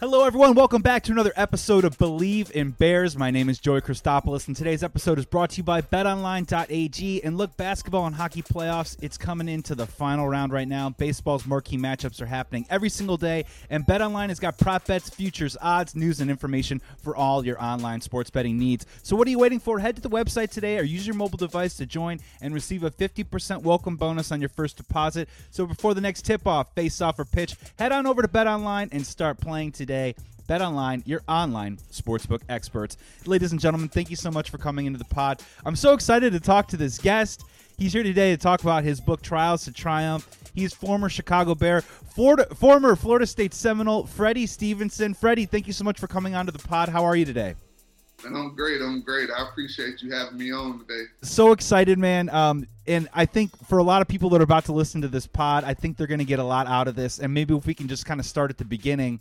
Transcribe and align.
Hello, 0.00 0.24
everyone. 0.24 0.54
Welcome 0.54 0.80
back 0.80 1.02
to 1.02 1.12
another 1.12 1.34
episode 1.36 1.84
of 1.84 1.98
Bleav 1.98 2.50
in 2.52 2.70
Bears. 2.70 3.18
My 3.18 3.30
name 3.30 3.50
is 3.50 3.58
Joey 3.58 3.82
Christopoulos, 3.82 4.46
and 4.46 4.56
today's 4.56 4.82
episode 4.82 5.18
is 5.18 5.26
brought 5.26 5.50
to 5.50 5.56
you 5.58 5.62
by 5.62 5.82
BetOnline.ag. 5.82 7.22
And 7.22 7.36
look, 7.36 7.54
basketball 7.58 8.06
and 8.06 8.16
hockey 8.16 8.40
playoffs, 8.40 8.96
it's 9.02 9.18
coming 9.18 9.46
into 9.46 9.74
the 9.74 9.84
final 9.84 10.26
round 10.26 10.54
right 10.54 10.66
now. 10.66 10.88
Baseball's 10.88 11.44
marquee 11.44 11.76
matchups 11.76 12.22
are 12.22 12.26
happening 12.26 12.64
every 12.70 12.88
single 12.88 13.18
day, 13.18 13.44
and 13.68 13.84
BetOnline 13.84 14.30
has 14.30 14.40
got 14.40 14.56
prop 14.56 14.86
bets, 14.86 15.10
futures, 15.10 15.54
odds, 15.60 15.94
news, 15.94 16.22
and 16.22 16.30
information 16.30 16.80
for 16.96 17.14
all 17.14 17.44
your 17.44 17.62
online 17.62 18.00
sports 18.00 18.30
betting 18.30 18.58
needs. 18.58 18.86
So, 19.02 19.16
what 19.16 19.28
are 19.28 19.30
you 19.30 19.38
waiting 19.38 19.60
for? 19.60 19.80
Head 19.80 19.96
to 19.96 20.02
the 20.02 20.08
website 20.08 20.48
today 20.48 20.78
or 20.78 20.82
use 20.82 21.06
your 21.06 21.16
mobile 21.16 21.36
device 21.36 21.74
to 21.74 21.84
join 21.84 22.20
and 22.40 22.54
receive 22.54 22.84
a 22.84 22.90
50% 22.90 23.60
welcome 23.60 23.96
bonus 23.96 24.32
on 24.32 24.40
your 24.40 24.48
first 24.48 24.78
deposit. 24.78 25.28
So, 25.50 25.66
before 25.66 25.92
the 25.92 26.00
next 26.00 26.24
tip 26.24 26.46
off, 26.46 26.74
face 26.74 27.02
off, 27.02 27.18
or 27.18 27.26
pitch, 27.26 27.54
head 27.78 27.92
on 27.92 28.06
over 28.06 28.22
to 28.22 28.28
BetOnline 28.28 28.88
and 28.92 29.06
start 29.06 29.38
playing 29.38 29.72
today 29.72 29.89
today. 29.90 30.14
Bet 30.46 30.62
online, 30.62 31.02
your 31.04 31.20
online 31.28 31.78
sportsbook 31.90 32.42
experts. 32.48 32.96
Ladies 33.26 33.50
and 33.50 33.60
gentlemen, 33.60 33.88
thank 33.88 34.08
you 34.08 34.14
so 34.14 34.30
much 34.30 34.48
for 34.48 34.56
coming 34.56 34.86
into 34.86 35.00
the 35.00 35.04
pod. 35.04 35.42
I'm 35.64 35.74
so 35.74 35.94
excited 35.94 36.32
to 36.32 36.38
talk 36.38 36.68
to 36.68 36.76
this 36.76 36.96
guest. 36.96 37.44
He's 37.76 37.92
here 37.92 38.04
today 38.04 38.30
to 38.30 38.36
talk 38.36 38.62
about 38.62 38.84
his 38.84 39.00
book, 39.00 39.20
Trials 39.20 39.64
to 39.64 39.72
Triumph. 39.72 40.28
He's 40.54 40.72
former 40.72 41.08
Chicago 41.08 41.56
Bear, 41.56 41.80
Florida, 41.80 42.52
former 42.54 42.94
Florida 42.94 43.26
State 43.26 43.52
Seminole, 43.52 44.06
Freddie 44.06 44.46
Stevenson. 44.46 45.12
Freddie, 45.12 45.46
thank 45.46 45.66
you 45.66 45.72
so 45.72 45.82
much 45.82 45.98
for 45.98 46.06
coming 46.06 46.36
onto 46.36 46.52
the 46.52 46.58
pod. 46.60 46.88
How 46.88 47.04
are 47.04 47.16
you 47.16 47.24
today? 47.24 47.56
And 48.24 48.36
I'm 48.36 48.54
great. 48.54 48.82
I'm 48.82 49.00
great. 49.00 49.28
I 49.30 49.48
appreciate 49.48 50.02
you 50.02 50.12
having 50.12 50.38
me 50.38 50.52
on 50.52 50.80
today. 50.80 51.04
So 51.22 51.50
excited, 51.50 51.98
man. 51.98 52.28
Um, 52.30 52.66
and 52.86 53.08
I 53.14 53.24
think 53.24 53.56
for 53.66 53.78
a 53.78 53.82
lot 53.82 54.02
of 54.02 54.08
people 54.08 54.30
that 54.30 54.40
are 54.40 54.44
about 54.44 54.66
to 54.66 54.72
listen 54.72 55.00
to 55.02 55.08
this 55.08 55.26
pod, 55.26 55.64
I 55.64 55.74
think 55.74 55.96
they're 55.96 56.06
going 56.06 56.18
to 56.18 56.24
get 56.24 56.38
a 56.38 56.44
lot 56.44 56.66
out 56.66 56.86
of 56.86 56.94
this. 56.94 57.18
And 57.18 57.32
maybe 57.32 57.56
if 57.56 57.66
we 57.66 57.74
can 57.74 57.88
just 57.88 58.04
kind 58.04 58.20
of 58.20 58.26
start 58.26 58.50
at 58.50 58.58
the 58.58 58.64
beginning 58.64 59.20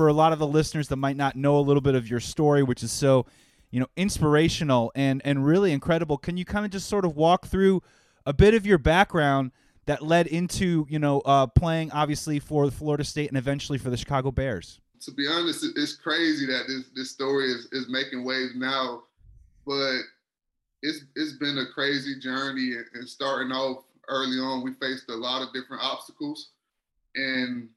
for 0.00 0.08
a 0.08 0.14
lot 0.14 0.32
of 0.32 0.38
the 0.38 0.46
listeners 0.46 0.88
that 0.88 0.96
might 0.96 1.18
not 1.18 1.36
know 1.36 1.58
a 1.58 1.60
little 1.60 1.82
bit 1.82 1.94
of 1.94 2.08
your 2.08 2.20
story, 2.20 2.62
which 2.62 2.82
is 2.82 2.90
so, 2.90 3.26
you 3.70 3.78
know, 3.78 3.86
inspirational 3.98 4.90
and 4.94 5.20
and 5.26 5.44
really 5.44 5.72
incredible. 5.72 6.16
Can 6.16 6.38
you 6.38 6.46
kind 6.46 6.64
of 6.64 6.70
just 6.70 6.88
sort 6.88 7.04
of 7.04 7.16
walk 7.16 7.46
through 7.46 7.82
a 8.24 8.32
bit 8.32 8.54
of 8.54 8.64
your 8.64 8.78
background 8.78 9.52
that 9.84 10.00
led 10.00 10.26
into 10.26 10.86
you 10.88 10.98
know 10.98 11.20
uh, 11.26 11.46
playing 11.48 11.92
obviously 11.92 12.38
for 12.38 12.70
Florida 12.70 13.04
State 13.04 13.28
and 13.28 13.36
eventually 13.36 13.76
for 13.76 13.90
the 13.90 13.96
Chicago 13.98 14.30
Bears? 14.30 14.80
To 15.02 15.12
be 15.12 15.28
honest, 15.28 15.66
it's 15.76 15.96
crazy 15.96 16.46
that 16.46 16.62
this 16.66 16.84
this 16.96 17.10
story 17.10 17.52
is 17.52 17.68
is 17.70 17.90
making 17.90 18.24
waves 18.24 18.54
now, 18.56 19.02
but 19.66 19.98
it's 20.80 21.04
it's 21.14 21.34
been 21.34 21.58
a 21.58 21.66
crazy 21.74 22.18
journey 22.18 22.72
and 22.94 23.06
starting 23.06 23.52
off 23.52 23.84
early 24.08 24.38
on 24.38 24.64
we 24.64 24.72
faced 24.80 25.10
a 25.10 25.14
lot 25.14 25.42
of 25.42 25.52
different 25.52 25.82
obstacles 25.84 26.52
and 27.16 27.68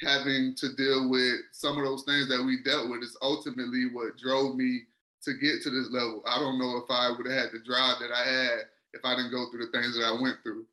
having 0.00 0.54
to 0.56 0.74
deal 0.76 1.08
with 1.08 1.40
some 1.52 1.76
of 1.76 1.84
those 1.84 2.04
things 2.04 2.28
that 2.28 2.44
we 2.44 2.62
dealt 2.62 2.88
with 2.90 3.02
is 3.02 3.16
ultimately 3.20 3.86
what 3.92 4.16
drove 4.16 4.56
me 4.56 4.82
to 5.22 5.34
get 5.34 5.62
to 5.62 5.70
this 5.70 5.90
level. 5.90 6.22
I 6.26 6.38
don't 6.38 6.58
know 6.58 6.76
if 6.78 6.90
I 6.90 7.10
would 7.10 7.26
have 7.26 7.42
had 7.44 7.52
the 7.52 7.58
drive 7.64 7.98
that 8.00 8.12
I 8.14 8.24
had 8.24 8.58
if 8.94 9.04
I 9.04 9.16
didn't 9.16 9.32
go 9.32 9.50
through 9.50 9.66
the 9.66 9.72
things 9.72 9.96
that 9.96 10.04
I 10.04 10.20
went 10.20 10.36
through. 10.42 10.64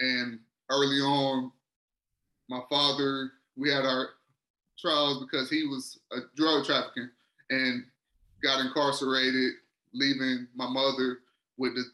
And 0.00 0.38
early 0.70 1.00
on, 1.00 1.50
my 2.48 2.60
father, 2.68 3.32
we 3.56 3.70
had 3.70 3.84
our 3.84 4.10
trials 4.78 5.24
because 5.24 5.50
he 5.50 5.66
was 5.66 5.98
a 6.12 6.18
drug 6.36 6.64
trafficking 6.66 7.10
and 7.50 7.84
got 8.42 8.64
incarcerated, 8.64 9.54
leaving 9.94 10.46
my 10.54 10.68
mother 10.68 11.18
with 11.56 11.74
the 11.74 11.84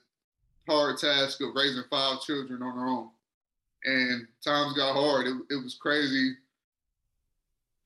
hard 0.69 0.98
task 0.98 1.41
of 1.41 1.55
raising 1.55 1.84
five 1.89 2.20
children 2.20 2.62
on 2.62 2.77
her 2.77 2.86
own. 2.86 3.11
And 3.84 4.27
times 4.45 4.77
got 4.77 4.95
hard. 4.95 5.27
It, 5.27 5.36
it 5.50 5.62
was 5.62 5.77
crazy 5.80 6.34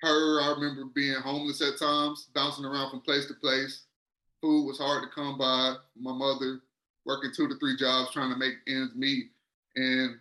her, 0.01 0.41
I 0.41 0.55
remember 0.57 0.85
being 0.95 1.17
homeless 1.17 1.61
at 1.61 1.79
times, 1.79 2.29
bouncing 2.35 2.65
around 2.65 2.91
from 2.91 3.01
place 3.01 3.27
to 3.27 3.35
place. 3.35 3.85
Food 4.41 4.67
was 4.67 4.79
hard 4.79 5.03
to 5.03 5.09
come 5.09 5.37
by. 5.39 5.75
My 5.99 6.13
mother 6.13 6.61
working 7.05 7.33
two 7.35 7.49
to 7.49 7.57
three 7.57 7.77
jobs 7.77 8.13
trying 8.13 8.33
to 8.33 8.39
make 8.39 8.55
ends 8.69 8.95
meet. 8.95 9.31
And 9.77 10.19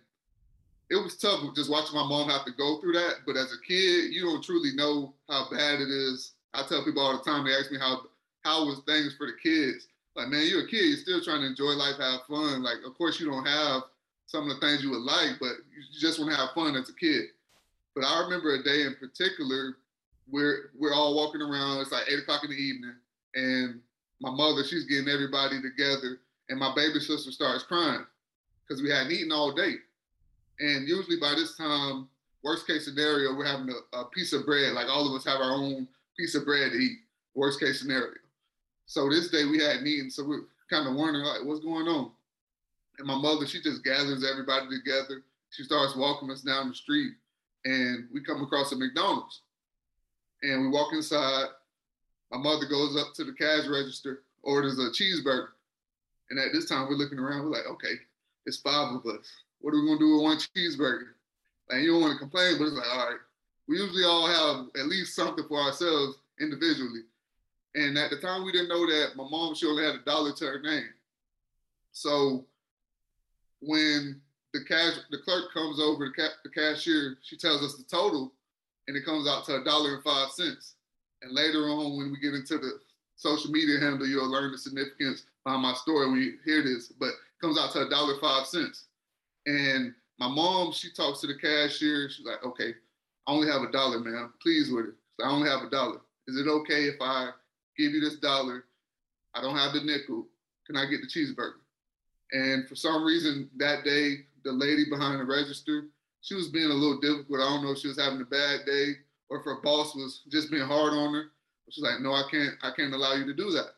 it 0.90 0.96
was 0.96 1.16
tough 1.16 1.40
just 1.54 1.70
watching 1.70 1.94
my 1.94 2.06
mom 2.06 2.28
have 2.28 2.44
to 2.46 2.52
go 2.52 2.80
through 2.80 2.94
that. 2.94 3.16
But 3.26 3.36
as 3.36 3.52
a 3.52 3.66
kid, 3.66 4.12
you 4.12 4.22
don't 4.22 4.42
truly 4.42 4.74
know 4.74 5.14
how 5.28 5.48
bad 5.50 5.80
it 5.80 5.88
is. 5.88 6.32
I 6.54 6.64
tell 6.66 6.84
people 6.84 7.02
all 7.02 7.16
the 7.16 7.30
time, 7.30 7.44
they 7.44 7.54
ask 7.54 7.70
me 7.70 7.78
how 7.78 8.02
how 8.42 8.64
was 8.64 8.80
things 8.86 9.14
for 9.16 9.26
the 9.26 9.34
kids. 9.42 9.88
Like, 10.16 10.28
man, 10.28 10.46
you're 10.46 10.64
a 10.64 10.66
kid, 10.66 10.84
you're 10.84 10.96
still 10.96 11.22
trying 11.22 11.42
to 11.42 11.46
enjoy 11.46 11.74
life, 11.76 11.96
have 12.00 12.22
fun. 12.28 12.62
Like, 12.62 12.78
of 12.86 12.96
course 12.96 13.20
you 13.20 13.30
don't 13.30 13.46
have 13.46 13.82
some 14.26 14.48
of 14.48 14.54
the 14.54 14.66
things 14.66 14.82
you 14.82 14.90
would 14.90 15.02
like, 15.02 15.38
but 15.38 15.52
you 15.70 16.00
just 16.00 16.18
want 16.18 16.30
to 16.32 16.36
have 16.36 16.50
fun 16.54 16.74
as 16.76 16.88
a 16.88 16.94
kid. 16.94 17.26
But 17.98 18.06
I 18.06 18.20
remember 18.20 18.54
a 18.54 18.62
day 18.62 18.82
in 18.82 18.94
particular 18.94 19.76
where 20.30 20.70
we're 20.78 20.94
all 20.94 21.16
walking 21.16 21.42
around. 21.42 21.80
It's 21.80 21.90
like 21.90 22.08
eight 22.08 22.20
o'clock 22.20 22.44
in 22.44 22.50
the 22.50 22.56
evening, 22.56 22.94
and 23.34 23.80
my 24.20 24.30
mother, 24.30 24.62
she's 24.62 24.84
getting 24.84 25.08
everybody 25.08 25.60
together, 25.60 26.20
and 26.48 26.60
my 26.60 26.72
baby 26.76 27.00
sister 27.00 27.32
starts 27.32 27.64
crying 27.64 28.06
because 28.62 28.84
we 28.84 28.90
hadn't 28.90 29.10
eaten 29.10 29.32
all 29.32 29.52
day. 29.52 29.74
And 30.60 30.86
usually 30.86 31.18
by 31.18 31.34
this 31.34 31.56
time, 31.56 32.08
worst 32.44 32.68
case 32.68 32.84
scenario, 32.84 33.34
we're 33.34 33.44
having 33.44 33.68
a, 33.68 33.96
a 33.96 34.04
piece 34.04 34.32
of 34.32 34.46
bread. 34.46 34.74
Like 34.74 34.86
all 34.88 35.08
of 35.08 35.18
us 35.18 35.26
have 35.26 35.40
our 35.40 35.54
own 35.54 35.88
piece 36.16 36.36
of 36.36 36.44
bread 36.44 36.70
to 36.70 36.78
eat. 36.78 36.98
Worst 37.34 37.58
case 37.58 37.80
scenario. 37.80 38.14
So 38.86 39.08
this 39.08 39.28
day 39.28 39.44
we 39.44 39.58
hadn't 39.58 39.88
eaten, 39.88 40.08
so 40.08 40.24
we're 40.24 40.46
kind 40.70 40.86
of 40.86 40.94
wondering 40.94 41.24
like, 41.24 41.44
what's 41.44 41.64
going 41.64 41.88
on? 41.88 42.12
And 42.98 43.08
my 43.08 43.18
mother, 43.18 43.44
she 43.44 43.60
just 43.60 43.82
gathers 43.82 44.24
everybody 44.24 44.66
together. 44.68 45.24
She 45.50 45.64
starts 45.64 45.96
walking 45.96 46.30
us 46.30 46.42
down 46.42 46.68
the 46.68 46.74
street 46.76 47.14
and 47.64 48.08
we 48.12 48.22
come 48.22 48.42
across 48.42 48.72
a 48.72 48.76
McDonald's. 48.76 49.42
And 50.42 50.62
we 50.62 50.68
walk 50.68 50.92
inside. 50.92 51.46
My 52.30 52.38
mother 52.38 52.66
goes 52.66 52.96
up 52.96 53.14
to 53.14 53.24
the 53.24 53.32
cash 53.32 53.66
register, 53.66 54.22
orders 54.42 54.78
a 54.78 54.90
cheeseburger. 54.90 55.48
And 56.30 56.38
at 56.38 56.52
this 56.52 56.68
time, 56.68 56.88
we're 56.88 56.96
looking 56.96 57.18
around. 57.18 57.44
We're 57.44 57.56
like, 57.56 57.66
okay, 57.66 57.94
it's 58.46 58.58
five 58.58 58.94
of 58.94 59.06
us. 59.06 59.26
What 59.60 59.74
are 59.74 59.80
we 59.80 59.86
gonna 59.86 59.98
do 59.98 60.14
with 60.14 60.22
one 60.22 60.38
cheeseburger? 60.38 61.14
And 61.70 61.82
you 61.82 61.92
don't 61.92 62.02
want 62.02 62.12
to 62.14 62.18
complain, 62.18 62.56
but 62.58 62.66
it's 62.66 62.76
like, 62.76 62.86
all 62.90 63.06
right. 63.10 63.18
We 63.66 63.78
usually 63.78 64.04
all 64.04 64.26
have 64.26 64.66
at 64.80 64.86
least 64.86 65.14
something 65.14 65.44
for 65.46 65.60
ourselves 65.60 66.18
individually. 66.40 67.02
And 67.74 67.98
at 67.98 68.10
the 68.10 68.16
time, 68.16 68.44
we 68.44 68.52
didn't 68.52 68.68
know 68.68 68.86
that 68.86 69.16
my 69.16 69.28
mom 69.28 69.54
she 69.54 69.66
only 69.66 69.84
had 69.84 69.96
a 69.96 70.04
dollar 70.04 70.32
to 70.32 70.46
her 70.46 70.60
name. 70.60 70.88
So 71.92 72.46
when 73.60 74.20
the 74.52 74.64
cash 74.64 74.94
the 75.10 75.18
clerk 75.18 75.52
comes 75.52 75.80
over 75.80 76.06
the, 76.06 76.12
ca- 76.12 76.36
the 76.44 76.50
cashier 76.50 77.18
she 77.22 77.36
tells 77.36 77.62
us 77.62 77.76
the 77.76 77.84
total 77.84 78.32
and 78.86 78.96
it 78.96 79.04
comes 79.04 79.28
out 79.28 79.44
to 79.44 79.56
a 79.56 79.64
dollar 79.64 79.94
and 79.94 80.02
five 80.02 80.30
cents. 80.30 80.74
And 81.22 81.32
later 81.32 81.68
on 81.68 81.98
when 81.98 82.10
we 82.10 82.18
get 82.18 82.34
into 82.34 82.58
the 82.58 82.80
social 83.16 83.50
media 83.50 83.78
handle 83.80 84.06
you'll 84.06 84.30
learn 84.30 84.52
the 84.52 84.58
significance 84.58 85.24
behind 85.44 85.62
my 85.62 85.74
story 85.74 86.10
when 86.10 86.20
you 86.20 86.38
hear 86.44 86.62
this 86.62 86.88
but 86.88 87.08
it 87.08 87.40
comes 87.40 87.58
out 87.58 87.72
to 87.72 87.86
a 87.86 87.90
dollar 87.90 88.14
five 88.20 88.46
cents. 88.46 88.84
And 89.46 89.94
my 90.18 90.28
mom 90.28 90.72
she 90.72 90.92
talks 90.92 91.20
to 91.20 91.26
the 91.26 91.38
cashier 91.38 92.08
she's 92.08 92.26
like 92.26 92.44
okay 92.44 92.74
i 93.26 93.32
only 93.32 93.48
have 93.48 93.62
a 93.62 93.72
dollar 93.72 93.98
man 93.98 94.30
please 94.42 94.70
with 94.70 94.86
it. 94.86 94.94
I 95.22 95.28
only 95.28 95.48
have 95.48 95.62
a 95.62 95.70
dollar. 95.70 95.98
Is 96.26 96.38
it 96.38 96.48
okay 96.48 96.84
if 96.84 96.96
i 97.00 97.30
give 97.76 97.92
you 97.92 98.00
this 98.00 98.16
dollar? 98.16 98.64
I 99.34 99.42
don't 99.42 99.56
have 99.56 99.74
the 99.74 99.82
nickel. 99.82 100.26
Can 100.66 100.76
i 100.76 100.86
get 100.86 101.00
the 101.02 101.06
cheeseburger? 101.06 101.60
And 102.32 102.68
for 102.68 102.74
some 102.74 103.04
reason 103.04 103.48
that 103.56 103.84
day 103.84 104.26
the 104.44 104.52
lady 104.52 104.84
behind 104.90 105.20
the 105.20 105.24
register, 105.24 105.84
she 106.20 106.34
was 106.34 106.48
being 106.48 106.70
a 106.70 106.74
little 106.74 107.00
difficult. 107.00 107.40
I 107.40 107.48
don't 107.48 107.64
know 107.64 107.72
if 107.72 107.78
she 107.78 107.88
was 107.88 108.00
having 108.00 108.20
a 108.20 108.24
bad 108.24 108.60
day 108.66 108.94
or 109.28 109.38
if 109.38 109.44
her 109.44 109.60
boss 109.62 109.94
was 109.94 110.22
just 110.30 110.50
being 110.50 110.66
hard 110.66 110.92
on 110.92 111.14
her. 111.14 111.24
She's 111.70 111.84
like, 111.84 112.00
no, 112.00 112.12
I 112.12 112.22
can't, 112.30 112.54
I 112.62 112.70
can't 112.74 112.94
allow 112.94 113.14
you 113.14 113.26
to 113.26 113.34
do 113.34 113.50
that. 113.50 113.74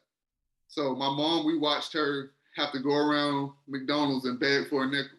So 0.69 0.95
my 0.95 1.09
mom, 1.09 1.45
we 1.45 1.59
watched 1.59 1.93
her 1.95 2.31
have 2.57 2.73
to 2.73 2.81
go 2.81 2.95
around 2.95 3.53
McDonald's 3.69 4.25
and 4.25 4.39
beg 4.39 4.69
for 4.69 4.85
a 4.85 4.87
nickel. 4.87 5.19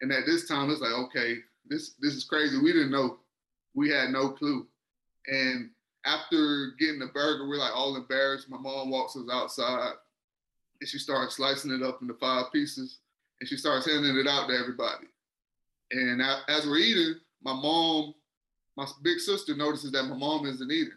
And 0.00 0.12
at 0.12 0.26
this 0.26 0.46
time, 0.46 0.70
it's 0.70 0.80
like, 0.80 0.92
okay, 0.92 1.38
this 1.68 1.94
this 2.00 2.14
is 2.14 2.24
crazy. 2.24 2.58
We 2.58 2.72
didn't 2.72 2.90
know. 2.90 3.18
We 3.74 3.90
had 3.90 4.10
no 4.10 4.30
clue. 4.30 4.66
And 5.26 5.70
after 6.04 6.72
getting 6.78 7.00
the 7.00 7.06
burger, 7.06 7.48
we're 7.48 7.56
like 7.56 7.74
all 7.74 7.96
embarrassed. 7.96 8.48
My 8.48 8.58
mom 8.58 8.90
walks 8.90 9.16
us 9.16 9.28
outside 9.32 9.94
and 10.80 10.88
she 10.88 10.98
starts 10.98 11.36
slicing 11.36 11.72
it 11.72 11.82
up 11.82 12.02
into 12.02 12.14
five 12.14 12.52
pieces 12.52 12.98
and 13.40 13.48
she 13.48 13.56
starts 13.56 13.86
handing 13.86 14.16
it 14.16 14.26
out 14.26 14.48
to 14.48 14.54
everybody. 14.54 15.06
And 15.90 16.22
as 16.48 16.66
we're 16.66 16.78
eating, 16.78 17.20
my 17.42 17.52
mom, 17.52 18.14
my 18.76 18.86
big 19.02 19.18
sister 19.20 19.56
notices 19.56 19.92
that 19.92 20.04
my 20.04 20.16
mom 20.16 20.46
isn't 20.46 20.70
eating. 20.70 20.92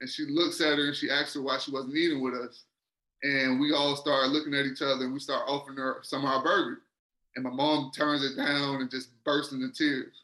And 0.00 0.08
she 0.08 0.24
looks 0.26 0.60
at 0.60 0.78
her 0.78 0.86
and 0.86 0.96
she 0.96 1.10
asks 1.10 1.34
her 1.34 1.42
why 1.42 1.58
she 1.58 1.70
wasn't 1.70 1.96
eating 1.96 2.22
with 2.22 2.34
us. 2.34 2.64
And 3.22 3.60
we 3.60 3.72
all 3.72 3.96
start 3.96 4.28
looking 4.28 4.54
at 4.54 4.66
each 4.66 4.82
other 4.82 5.04
and 5.04 5.12
we 5.12 5.20
start 5.20 5.48
offering 5.48 5.78
her 5.78 5.98
some 6.02 6.24
of 6.24 6.30
our 6.30 6.42
burger. 6.42 6.78
And 7.34 7.44
my 7.44 7.50
mom 7.50 7.90
turns 7.94 8.24
it 8.24 8.36
down 8.36 8.80
and 8.80 8.90
just 8.90 9.10
bursts 9.24 9.52
into 9.52 9.70
tears. 9.72 10.22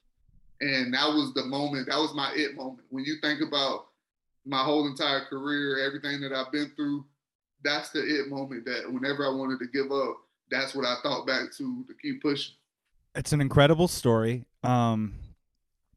And 0.61 0.95
that 0.95 1.09
was 1.09 1.33
the 1.35 1.45
moment, 1.45 1.89
that 1.89 1.99
was 1.99 2.15
my 2.15 2.33
it 2.35 2.55
moment. 2.55 2.87
When 2.91 3.05
you 3.05 3.17
think 3.21 3.41
about 3.41 3.89
my 4.47 4.63
whole 4.63 4.87
entire 4.87 5.25
career, 5.25 5.85
everything 5.85 6.21
that 6.21 6.33
I've 6.33 6.53
been 6.53 6.71
through, 6.77 7.05
that's 7.65 7.91
the 7.91 8.01
it 8.01 8.29
moment 8.29 8.65
that 8.67 8.91
whenever 8.91 9.27
I 9.27 9.31
wanted 9.31 9.59
to 9.61 9.67
give 9.67 9.91
up, 9.93 10.17
that's 10.53 10.75
what 10.75 10.85
I 10.85 10.97
thought 11.03 11.27
back 11.27 11.53
to 11.57 11.85
to 11.85 11.95
keep 12.01 12.23
pushing. 12.23 12.55
It's 13.15 13.33
an 13.33 13.41
incredible 13.41 13.89
story. 13.89 14.47
Um, 14.63 15.15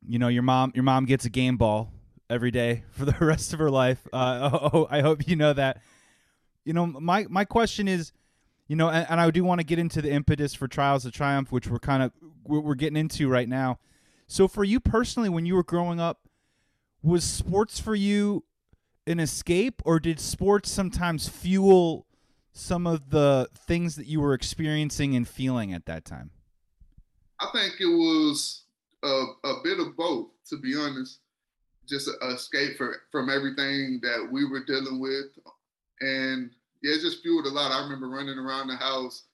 you 0.08 0.18
know, 0.18 0.30
your 0.30 0.44
mom 0.44 0.72
your 0.74 0.84
mom 0.84 1.06
gets 1.06 1.26
a 1.26 1.30
game 1.30 1.58
ball 1.58 1.92
every 2.30 2.52
day 2.52 2.84
for 2.92 3.06
the 3.06 3.16
rest 3.22 3.54
of 3.54 3.60
her 3.60 3.70
life. 3.70 4.08
Uh, 4.12 4.50
oh, 4.74 4.88
I 4.90 5.02
hope 5.02 5.28
you 5.28 5.36
know 5.36 5.54
that. 5.54 5.82
You 6.64 6.74
know, 6.74 6.88
my 6.88 7.26
my 7.30 7.46
question 7.46 7.88
is, 7.88 8.12
you 8.68 8.76
know, 8.76 8.90
and, 8.90 9.06
and 9.10 9.22
I 9.22 9.30
do 9.30 9.44
want 9.44 9.60
to 9.60 9.66
get 9.66 9.78
into 9.78 10.02
the 10.02 10.12
impetus 10.12 10.56
for 10.56 10.68
Trials 10.68 11.06
of 11.06 11.14
Triumph, 11.14 11.52
which 11.52 11.68
we're 11.68 11.80
kind 11.80 12.02
of 12.02 12.12
we're 12.44 12.76
getting 12.76 12.98
into 12.98 13.28
right 13.28 13.50
now. 13.50 13.80
So, 14.28 14.48
for 14.48 14.64
you 14.64 14.80
personally, 14.80 15.30
when 15.30 15.46
you 15.46 15.56
were 15.56 15.64
growing 15.64 16.00
up, 16.00 16.22
was 17.04 17.24
sports 17.24 17.80
for 17.80 17.94
you 17.94 18.44
an 19.06 19.20
escape, 19.20 19.82
or 19.86 20.00
did 20.00 20.20
sports 20.20 20.72
sometimes 20.72 21.30
fuel 21.30 22.08
some 22.56 22.88
of 22.88 23.10
the 23.10 23.50
things 23.56 23.96
that 23.96 24.08
you 24.08 24.22
were 24.22 24.34
experiencing 24.34 25.16
and 25.16 25.28
feeling 25.28 25.74
at 25.74 25.86
that 25.86 26.06
time? 26.06 26.32
I 27.40 27.48
think 27.54 27.74
it 27.80 27.86
was 27.86 28.64
a, 29.04 29.26
a 29.44 29.62
bit 29.64 29.80
of 29.80 29.96
both, 29.96 30.28
to 30.50 30.58
be 30.58 30.76
honest. 30.76 31.20
Just 31.88 32.10
escape 32.24 32.78
for, 32.78 33.04
from 33.12 33.30
everything 33.30 34.00
that 34.02 34.28
we 34.32 34.46
were 34.46 34.64
dealing 34.66 35.00
with. 35.00 35.26
And 36.02 36.50
yeah, 36.82 36.96
it 36.96 37.02
just 37.02 37.22
fueled 37.22 37.46
a 37.46 37.50
lot. 37.50 37.72
I 37.72 37.84
remember 37.84 38.10
running 38.10 38.40
around 38.40 38.70
the 38.70 38.76
house 38.76 39.26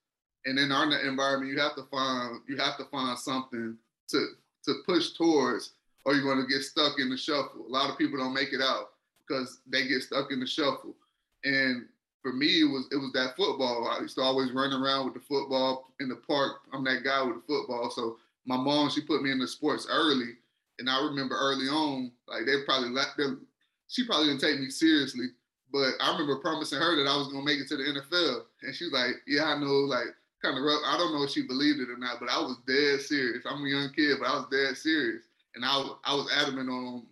and 0.45 0.57
in 0.57 0.71
our 0.71 0.91
environment, 1.01 1.51
you 1.51 1.59
have 1.59 1.75
to 1.75 1.83
find 1.83 2.41
you 2.47 2.57
have 2.57 2.77
to 2.77 2.85
find 2.85 3.17
something 3.17 3.77
to 4.09 4.27
to 4.65 4.73
push 4.85 5.13
towards, 5.13 5.73
or 6.05 6.13
you're 6.13 6.23
going 6.23 6.41
to 6.41 6.51
get 6.51 6.63
stuck 6.63 6.99
in 6.99 7.09
the 7.09 7.17
shuffle. 7.17 7.65
A 7.67 7.71
lot 7.71 7.89
of 7.89 7.97
people 7.97 8.17
don't 8.17 8.33
make 8.33 8.53
it 8.53 8.61
out 8.61 8.91
because 9.19 9.59
they 9.67 9.87
get 9.87 10.01
stuck 10.01 10.31
in 10.31 10.39
the 10.39 10.47
shuffle. 10.47 10.95
And 11.43 11.85
for 12.21 12.33
me, 12.33 12.61
it 12.61 12.69
was 12.69 12.87
it 12.91 12.97
was 12.97 13.11
that 13.13 13.35
football. 13.35 13.87
I 13.87 14.01
used 14.01 14.15
to 14.15 14.21
always 14.21 14.51
run 14.51 14.73
around 14.73 15.05
with 15.05 15.15
the 15.15 15.19
football 15.21 15.91
in 15.99 16.09
the 16.09 16.15
park. 16.15 16.61
I'm 16.73 16.83
that 16.85 17.03
guy 17.03 17.21
with 17.23 17.35
the 17.35 17.41
football. 17.47 17.89
So 17.89 18.17
my 18.45 18.57
mom, 18.57 18.89
she 18.89 19.01
put 19.01 19.23
me 19.23 19.31
in 19.31 19.39
the 19.39 19.47
sports 19.47 19.87
early, 19.89 20.33
and 20.79 20.89
I 20.89 21.03
remember 21.03 21.35
early 21.35 21.67
on, 21.67 22.11
like 22.27 22.45
they 22.45 22.63
probably 22.65 22.89
let 22.89 23.17
them. 23.17 23.45
She 23.87 24.05
probably 24.05 24.27
didn't 24.27 24.41
take 24.41 24.59
me 24.59 24.69
seriously, 24.69 25.27
but 25.71 25.93
I 25.99 26.11
remember 26.11 26.37
promising 26.37 26.79
her 26.79 26.95
that 26.95 27.09
I 27.09 27.17
was 27.17 27.27
gonna 27.27 27.43
make 27.43 27.59
it 27.59 27.67
to 27.69 27.77
the 27.77 27.83
NFL, 27.83 28.45
and 28.63 28.75
she's 28.75 28.91
like, 28.91 29.15
"Yeah, 29.27 29.45
I 29.45 29.59
know." 29.59 29.85
Like 29.89 30.15
kind 30.41 30.57
of 30.57 30.63
rough. 30.63 30.81
I 30.85 30.97
don't 30.97 31.13
know 31.13 31.23
if 31.23 31.29
she 31.29 31.43
believed 31.45 31.79
it 31.79 31.89
or 31.89 31.97
not, 31.97 32.19
but 32.19 32.29
I 32.29 32.39
was 32.39 32.57
dead 32.67 33.01
serious. 33.01 33.45
I'm 33.45 33.63
a 33.63 33.69
young 33.69 33.91
kid, 33.93 34.17
but 34.19 34.27
I 34.27 34.35
was 34.35 34.45
dead 34.51 34.77
serious, 34.77 35.23
and 35.55 35.65
I 35.65 35.89
I 36.03 36.13
was 36.13 36.31
adamant 36.35 36.69
on 36.69 37.07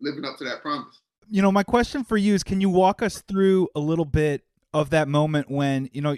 living 0.00 0.24
up 0.24 0.36
to 0.38 0.44
that 0.44 0.62
promise. 0.62 1.00
You 1.28 1.42
know, 1.42 1.52
my 1.52 1.62
question 1.62 2.04
for 2.04 2.16
you 2.16 2.34
is: 2.34 2.42
Can 2.42 2.60
you 2.60 2.70
walk 2.70 3.02
us 3.02 3.22
through 3.22 3.68
a 3.74 3.80
little 3.80 4.04
bit 4.04 4.44
of 4.72 4.90
that 4.90 5.08
moment 5.08 5.50
when 5.50 5.88
you 5.92 6.00
know, 6.00 6.16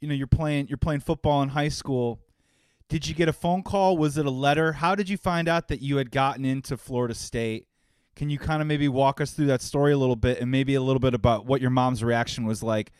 you 0.00 0.08
know, 0.08 0.14
you're 0.14 0.26
playing 0.26 0.68
you're 0.68 0.78
playing 0.78 1.00
football 1.00 1.42
in 1.42 1.50
high 1.50 1.68
school? 1.68 2.20
Did 2.88 3.06
you 3.06 3.14
get 3.14 3.28
a 3.28 3.32
phone 3.32 3.62
call? 3.62 3.96
Was 3.96 4.18
it 4.18 4.26
a 4.26 4.30
letter? 4.30 4.72
How 4.72 4.94
did 4.94 5.08
you 5.08 5.16
find 5.16 5.48
out 5.48 5.68
that 5.68 5.80
you 5.80 5.98
had 5.98 6.10
gotten 6.10 6.44
into 6.44 6.76
Florida 6.76 7.14
State? 7.14 7.66
Can 8.16 8.30
you 8.30 8.38
kind 8.38 8.60
of 8.60 8.66
maybe 8.66 8.88
walk 8.88 9.20
us 9.20 9.30
through 9.30 9.46
that 9.46 9.62
story 9.62 9.92
a 9.92 9.98
little 9.98 10.16
bit 10.16 10.40
and 10.40 10.50
maybe 10.50 10.74
a 10.74 10.82
little 10.82 10.98
bit 10.98 11.14
about 11.14 11.46
what 11.46 11.60
your 11.60 11.70
mom's 11.70 12.02
reaction 12.02 12.44
was 12.44 12.62
like, 12.62 12.90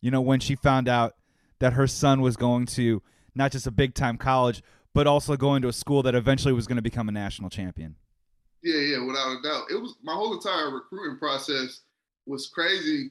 you 0.00 0.10
know, 0.10 0.20
when 0.20 0.38
she 0.38 0.54
found 0.54 0.88
out 0.88 1.16
that 1.58 1.72
her 1.72 1.86
son 1.86 2.20
was 2.20 2.36
going 2.36 2.66
to 2.66 3.02
not 3.34 3.50
just 3.50 3.66
a 3.66 3.70
big 3.72 3.94
time 3.94 4.16
college, 4.16 4.62
but 4.94 5.06
also 5.08 5.36
going 5.36 5.62
to 5.62 5.68
a 5.68 5.72
school 5.72 6.02
that 6.04 6.14
eventually 6.14 6.54
was 6.54 6.66
going 6.66 6.76
to 6.76 6.82
become 6.82 7.08
a 7.08 7.12
national 7.12 7.50
champion. 7.50 7.96
Yeah, 8.62 8.80
yeah, 8.80 9.04
without 9.04 9.36
a 9.38 9.42
doubt. 9.42 9.64
It 9.70 9.80
was 9.80 9.96
my 10.02 10.14
whole 10.14 10.32
entire 10.34 10.70
recruiting 10.70 11.18
process 11.18 11.80
was 12.26 12.48
crazy 12.54 13.10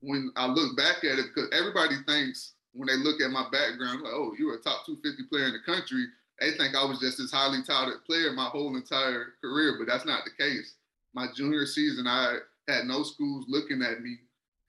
when 0.00 0.30
I 0.36 0.46
look 0.46 0.76
back 0.76 1.04
at 1.04 1.18
it 1.18 1.26
because 1.34 1.50
everybody 1.52 1.96
thinks 2.06 2.52
when 2.72 2.86
they 2.86 2.96
look 2.96 3.20
at 3.20 3.30
my 3.30 3.44
background, 3.50 4.02
like, 4.02 4.12
oh, 4.14 4.34
you 4.38 4.46
were 4.46 4.54
a 4.54 4.62
top 4.62 4.86
250 4.86 5.24
player 5.28 5.46
in 5.46 5.52
the 5.52 5.64
country. 5.66 6.06
They 6.40 6.52
think 6.52 6.76
I 6.76 6.84
was 6.84 7.00
just 7.00 7.18
this 7.18 7.32
highly 7.32 7.62
touted 7.66 8.04
player 8.04 8.32
my 8.32 8.46
whole 8.46 8.76
entire 8.76 9.34
career, 9.40 9.76
but 9.78 9.90
that's 9.90 10.06
not 10.06 10.22
the 10.24 10.30
case. 10.42 10.74
My 11.14 11.26
junior 11.34 11.66
season, 11.66 12.06
I 12.06 12.38
had 12.68 12.84
no 12.84 13.02
schools 13.02 13.46
looking 13.48 13.82
at 13.82 14.02
me, 14.02 14.18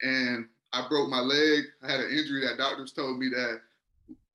and 0.02 0.46
I 0.72 0.88
broke 0.88 1.08
my 1.08 1.20
leg. 1.20 1.64
I 1.82 1.90
had 1.90 2.00
an 2.00 2.10
injury 2.10 2.44
that 2.46 2.58
doctors 2.58 2.92
told 2.92 3.18
me 3.18 3.28
that 3.28 3.60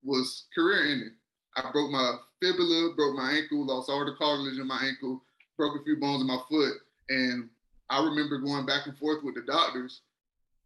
was 0.04 0.46
career 0.56 0.92
ending. 0.92 1.16
I 1.58 1.72
broke 1.72 1.92
my 1.92 2.16
fibula, 2.42 2.94
broke 2.96 3.16
my 3.16 3.32
ankle, 3.32 3.66
lost 3.66 3.90
all 3.90 4.06
the 4.06 4.14
cartilage 4.18 4.60
in 4.60 4.68
my 4.68 4.80
ankle, 4.86 5.22
broke 5.58 5.80
a 5.80 5.84
few 5.84 5.98
bones 5.98 6.22
in 6.22 6.28
my 6.28 6.40
foot. 6.50 6.74
And 7.10 7.50
I 7.90 8.04
remember 8.04 8.40
going 8.40 8.66
back 8.66 8.88
and 8.88 8.98
forth 8.98 9.24
with 9.24 9.36
the 9.36 9.42
doctors. 9.42 10.02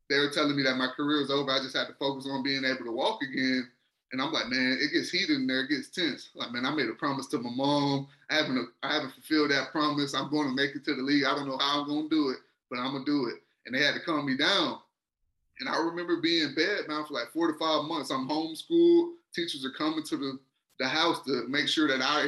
They 0.09 0.17
were 0.17 0.31
telling 0.31 0.55
me 0.55 0.63
that 0.63 0.75
my 0.75 0.89
career 0.95 1.21
was 1.21 1.31
over. 1.31 1.51
I 1.51 1.59
just 1.59 1.77
had 1.77 1.87
to 1.87 1.93
focus 1.93 2.27
on 2.29 2.43
being 2.43 2.65
able 2.65 2.85
to 2.85 2.91
walk 2.91 3.21
again. 3.21 3.69
And 4.11 4.19
I'm 4.19 4.33
like, 4.33 4.47
man, 4.47 4.79
it 4.81 4.91
gets 4.91 5.11
heated 5.11 5.37
in 5.37 5.45
there, 5.45 5.61
it 5.61 5.69
gets 5.69 5.89
tense. 5.89 6.29
Like, 6.33 6.51
man, 6.51 6.65
I 6.65 6.73
made 6.73 6.89
a 6.89 6.93
promise 6.93 7.27
to 7.27 7.37
my 7.37 7.51
mom. 7.51 8.07
I 8.31 8.35
haven't, 8.35 8.69
I 8.81 8.95
haven't 8.95 9.13
fulfilled 9.13 9.51
that 9.51 9.71
promise. 9.71 10.15
I'm 10.15 10.31
going 10.31 10.47
to 10.47 10.55
make 10.55 10.75
it 10.75 10.83
to 10.85 10.95
the 10.95 11.03
league. 11.03 11.25
I 11.25 11.35
don't 11.35 11.47
know 11.47 11.59
how 11.59 11.81
I'm 11.81 11.87
going 11.87 12.09
to 12.09 12.15
do 12.15 12.29
it, 12.29 12.37
but 12.71 12.79
I'm 12.79 12.93
gonna 12.93 13.05
do 13.05 13.27
it. 13.27 13.43
And 13.65 13.75
they 13.75 13.83
had 13.83 13.93
to 13.93 13.99
calm 13.99 14.25
me 14.25 14.35
down. 14.35 14.79
And 15.59 15.69
I 15.69 15.77
remember 15.77 16.21
being 16.21 16.49
in 16.49 16.55
bed, 16.55 16.87
man, 16.87 17.05
for 17.05 17.13
like 17.13 17.31
four 17.33 17.51
to 17.51 17.57
five 17.59 17.83
months. 17.85 18.09
I'm 18.09 18.27
homeschooled. 18.27 19.13
Teachers 19.35 19.65
are 19.65 19.77
coming 19.77 20.03
to 20.05 20.17
the, 20.17 20.39
the 20.79 20.87
house 20.87 21.23
to 21.25 21.45
make 21.47 21.67
sure 21.67 21.87
that 21.87 22.01
I 22.01 22.27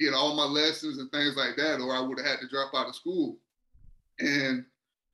get 0.00 0.14
all 0.14 0.34
my 0.34 0.44
lessons 0.44 0.98
and 0.98 1.10
things 1.10 1.36
like 1.36 1.56
that, 1.56 1.80
or 1.80 1.94
I 1.94 2.00
would 2.00 2.18
have 2.18 2.26
had 2.26 2.40
to 2.40 2.48
drop 2.48 2.74
out 2.74 2.88
of 2.88 2.94
school. 2.94 3.36
And 4.18 4.64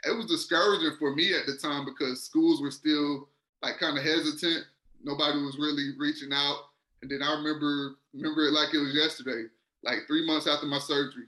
it 0.04 0.16
was 0.16 0.26
discouraging 0.26 0.96
for 0.98 1.14
me 1.14 1.34
at 1.34 1.46
the 1.46 1.56
time 1.56 1.84
because 1.84 2.22
schools 2.22 2.60
were 2.60 2.70
still 2.70 3.28
like 3.62 3.78
kind 3.78 3.98
of 3.98 4.04
hesitant. 4.04 4.64
Nobody 5.02 5.38
was 5.42 5.58
really 5.58 5.90
reaching 5.98 6.32
out. 6.32 6.58
And 7.02 7.10
then 7.10 7.22
I 7.22 7.34
remember 7.34 7.96
remember 8.14 8.46
it 8.46 8.52
like 8.52 8.74
it 8.74 8.78
was 8.78 8.94
yesterday. 8.94 9.44
Like 9.82 10.06
three 10.06 10.26
months 10.26 10.46
after 10.46 10.66
my 10.66 10.78
surgery, 10.78 11.24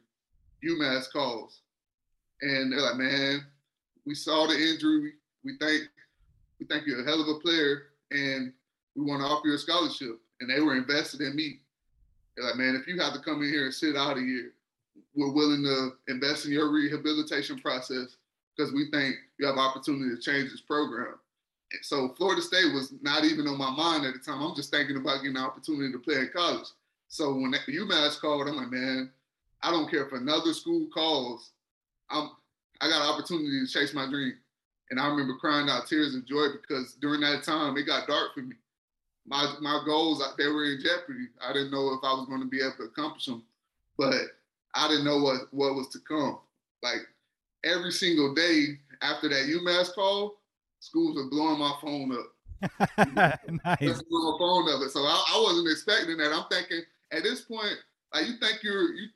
UMass 0.64 1.10
calls. 1.10 1.60
And 2.42 2.72
they're 2.72 2.80
like, 2.80 2.96
man, 2.96 3.46
we 4.04 4.14
saw 4.14 4.46
the 4.46 4.54
injury. 4.54 5.14
We 5.44 5.56
think 5.58 5.84
we 6.58 6.66
think 6.66 6.86
you're 6.86 7.02
a 7.02 7.04
hell 7.04 7.20
of 7.20 7.28
a 7.28 7.40
player 7.40 7.82
and 8.10 8.52
we 8.94 9.04
want 9.04 9.22
to 9.22 9.26
offer 9.26 9.48
you 9.48 9.54
a 9.54 9.58
scholarship. 9.58 10.18
And 10.40 10.50
they 10.50 10.60
were 10.60 10.76
invested 10.76 11.20
in 11.20 11.36
me. 11.36 11.60
They're 12.36 12.46
like, 12.46 12.56
man, 12.56 12.74
if 12.74 12.86
you 12.86 13.00
have 13.00 13.12
to 13.14 13.20
come 13.20 13.42
in 13.42 13.48
here 13.48 13.64
and 13.64 13.74
sit 13.74 13.96
out 13.96 14.16
a 14.16 14.20
year, 14.20 14.52
we're 15.14 15.32
willing 15.32 15.62
to 15.62 15.92
invest 16.08 16.46
in 16.46 16.52
your 16.52 16.72
rehabilitation 16.72 17.58
process 17.58 18.16
because 18.56 18.72
we 18.72 18.90
think 18.90 19.16
you 19.38 19.46
have 19.46 19.56
opportunity 19.56 20.14
to 20.14 20.20
change 20.20 20.50
this 20.50 20.60
program. 20.60 21.14
So 21.80 22.14
Florida 22.16 22.42
State 22.42 22.72
was 22.74 22.92
not 23.00 23.24
even 23.24 23.48
on 23.48 23.56
my 23.56 23.70
mind 23.70 24.04
at 24.04 24.12
the 24.12 24.20
time. 24.20 24.42
I'm 24.42 24.54
just 24.54 24.70
thinking 24.70 24.96
about 24.96 25.22
getting 25.22 25.36
an 25.36 25.42
opportunity 25.42 25.90
to 25.92 25.98
play 25.98 26.16
in 26.16 26.30
college. 26.34 26.66
So 27.08 27.34
when 27.34 27.52
UMass 27.52 28.20
called, 28.20 28.48
I'm 28.48 28.56
like, 28.56 28.70
man, 28.70 29.10
I 29.62 29.70
don't 29.70 29.90
care 29.90 30.06
if 30.06 30.12
another 30.12 30.52
school 30.52 30.88
calls. 30.92 31.52
I'm 32.10 32.30
I 32.80 32.88
got 32.88 33.02
an 33.02 33.14
opportunity 33.14 33.64
to 33.64 33.72
chase 33.72 33.94
my 33.94 34.08
dream. 34.08 34.34
And 34.90 35.00
I 35.00 35.06
remember 35.06 35.36
crying 35.38 35.68
out 35.70 35.86
tears 35.86 36.16
of 36.16 36.26
joy 36.26 36.48
because 36.60 36.94
during 37.00 37.20
that 37.20 37.44
time 37.44 37.76
it 37.76 37.84
got 37.84 38.08
dark 38.08 38.34
for 38.34 38.40
me. 38.40 38.56
My 39.26 39.54
my 39.60 39.80
goals 39.86 40.20
uh, 40.20 40.32
they 40.36 40.48
were 40.48 40.64
in 40.64 40.80
jeopardy. 40.82 41.28
I 41.40 41.52
didn't 41.52 41.70
know 41.70 41.94
if 41.94 42.00
I 42.02 42.12
was 42.12 42.26
going 42.26 42.40
to 42.40 42.48
be 42.48 42.60
able 42.60 42.76
to 42.78 42.84
accomplish 42.84 43.26
them, 43.26 43.44
but 43.96 44.14
I 44.74 44.88
didn't 44.88 45.04
know 45.04 45.22
what 45.22 45.52
what 45.52 45.74
was 45.74 45.88
to 45.90 46.00
come. 46.00 46.40
Like 46.82 47.06
every 47.64 47.92
single 47.92 48.34
day 48.34 48.78
after 49.02 49.28
that 49.28 49.46
UMass 49.46 49.94
call, 49.94 50.38
schools 50.80 51.18
are 51.18 51.30
blowing 51.30 51.58
my 51.58 51.74
phone 51.80 52.12
up. 52.12 52.32
nice. 53.64 54.02
Blowing 54.02 54.24
my 54.24 54.36
phone 54.38 54.68
up. 54.68 54.90
So 54.90 55.00
I, 55.00 55.24
I 55.34 55.40
wasn't 55.42 55.70
expecting 55.70 56.16
that. 56.18 56.32
I'm 56.32 56.44
thinking 56.50 56.82
at 57.12 57.22
this 57.22 57.42
point, 57.42 57.76
like 58.14 58.26
you 58.26 58.34
think 58.40 58.62
you're 58.62 58.92
you 58.94 59.08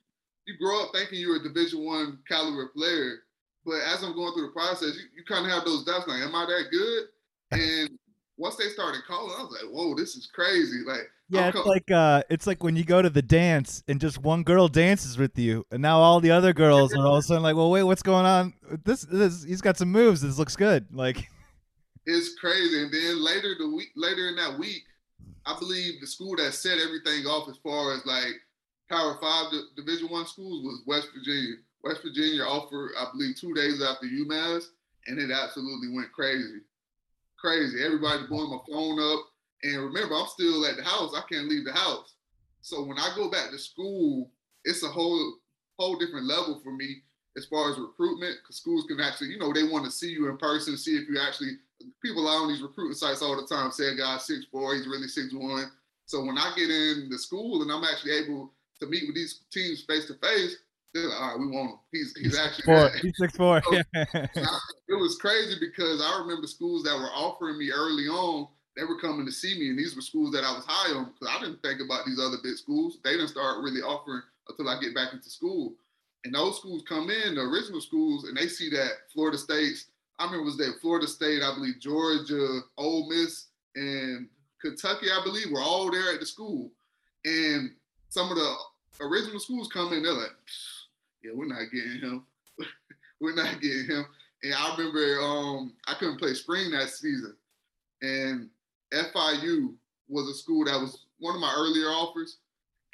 you 0.46 0.54
grow 0.58 0.84
up 0.84 0.90
thinking 0.94 1.18
you're 1.18 1.36
a 1.36 1.42
Division 1.42 1.84
One 1.84 2.18
caliber 2.28 2.68
player, 2.68 3.20
but 3.64 3.80
as 3.82 4.02
I'm 4.02 4.14
going 4.14 4.32
through 4.32 4.46
the 4.46 4.52
process, 4.52 4.96
you, 4.96 5.04
you 5.16 5.24
kind 5.24 5.44
of 5.44 5.52
have 5.52 5.64
those 5.64 5.84
doubts 5.84 6.06
like, 6.06 6.22
am 6.22 6.34
I 6.34 6.46
that 6.46 6.70
good? 6.70 7.04
And 7.52 7.96
once 8.38 8.56
they 8.56 8.68
started 8.68 9.02
calling, 9.06 9.34
I 9.36 9.42
was 9.42 9.52
like, 9.52 9.70
whoa, 9.70 9.94
this 9.94 10.14
is 10.14 10.26
crazy. 10.26 10.80
Like, 10.86 11.10
yeah, 11.28 11.48
it's 11.48 11.66
like 11.66 11.90
uh, 11.90 12.22
it's 12.30 12.46
like 12.46 12.62
when 12.62 12.76
you 12.76 12.84
go 12.84 13.02
to 13.02 13.10
the 13.10 13.22
dance 13.22 13.82
and 13.88 14.00
just 14.00 14.18
one 14.18 14.42
girl 14.42 14.68
dances 14.68 15.18
with 15.18 15.38
you, 15.38 15.66
and 15.70 15.82
now 15.82 15.98
all 15.98 16.20
the 16.20 16.30
other 16.30 16.52
girls 16.52 16.94
are 16.94 17.04
all 17.04 17.16
of 17.16 17.20
a 17.20 17.22
sudden 17.22 17.42
like, 17.42 17.56
well, 17.56 17.70
wait, 17.70 17.82
what's 17.82 18.02
going 18.02 18.26
on? 18.26 18.52
This, 18.84 19.02
this, 19.02 19.42
he's 19.42 19.60
got 19.60 19.76
some 19.76 19.90
moves. 19.90 20.20
This 20.20 20.38
looks 20.38 20.54
good. 20.54 20.86
Like, 20.92 21.26
it's 22.06 22.34
crazy. 22.38 22.82
And 22.82 22.92
then 22.92 23.24
later 23.24 23.54
the 23.58 23.68
week, 23.74 23.88
later 23.96 24.28
in 24.28 24.36
that 24.36 24.58
week, 24.58 24.82
I 25.46 25.58
believe 25.58 26.00
the 26.00 26.06
school 26.06 26.36
that 26.36 26.52
set 26.54 26.78
everything 26.78 27.24
off 27.26 27.48
as 27.48 27.56
far 27.56 27.94
as 27.94 28.04
like 28.06 28.34
Power 28.90 29.18
Five 29.20 29.52
Division 29.76 30.08
One 30.08 30.26
schools 30.26 30.62
was 30.62 30.82
West 30.86 31.08
Virginia. 31.16 31.56
West 31.82 32.02
Virginia 32.02 32.42
offered, 32.42 32.92
I 32.98 33.06
believe, 33.12 33.36
two 33.36 33.54
days 33.54 33.82
after 33.82 34.06
UMass, 34.06 34.64
and 35.06 35.18
it 35.18 35.30
absolutely 35.30 35.88
went 35.94 36.12
crazy. 36.12 36.60
Crazy. 37.38 37.84
Everybody's 37.84 38.26
blowing 38.28 38.50
my 38.50 38.58
phone 38.68 38.98
up. 39.00 39.26
And 39.62 39.84
remember, 39.84 40.14
I'm 40.14 40.26
still 40.26 40.66
at 40.66 40.76
the 40.76 40.84
house. 40.84 41.12
I 41.14 41.22
can't 41.30 41.48
leave 41.48 41.64
the 41.64 41.72
house. 41.72 42.14
So 42.60 42.82
when 42.84 42.98
I 42.98 43.12
go 43.14 43.30
back 43.30 43.50
to 43.50 43.58
school, 43.58 44.30
it's 44.64 44.82
a 44.82 44.88
whole 44.88 45.34
whole 45.78 45.96
different 45.96 46.26
level 46.26 46.60
for 46.64 46.72
me 46.72 47.02
as 47.36 47.44
far 47.44 47.70
as 47.70 47.78
recruitment, 47.78 48.36
because 48.42 48.56
schools 48.56 48.86
can 48.88 48.98
actually, 48.98 49.28
you 49.28 49.38
know, 49.38 49.52
they 49.52 49.62
want 49.62 49.84
to 49.84 49.90
see 49.90 50.10
you 50.10 50.28
in 50.30 50.38
person, 50.38 50.76
see 50.76 50.96
if 50.96 51.08
you 51.08 51.20
actually. 51.20 51.58
People 52.02 52.26
are 52.26 52.40
on 52.42 52.48
these 52.48 52.62
recruiting 52.62 52.94
sites 52.94 53.20
all 53.20 53.36
the 53.36 53.46
time 53.46 53.70
say 53.70 53.88
a 53.88 53.94
guy's 53.94 54.24
six 54.24 54.46
four, 54.50 54.74
he's 54.74 54.86
really 54.86 55.08
six 55.08 55.32
one. 55.32 55.70
So 56.06 56.24
when 56.24 56.38
I 56.38 56.52
get 56.56 56.70
in 56.70 57.08
the 57.10 57.18
school 57.18 57.62
and 57.62 57.70
I'm 57.70 57.84
actually 57.84 58.12
able 58.12 58.52
to 58.80 58.86
meet 58.86 59.04
with 59.06 59.14
these 59.14 59.40
teams 59.52 59.82
face 59.82 60.06
to 60.06 60.14
face, 60.14 60.56
they're 60.96 61.08
like, 61.08 61.20
all 61.20 61.28
right, 61.28 61.38
we 61.38 61.46
want 61.48 61.70
him. 61.70 61.78
He's 61.92 62.16
he's 62.16 62.38
actually 62.38 62.64
four. 62.64 62.90
He's 63.02 63.16
six 63.18 63.36
four. 63.36 63.62
So, 63.72 64.42
it 64.88 65.00
was 65.00 65.16
crazy 65.20 65.56
because 65.60 66.00
I 66.02 66.20
remember 66.20 66.46
schools 66.46 66.82
that 66.84 66.96
were 66.96 67.10
offering 67.10 67.58
me 67.58 67.70
early 67.70 68.06
on. 68.06 68.48
They 68.76 68.84
were 68.84 69.00
coming 69.00 69.24
to 69.24 69.32
see 69.32 69.58
me, 69.58 69.70
and 69.70 69.78
these 69.78 69.96
were 69.96 70.02
schools 70.02 70.32
that 70.32 70.44
I 70.44 70.52
was 70.52 70.64
high 70.66 70.94
on 70.94 71.12
because 71.12 71.34
I 71.34 71.40
didn't 71.40 71.62
think 71.62 71.80
about 71.80 72.04
these 72.06 72.20
other 72.20 72.36
big 72.42 72.56
schools. 72.56 72.98
They 73.02 73.12
didn't 73.12 73.28
start 73.28 73.62
really 73.62 73.80
offering 73.80 74.22
until 74.48 74.68
I 74.68 74.80
get 74.80 74.94
back 74.94 75.12
into 75.12 75.30
school. 75.30 75.74
And 76.24 76.34
those 76.34 76.58
schools 76.58 76.82
come 76.88 77.10
in, 77.10 77.36
the 77.36 77.42
original 77.42 77.80
schools, 77.80 78.24
and 78.24 78.36
they 78.36 78.48
see 78.48 78.68
that 78.70 78.90
Florida 79.12 79.38
State's. 79.38 79.86
I 80.18 80.24
remember 80.24 80.42
it 80.42 80.46
was 80.46 80.56
that 80.58 80.78
Florida 80.80 81.06
State, 81.06 81.42
I 81.42 81.54
believe 81.54 81.80
Georgia, 81.80 82.60
Ole 82.76 83.08
Miss, 83.08 83.46
and 83.74 84.28
Kentucky, 84.60 85.06
I 85.10 85.22
believe, 85.24 85.50
were 85.50 85.60
all 85.60 85.90
there 85.90 86.12
at 86.12 86.20
the 86.20 86.26
school. 86.26 86.70
And 87.24 87.70
some 88.08 88.30
of 88.30 88.36
the 88.36 88.54
original 89.00 89.40
schools 89.40 89.68
come 89.68 89.92
in, 89.92 90.02
they're 90.02 90.12
like, 90.12 90.30
yeah, 91.26 91.32
we're 91.34 91.46
not 91.46 91.70
getting 91.72 92.00
him. 92.00 92.24
we're 93.20 93.34
not 93.34 93.60
getting 93.60 93.86
him. 93.86 94.06
And 94.42 94.54
I 94.54 94.76
remember 94.76 95.20
um, 95.20 95.72
I 95.86 95.94
couldn't 95.94 96.18
play 96.18 96.34
spring 96.34 96.70
that 96.70 96.88
season. 96.88 97.34
And 98.02 98.48
FIU 98.92 99.74
was 100.08 100.28
a 100.28 100.34
school 100.34 100.64
that 100.66 100.80
was 100.80 101.06
one 101.18 101.34
of 101.34 101.40
my 101.40 101.52
earlier 101.56 101.88
offers. 101.88 102.38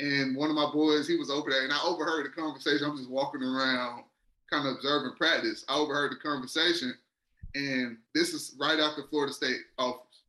And 0.00 0.36
one 0.36 0.50
of 0.50 0.56
my 0.56 0.70
boys, 0.72 1.06
he 1.06 1.16
was 1.16 1.30
over 1.30 1.50
there, 1.50 1.62
and 1.62 1.72
I 1.72 1.80
overheard 1.84 2.26
the 2.26 2.30
conversation. 2.30 2.86
I'm 2.86 2.96
just 2.96 3.10
walking 3.10 3.42
around, 3.42 4.04
kind 4.50 4.66
of 4.66 4.76
observing 4.76 5.12
practice. 5.16 5.64
I 5.68 5.76
overheard 5.76 6.12
the 6.12 6.16
conversation, 6.16 6.94
and 7.54 7.98
this 8.14 8.32
is 8.32 8.56
right 8.58 8.80
after 8.80 9.04
Florida 9.10 9.32
State 9.32 9.60
offers. 9.78 10.24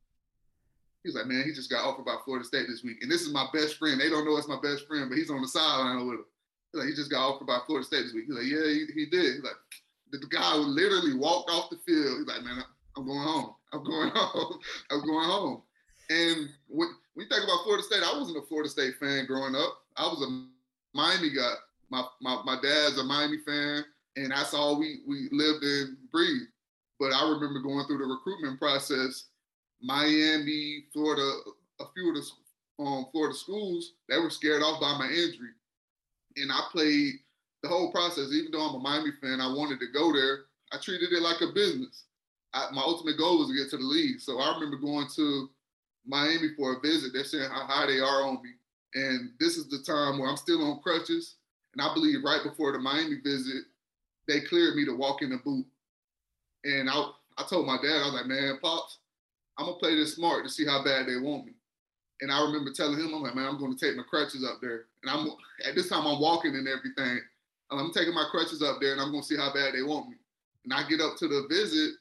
He's 1.02 1.16
like, 1.16 1.26
man, 1.26 1.44
he 1.44 1.52
just 1.52 1.70
got 1.70 1.84
offered 1.84 2.04
by 2.04 2.16
Florida 2.24 2.44
State 2.44 2.66
this 2.68 2.84
week, 2.84 2.98
and 3.02 3.10
this 3.10 3.22
is 3.22 3.32
my 3.32 3.46
best 3.52 3.76
friend. 3.76 4.00
They 4.00 4.10
don't 4.10 4.24
know 4.24 4.36
it's 4.36 4.46
my 4.46 4.60
best 4.62 4.86
friend, 4.86 5.08
but 5.08 5.18
he's 5.18 5.30
on 5.30 5.42
the 5.42 5.48
sideline 5.48 6.06
with 6.06 6.18
him. 6.18 6.24
Like, 6.74 6.88
he 6.88 6.94
just 6.94 7.10
got 7.10 7.26
offered 7.26 7.46
by 7.46 7.58
Florida 7.66 7.86
State 7.86 8.04
this 8.04 8.14
week. 8.14 8.26
He's 8.26 8.34
like, 8.34 8.46
yeah, 8.46 8.66
he, 8.66 8.86
he 8.94 9.06
did. 9.06 9.34
He's 9.34 9.44
like, 9.44 9.58
the 10.10 10.26
guy 10.28 10.54
literally 10.54 11.14
walked 11.14 11.50
off 11.50 11.70
the 11.70 11.78
field. 11.86 12.18
He's 12.18 12.26
like, 12.26 12.44
man, 12.44 12.62
I'm 12.96 13.06
going 13.06 13.22
home. 13.22 13.54
I'm 13.72 13.84
going 13.84 14.10
home. 14.14 14.58
I'm 14.90 15.06
going 15.06 15.28
home. 15.28 15.62
And 16.10 16.48
when, 16.68 16.88
when 17.14 17.24
you 17.24 17.28
think 17.28 17.44
about 17.44 17.64
Florida 17.64 17.82
State, 17.82 18.02
I 18.04 18.16
wasn't 18.16 18.38
a 18.38 18.46
Florida 18.46 18.68
State 18.68 18.94
fan 19.00 19.26
growing 19.26 19.54
up. 19.54 19.78
I 19.96 20.04
was 20.04 20.22
a 20.22 20.96
Miami 20.96 21.30
guy. 21.30 21.54
My, 21.90 22.04
my, 22.20 22.42
my 22.44 22.56
dad's 22.62 22.98
a 22.98 23.04
Miami 23.04 23.38
fan, 23.46 23.84
and 24.16 24.30
that's 24.30 24.54
all 24.54 24.78
we, 24.78 25.00
we 25.06 25.28
lived 25.32 25.62
and 25.62 25.96
breathed. 26.10 26.48
But 26.98 27.12
I 27.12 27.22
remember 27.28 27.60
going 27.60 27.86
through 27.86 27.98
the 27.98 28.04
recruitment 28.04 28.58
process, 28.58 29.26
Miami, 29.82 30.84
Florida, 30.92 31.28
a 31.80 31.84
few 31.94 32.10
of 32.10 32.16
the 32.16 32.82
um, 32.82 33.06
Florida 33.12 33.34
schools, 33.34 33.94
they 34.08 34.18
were 34.18 34.30
scared 34.30 34.62
off 34.62 34.80
by 34.80 34.96
my 34.98 35.06
injury. 35.06 35.50
And 36.36 36.50
I 36.50 36.60
played 36.72 37.14
the 37.62 37.68
whole 37.68 37.90
process, 37.92 38.32
even 38.32 38.52
though 38.52 38.60
I'm 38.60 38.76
a 38.76 38.78
Miami 38.78 39.10
fan, 39.20 39.40
I 39.40 39.48
wanted 39.48 39.80
to 39.80 39.86
go 39.92 40.12
there. 40.12 40.44
I 40.72 40.78
treated 40.78 41.12
it 41.12 41.22
like 41.22 41.40
a 41.40 41.52
business. 41.54 42.04
I, 42.52 42.68
my 42.72 42.82
ultimate 42.82 43.18
goal 43.18 43.38
was 43.38 43.48
to 43.48 43.56
get 43.56 43.70
to 43.70 43.76
the 43.76 43.82
league. 43.82 44.20
So 44.20 44.38
I 44.38 44.54
remember 44.54 44.76
going 44.76 45.06
to 45.16 45.48
Miami 46.06 46.48
for 46.56 46.74
a 46.76 46.80
visit. 46.80 47.12
They're 47.12 47.24
saying 47.24 47.50
how 47.50 47.66
high 47.66 47.86
they 47.86 48.00
are 48.00 48.24
on 48.24 48.42
me. 48.42 48.50
And 48.94 49.30
this 49.40 49.56
is 49.56 49.68
the 49.68 49.82
time 49.82 50.18
where 50.18 50.28
I'm 50.28 50.36
still 50.36 50.62
on 50.70 50.80
crutches. 50.80 51.36
And 51.72 51.82
I 51.82 51.92
believe 51.92 52.22
right 52.22 52.42
before 52.44 52.72
the 52.72 52.78
Miami 52.78 53.16
visit, 53.24 53.64
they 54.28 54.40
cleared 54.40 54.76
me 54.76 54.84
to 54.84 54.96
walk 54.96 55.22
in 55.22 55.30
the 55.30 55.38
boot. 55.38 55.66
And 56.64 56.88
I, 56.88 57.10
I 57.38 57.44
told 57.48 57.66
my 57.66 57.76
dad, 57.76 58.02
I 58.02 58.06
was 58.06 58.14
like, 58.14 58.26
man, 58.26 58.58
Pops, 58.62 58.98
I'm 59.58 59.66
going 59.66 59.76
to 59.76 59.80
play 59.80 59.96
this 59.96 60.14
smart 60.14 60.44
to 60.44 60.50
see 60.50 60.64
how 60.64 60.84
bad 60.84 61.06
they 61.06 61.16
want 61.16 61.46
me. 61.46 61.52
And 62.24 62.32
I 62.32 62.40
remember 62.40 62.72
telling 62.72 62.98
him, 62.98 63.12
I'm 63.12 63.20
like, 63.20 63.34
man, 63.34 63.46
I'm 63.46 63.58
going 63.58 63.76
to 63.76 63.78
take 63.78 63.98
my 63.98 64.02
crutches 64.02 64.42
up 64.42 64.62
there. 64.62 64.86
And 65.02 65.10
I'm 65.10 65.28
at 65.68 65.74
this 65.74 65.90
time 65.90 66.06
I'm 66.06 66.18
walking 66.18 66.54
and 66.54 66.66
everything. 66.66 67.20
I'm 67.70 67.92
taking 67.92 68.14
my 68.14 68.24
crutches 68.30 68.62
up 68.62 68.78
there 68.80 68.92
and 68.92 69.00
I'm 69.00 69.10
going 69.10 69.20
to 69.20 69.28
see 69.28 69.36
how 69.36 69.52
bad 69.52 69.74
they 69.74 69.82
want 69.82 70.08
me. 70.08 70.16
And 70.64 70.72
I 70.72 70.88
get 70.88 71.02
up 71.02 71.18
to 71.18 71.28
the 71.28 71.46
visit 71.50 71.96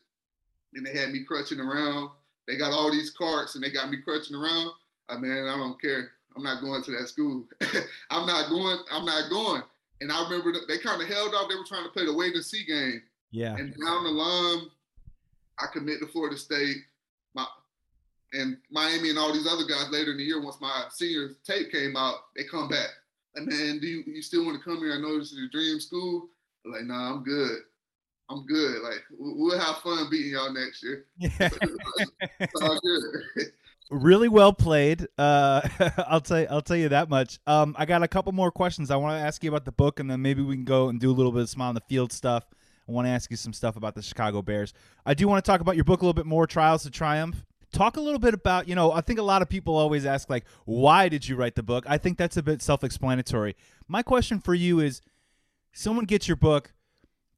and 0.76 0.86
they 0.86 0.98
had 0.98 1.12
me 1.12 1.26
crutching 1.26 1.60
around. 1.60 2.12
They 2.48 2.56
got 2.56 2.72
all 2.72 2.90
these 2.90 3.10
carts 3.10 3.56
and 3.56 3.64
they 3.64 3.70
got 3.70 3.92
me 3.92 3.98
crutching 3.98 4.38
around. 4.38 4.72
I 5.10 5.18
mean, 5.18 5.32
I 5.32 5.58
don't 5.58 5.82
care. 5.82 6.12
I'm 6.38 6.44
not 6.44 6.62
going 6.62 6.82
to 6.84 6.92
that 6.92 7.10
school. 7.10 7.44
I'm 8.10 8.26
not 8.26 8.50
going. 8.50 8.78
I'm 8.94 9.04
not 9.04 9.30
going. 9.30 9.62
And 10.00 10.10
I 10.10 10.24
remember 10.24 10.54
they 10.70 10.78
kind 10.78 11.02
of 11.02 11.08
held 11.10 11.36
off. 11.36 11.50
They 11.50 11.56
were 11.56 11.68
trying 11.68 11.84
to 11.84 11.90
play 11.90 12.06
the 12.06 12.14
wait 12.14 12.34
and 12.34 12.46
see 12.46 12.64
game. 12.64 13.02
Yeah. 13.32 13.58
And 13.58 13.76
down 13.76 14.06
the 14.06 14.10
line, 14.10 14.68
I 15.60 15.66
commit 15.74 16.00
to 16.00 16.08
Florida 16.08 16.38
State. 16.38 16.78
My 17.34 17.46
and 18.34 18.58
Miami 18.72 19.10
and 19.10 19.20
all 19.20 19.34
these 19.34 19.48
other 19.48 19.66
guys 19.66 19.90
later 19.92 20.12
in 20.12 20.18
the 20.18 20.24
year, 20.24 20.42
once 20.42 20.60
my 20.60 20.86
senior 20.92 21.32
tape 21.46 21.72
came 21.72 21.96
out, 21.96 22.16
they 22.36 22.44
come 22.44 22.68
back. 22.68 22.90
And 23.36 23.48
man, 23.48 23.80
do 23.80 23.88
you, 23.88 24.04
you 24.06 24.22
still 24.22 24.46
want 24.46 24.58
to 24.58 24.64
come 24.64 24.80
here? 24.80 24.94
I 24.94 25.02
know 25.02 25.18
this 25.18 25.32
is 25.32 25.38
your 25.38 25.50
dream 25.50 25.80
school. 25.80 26.30
I'm 26.66 26.72
like, 26.72 26.84
nah, 26.84 27.14
I'm 27.14 27.24
good. 27.24 27.60
I'm 28.30 28.46
good. 28.46 28.82
Like 28.82 29.04
we'll 29.18 29.60
have 29.60 29.78
fun 29.78 30.08
beating 30.10 30.34
y'all 30.34 30.54
next 30.54 30.84
year. 30.84 31.06
Yeah. 31.18 31.50
all 32.62 32.80
good. 32.80 33.46
really 33.92 34.30
well 34.30 34.54
played. 34.54 35.08
Uh, 35.18 35.62
I'll 36.08 36.22
tell 36.22 36.42
you, 36.42 36.48
I'll 36.50 36.62
tell 36.62 36.78
you 36.78 36.90
that 36.90 37.10
much. 37.10 37.40
Um, 37.46 37.76
I 37.78 37.86
got 37.86 38.04
a 38.04 38.08
couple 38.08 38.32
more 38.32 38.52
questions. 38.52 38.92
I 38.92 38.96
want 38.96 39.20
to 39.20 39.26
ask 39.26 39.44
you 39.44 39.50
about 39.50 39.66
the 39.66 39.72
book, 39.72 40.00
and 40.00 40.10
then 40.10 40.22
maybe 40.22 40.42
we 40.42 40.56
can 40.56 40.66
go 40.66 40.90
and 40.90 41.00
do 41.00 41.12
a 41.12 41.14
little 41.14 41.32
bit 41.32 41.42
of 41.42 41.50
smile 41.50 41.70
on 41.70 41.76
the 41.76 41.82
field 41.82 42.12
stuff. 42.12 42.46
I 42.88 42.92
want 42.92 43.08
to 43.08 43.12
ask 43.12 43.32
you 43.32 43.38
some 43.38 43.54
stuff 43.54 43.76
about 43.78 43.96
the 43.96 44.02
Chicago 44.02 44.42
Bears. 44.42 44.74
I 45.06 45.14
do 45.14 45.28
want 45.28 45.44
to 45.44 45.50
talk 45.50 45.62
about 45.62 45.76
your 45.76 45.86
book 45.86 46.02
a 46.02 46.06
little 46.06 46.14
bit 46.14 46.26
more, 46.26 46.46
Trials 46.46 46.84
to 46.84 46.92
Triumph. 46.92 47.46
Talk 47.74 47.98
a 47.98 48.02
little 48.02 48.20
bit 48.20 48.34
about, 48.34 48.70
you 48.70 48.76
know, 48.76 48.92
I 48.92 49.02
think 49.02 49.20
a 49.20 49.24
lot 49.24 49.42
of 49.42 49.50
people 49.50 49.76
always 49.76 50.06
ask, 50.06 50.30
like, 50.30 50.46
why 50.66 51.10
did 51.10 51.28
you 51.28 51.36
write 51.36 51.56
the 51.56 51.64
book? 51.64 51.84
I 51.88 51.98
think 51.98 52.18
that's 52.18 52.38
a 52.38 52.44
bit 52.44 52.62
self 52.62 52.84
explanatory. 52.84 53.56
My 53.88 54.04
question 54.04 54.40
for 54.40 54.54
you 54.54 54.80
is 54.80 55.02
someone 55.74 56.06
gets 56.06 56.28
your 56.28 56.38
book, 56.38 56.72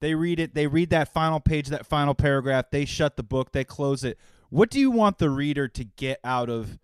they 0.01 0.13
read 0.13 0.39
it, 0.39 0.53
they 0.53 0.67
read 0.67 0.89
that 0.91 1.11
final 1.11 1.39
page, 1.39 1.69
that 1.69 1.85
final 1.85 2.13
paragraph, 2.13 2.65
they 2.69 2.85
shut 2.85 3.15
the 3.15 3.23
book, 3.23 3.53
they 3.53 3.63
close 3.63 4.03
it. 4.03 4.19
What 4.49 4.69
do 4.69 4.79
you 4.79 4.91
want 4.91 5.17
the 5.17 5.29
reader 5.29 5.67
to 5.69 5.83
get 5.83 6.19
out 6.23 6.49
of, 6.49 6.77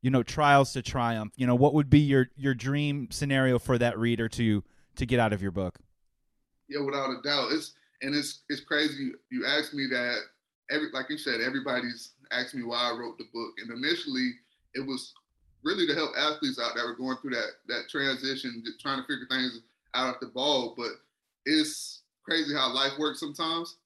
you 0.00 0.10
know, 0.10 0.22
Trials 0.22 0.72
to 0.72 0.82
Triumph? 0.82 1.32
You 1.36 1.46
know, 1.46 1.54
what 1.54 1.74
would 1.74 1.90
be 1.90 2.00
your 2.00 2.28
your 2.36 2.54
dream 2.54 3.08
scenario 3.10 3.58
for 3.58 3.76
that 3.78 3.98
reader 3.98 4.28
to 4.30 4.62
to 4.96 5.06
get 5.06 5.18
out 5.18 5.32
of 5.32 5.42
your 5.42 5.50
book? 5.50 5.78
Yeah, 6.68 6.80
without 6.80 7.10
a 7.10 7.20
doubt. 7.22 7.52
It's 7.52 7.74
and 8.02 8.14
it's 8.14 8.42
it's 8.48 8.60
crazy. 8.60 9.12
You 9.30 9.44
asked 9.46 9.74
me 9.74 9.86
that 9.90 10.18
every 10.70 10.88
like 10.92 11.10
you 11.10 11.18
said, 11.18 11.40
everybody's 11.40 12.12
asked 12.30 12.54
me 12.54 12.62
why 12.62 12.90
I 12.90 12.96
wrote 12.96 13.18
the 13.18 13.28
book. 13.32 13.54
And 13.58 13.70
initially 13.70 14.32
it 14.74 14.86
was 14.86 15.12
really 15.62 15.86
to 15.86 15.94
help 15.94 16.10
athletes 16.16 16.60
out 16.60 16.74
that 16.74 16.84
were 16.84 16.96
going 16.96 17.16
through 17.18 17.30
that 17.30 17.50
that 17.68 17.88
transition, 17.88 18.62
trying 18.80 19.00
to 19.00 19.06
figure 19.06 19.26
things 19.28 19.60
out 19.94 20.14
at 20.14 20.20
the 20.20 20.26
ball. 20.26 20.74
But 20.76 20.92
it's 21.46 22.02
crazy 22.24 22.54
how 22.54 22.72
life 22.72 22.92
works 22.98 23.20
sometimes. 23.20 23.76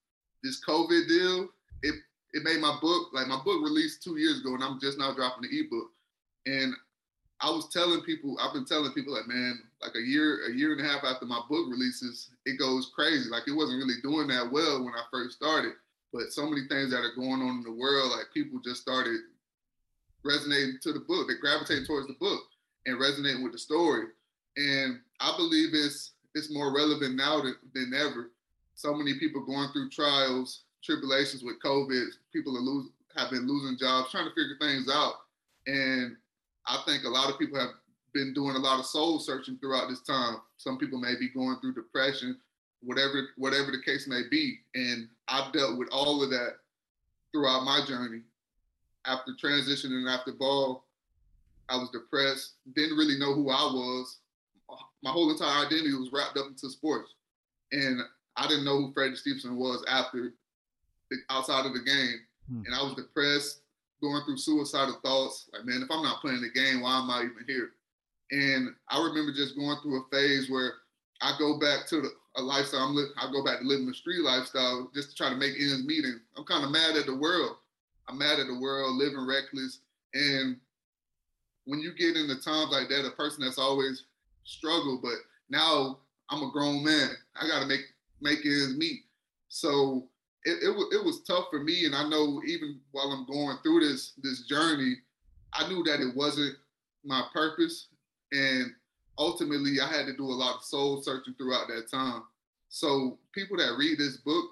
This 0.42 0.62
COVID 0.64 1.08
deal, 1.08 1.48
it 1.82 1.94
it 2.32 2.42
made 2.44 2.60
my 2.60 2.76
book 2.80 3.08
like 3.12 3.26
my 3.26 3.40
book 3.44 3.62
released 3.62 4.02
two 4.02 4.18
years 4.18 4.40
ago, 4.40 4.54
and 4.54 4.62
I'm 4.62 4.80
just 4.80 4.98
now 4.98 5.14
dropping 5.14 5.48
the 5.48 5.58
ebook. 5.58 5.90
And 6.46 6.74
I 7.40 7.50
was 7.50 7.68
telling 7.68 8.00
people, 8.02 8.36
I've 8.40 8.52
been 8.52 8.64
telling 8.64 8.92
people 8.92 9.14
like, 9.14 9.28
man, 9.28 9.60
like 9.80 9.94
a 9.94 10.00
year, 10.00 10.48
a 10.48 10.52
year 10.52 10.72
and 10.72 10.80
a 10.80 10.88
half 10.88 11.04
after 11.04 11.24
my 11.24 11.40
book 11.48 11.68
releases, 11.70 12.30
it 12.46 12.58
goes 12.58 12.90
crazy. 12.94 13.30
Like 13.30 13.46
it 13.46 13.52
wasn't 13.52 13.78
really 13.78 14.00
doing 14.02 14.26
that 14.28 14.50
well 14.50 14.84
when 14.84 14.94
I 14.94 15.02
first 15.10 15.36
started. 15.36 15.72
But 16.12 16.32
so 16.32 16.48
many 16.48 16.62
things 16.68 16.90
that 16.90 17.00
are 17.00 17.14
going 17.14 17.42
on 17.42 17.58
in 17.58 17.62
the 17.62 17.72
world, 17.72 18.12
like 18.12 18.32
people 18.32 18.60
just 18.64 18.82
started 18.82 19.20
resonating 20.24 20.78
to 20.82 20.92
the 20.92 21.00
book. 21.00 21.28
They 21.28 21.36
gravitate 21.40 21.86
towards 21.86 22.06
the 22.06 22.14
book 22.14 22.40
and 22.86 23.00
resonating 23.00 23.42
with 23.42 23.52
the 23.52 23.58
story. 23.58 24.06
And 24.56 25.00
I 25.20 25.34
believe 25.36 25.70
it's 25.72 26.12
it's 26.34 26.52
more 26.52 26.74
relevant 26.74 27.16
now 27.16 27.40
than, 27.40 27.56
than 27.74 27.92
ever. 27.94 28.30
So 28.74 28.94
many 28.94 29.18
people 29.18 29.44
going 29.44 29.68
through 29.72 29.90
trials, 29.90 30.64
tribulations 30.84 31.42
with 31.42 31.60
COVID. 31.64 32.06
People 32.32 32.56
are 32.56 32.60
losing, 32.60 32.92
have 33.16 33.30
been 33.30 33.46
losing 33.46 33.78
jobs, 33.78 34.10
trying 34.10 34.28
to 34.28 34.34
figure 34.34 34.56
things 34.60 34.88
out. 34.92 35.14
And 35.66 36.16
I 36.66 36.82
think 36.86 37.04
a 37.04 37.08
lot 37.08 37.30
of 37.30 37.38
people 37.38 37.58
have 37.58 37.70
been 38.14 38.32
doing 38.34 38.56
a 38.56 38.60
lot 38.60 38.78
of 38.78 38.86
soul 38.86 39.18
searching 39.18 39.58
throughout 39.58 39.88
this 39.88 40.02
time. 40.02 40.36
Some 40.56 40.78
people 40.78 41.00
may 41.00 41.14
be 41.18 41.28
going 41.28 41.56
through 41.60 41.74
depression, 41.74 42.38
whatever 42.82 43.28
whatever 43.36 43.70
the 43.70 43.82
case 43.84 44.06
may 44.08 44.22
be. 44.30 44.58
And 44.74 45.08
I've 45.28 45.52
dealt 45.52 45.78
with 45.78 45.88
all 45.90 46.22
of 46.22 46.30
that 46.30 46.56
throughout 47.32 47.64
my 47.64 47.80
journey. 47.86 48.22
After 49.04 49.32
transitioning 49.42 50.08
after 50.12 50.32
ball, 50.32 50.84
I 51.68 51.76
was 51.76 51.90
depressed, 51.90 52.54
didn't 52.74 52.96
really 52.96 53.18
know 53.18 53.34
who 53.34 53.50
I 53.50 53.62
was. 53.62 54.18
My 55.02 55.10
whole 55.10 55.30
entire 55.30 55.66
identity 55.66 55.94
was 55.94 56.12
wrapped 56.12 56.36
up 56.36 56.48
into 56.48 56.68
sports. 56.70 57.14
And 57.72 58.00
I 58.36 58.48
didn't 58.48 58.64
know 58.64 58.78
who 58.78 58.92
Freddie 58.92 59.16
Stevenson 59.16 59.56
was 59.56 59.84
after 59.88 60.32
outside 61.30 61.66
of 61.66 61.72
the 61.72 61.80
game. 61.80 62.20
Hmm. 62.50 62.62
And 62.66 62.74
I 62.74 62.82
was 62.82 62.94
depressed, 62.94 63.60
going 64.00 64.22
through 64.24 64.38
suicidal 64.38 65.00
thoughts. 65.04 65.48
Like, 65.52 65.64
man, 65.64 65.82
if 65.82 65.90
I'm 65.90 66.02
not 66.02 66.20
playing 66.20 66.42
the 66.42 66.50
game, 66.50 66.80
why 66.80 66.98
am 66.98 67.10
I 67.10 67.20
even 67.20 67.44
here? 67.46 67.70
And 68.30 68.74
I 68.88 69.02
remember 69.02 69.32
just 69.32 69.56
going 69.56 69.76
through 69.82 70.02
a 70.02 70.08
phase 70.10 70.50
where 70.50 70.72
I 71.20 71.34
go 71.38 71.58
back 71.58 71.86
to 71.88 72.00
the, 72.02 72.10
a 72.38 72.42
lifestyle. 72.42 72.80
I'm 72.80 72.94
li- 72.94 73.10
I 73.18 73.30
go 73.30 73.44
back 73.44 73.60
to 73.60 73.66
living 73.66 73.88
a 73.88 73.94
street 73.94 74.22
lifestyle 74.22 74.90
just 74.94 75.10
to 75.10 75.16
try 75.16 75.28
to 75.28 75.36
make 75.36 75.54
ends 75.58 75.84
meet. 75.86 76.04
And 76.04 76.20
I'm 76.36 76.44
kind 76.44 76.64
of 76.64 76.70
mad 76.70 76.96
at 76.96 77.06
the 77.06 77.16
world. 77.16 77.56
I'm 78.08 78.18
mad 78.18 78.38
at 78.38 78.46
the 78.46 78.58
world 78.58 78.96
living 78.96 79.26
reckless. 79.26 79.80
And 80.14 80.56
when 81.64 81.80
you 81.80 81.92
get 81.94 82.16
into 82.16 82.40
times 82.40 82.70
like 82.70 82.88
that, 82.88 83.06
a 83.06 83.10
person 83.10 83.44
that's 83.44 83.58
always 83.58 84.04
struggled, 84.44 85.02
but 85.02 85.16
now 85.50 85.98
I'm 86.30 86.42
a 86.42 86.50
grown 86.50 86.82
man. 86.84 87.10
I 87.36 87.46
got 87.46 87.60
to 87.60 87.66
make 87.66 87.82
make 88.20 88.44
ends 88.44 88.76
meet. 88.76 89.02
So 89.48 90.08
it, 90.44 90.62
it, 90.62 90.70
it 90.70 91.04
was 91.04 91.22
tough 91.26 91.46
for 91.50 91.60
me. 91.60 91.84
And 91.84 91.94
I 91.94 92.08
know 92.08 92.40
even 92.46 92.80
while 92.92 93.10
I'm 93.10 93.26
going 93.26 93.58
through 93.62 93.80
this 93.80 94.12
this 94.22 94.46
journey, 94.46 94.96
I 95.54 95.68
knew 95.68 95.82
that 95.84 96.00
it 96.00 96.14
wasn't 96.16 96.56
my 97.04 97.22
purpose. 97.32 97.88
And 98.32 98.72
ultimately, 99.18 99.80
I 99.80 99.88
had 99.88 100.06
to 100.06 100.16
do 100.16 100.24
a 100.24 100.32
lot 100.32 100.56
of 100.56 100.64
soul 100.64 101.02
searching 101.02 101.34
throughout 101.34 101.68
that 101.68 101.90
time. 101.90 102.22
So 102.68 103.18
people 103.32 103.56
that 103.56 103.76
read 103.78 103.98
this 103.98 104.18
book, 104.18 104.46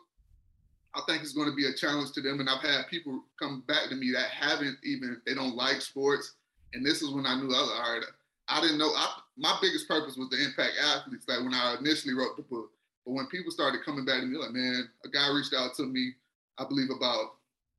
I 0.94 1.02
think 1.06 1.22
it's 1.22 1.34
going 1.34 1.48
to 1.48 1.54
be 1.54 1.66
a 1.66 1.74
challenge 1.74 2.12
to 2.12 2.20
them. 2.20 2.40
And 2.40 2.48
I've 2.48 2.62
had 2.62 2.88
people 2.88 3.22
come 3.38 3.62
back 3.68 3.88
to 3.90 3.94
me 3.94 4.12
that 4.12 4.30
haven't 4.30 4.78
even, 4.82 5.20
they 5.26 5.34
don't 5.34 5.54
like 5.54 5.80
sports. 5.80 6.34
And 6.72 6.84
this 6.84 7.02
is 7.02 7.10
when 7.10 7.26
I 7.26 7.36
knew 7.36 7.46
I 7.46 7.60
was 7.60 7.70
all 7.70 7.94
right. 7.94 8.02
I 8.48 8.60
didn't 8.60 8.78
know. 8.78 8.90
I, 8.96 9.20
my 9.36 9.56
biggest 9.60 9.88
purpose 9.88 10.16
was 10.16 10.28
to 10.30 10.42
impact 10.42 10.72
athletes. 10.82 11.26
Like 11.28 11.40
when 11.40 11.54
I 11.54 11.76
initially 11.78 12.14
wrote 12.14 12.36
the 12.36 12.42
book, 12.42 12.70
but 13.04 13.12
when 13.12 13.26
people 13.26 13.52
started 13.52 13.84
coming 13.84 14.04
back 14.04 14.20
to 14.20 14.26
me, 14.26 14.38
like, 14.38 14.52
man, 14.52 14.88
a 15.04 15.08
guy 15.08 15.30
reached 15.32 15.54
out 15.54 15.74
to 15.76 15.84
me, 15.84 16.12
I 16.58 16.64
believe 16.64 16.88
about 16.90 17.36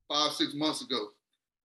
five, 0.08 0.32
six 0.32 0.54
months 0.54 0.82
ago. 0.82 1.08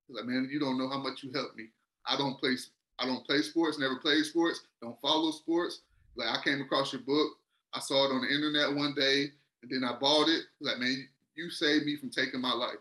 He's 0.08 0.18
like, 0.18 0.26
man, 0.26 0.50
you 0.52 0.60
don't 0.60 0.78
know 0.78 0.90
how 0.90 1.00
much 1.00 1.24
you 1.24 1.32
helped 1.32 1.56
me. 1.56 1.68
I 2.06 2.18
don't 2.18 2.40
play, 2.40 2.56
I 3.00 3.06
don't 3.06 3.26
play 3.26 3.42
sports, 3.42 3.80
never 3.80 3.98
played 3.98 4.24
sports, 4.26 4.62
don't 4.82 5.00
follow 5.02 5.32
sports. 5.32 5.82
Like 6.16 6.30
I 6.30 6.44
came 6.44 6.62
across 6.62 6.94
your 6.94 7.02
book, 7.02 7.34
I 7.74 7.80
saw 7.80 8.06
it 8.06 8.14
on 8.14 8.22
the 8.22 8.34
internet 8.34 8.76
one 8.76 8.94
day, 8.96 9.32
and 9.62 9.72
then 9.72 9.84
I 9.84 9.98
bought 9.98 10.30
it. 10.30 10.44
Like, 10.62 10.78
man, 10.78 11.08
you 11.36 11.50
saved 11.50 11.86
me 11.86 11.98
from 11.98 12.12
taking 12.12 12.42
my 12.42 12.54
life. 12.54 12.78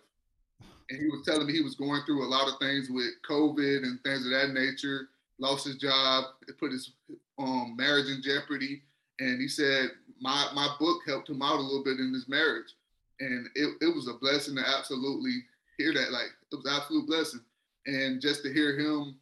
And 0.91 1.01
he 1.01 1.07
was 1.07 1.25
telling 1.25 1.47
me 1.47 1.55
he 1.55 1.63
was 1.63 1.77
going 1.77 2.03
through 2.05 2.25
a 2.25 2.29
lot 2.29 2.49
of 2.49 2.59
things 2.61 2.91
with 2.91 3.11
COVID 3.29 3.85
and 3.85 4.03
things 4.03 4.27
of 4.27 4.33
that 4.33 4.53
nature. 4.53 5.09
Lost 5.39 5.67
his 5.67 5.77
job, 5.77 6.25
it 6.47 6.59
put 6.59 6.73
his 6.73 6.93
um, 7.39 7.75
marriage 7.77 8.11
in 8.11 8.21
jeopardy. 8.23 8.83
And 9.19 9.41
he 9.41 9.49
said, 9.49 9.91
my 10.23 10.49
my 10.55 10.69
book 10.79 11.01
helped 11.07 11.29
him 11.29 11.43
out 11.43 11.59
a 11.59 11.61
little 11.61 11.83
bit 11.83 11.99
in 11.99 12.15
his 12.15 12.29
marriage, 12.29 12.75
and 13.21 13.49
it, 13.55 13.75
it 13.81 13.95
was 13.95 14.09
a 14.09 14.15
blessing 14.15 14.55
to 14.57 14.63
absolutely 14.67 15.45
hear 15.77 15.93
that. 15.93 16.13
Like 16.13 16.31
it 16.51 16.57
was 16.57 16.69
absolute 16.71 17.07
blessing, 17.07 17.41
and 17.87 18.21
just 18.21 18.43
to 18.45 18.53
hear 18.53 18.79
him 18.79 19.17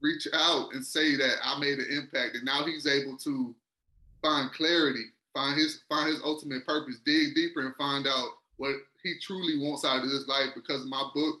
reach 0.00 0.28
out 0.32 0.72
and 0.72 0.84
say 0.84 1.16
that 1.16 1.36
I 1.42 1.58
made 1.58 1.78
an 1.78 1.86
impact, 1.90 2.36
and 2.36 2.44
now 2.44 2.64
he's 2.64 2.86
able 2.86 3.16
to 3.18 3.54
find 4.22 4.52
clarity, 4.52 5.04
find 5.32 5.58
his 5.58 5.82
find 5.88 6.08
his 6.08 6.20
ultimate 6.24 6.66
purpose, 6.66 6.96
dig 7.04 7.34
deeper, 7.34 7.60
and 7.66 7.76
find 7.76 8.06
out 8.06 8.28
what 8.56 8.74
he 9.02 9.14
truly 9.20 9.58
wants 9.58 9.84
out 9.84 10.02
of 10.02 10.10
this 10.10 10.28
life 10.28 10.50
because 10.54 10.86
my 10.86 11.10
book. 11.14 11.40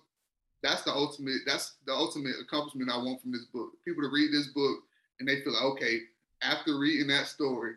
That's 0.62 0.82
the 0.82 0.92
ultimate. 0.92 1.40
That's 1.46 1.74
the 1.86 1.92
ultimate 1.92 2.36
accomplishment 2.40 2.90
I 2.90 2.96
want 2.96 3.20
from 3.20 3.32
this 3.32 3.44
book. 3.52 3.72
People 3.84 4.02
to 4.02 4.08
read 4.10 4.32
this 4.32 4.48
book 4.48 4.78
and 5.20 5.28
they 5.28 5.42
feel 5.42 5.52
like, 5.52 5.62
okay, 5.62 6.00
after 6.42 6.78
reading 6.78 7.08
that 7.08 7.26
story, 7.26 7.74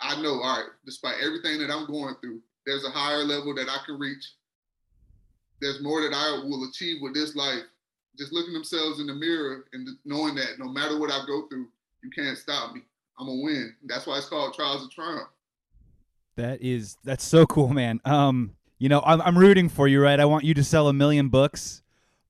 I 0.00 0.20
know, 0.20 0.40
all 0.42 0.58
right, 0.58 0.70
despite 0.84 1.16
everything 1.22 1.58
that 1.60 1.70
I'm 1.70 1.86
going 1.86 2.14
through, 2.20 2.40
there's 2.66 2.84
a 2.84 2.90
higher 2.90 3.24
level 3.24 3.54
that 3.54 3.68
I 3.68 3.78
can 3.86 3.98
reach. 3.98 4.24
There's 5.60 5.82
more 5.82 6.02
that 6.02 6.14
I 6.14 6.44
will 6.44 6.68
achieve 6.68 7.00
with 7.00 7.14
this 7.14 7.34
life. 7.34 7.62
Just 8.18 8.32
looking 8.32 8.52
themselves 8.52 9.00
in 9.00 9.06
the 9.06 9.14
mirror 9.14 9.64
and 9.72 9.88
knowing 10.04 10.34
that 10.36 10.58
no 10.58 10.66
matter 10.66 10.98
what 10.98 11.10
I 11.10 11.24
go 11.26 11.46
through, 11.48 11.68
you 12.02 12.10
can't 12.10 12.38
stop 12.38 12.74
me. 12.74 12.82
I'm 13.18 13.26
gonna 13.26 13.42
win. 13.42 13.74
That's 13.84 14.06
why 14.06 14.18
it's 14.18 14.28
called 14.28 14.54
Trials 14.54 14.84
of 14.84 14.90
Triumph. 14.90 15.28
That 16.36 16.62
is 16.62 16.96
that's 17.02 17.24
so 17.24 17.46
cool, 17.46 17.68
man. 17.68 18.00
Um, 18.04 18.56
you 18.78 18.88
know, 18.88 19.02
I'm 19.04 19.22
I'm 19.22 19.38
rooting 19.38 19.68
for 19.68 19.88
you, 19.88 20.02
right? 20.02 20.20
I 20.20 20.26
want 20.26 20.44
you 20.44 20.54
to 20.54 20.64
sell 20.64 20.88
a 20.88 20.92
million 20.92 21.28
books, 21.28 21.82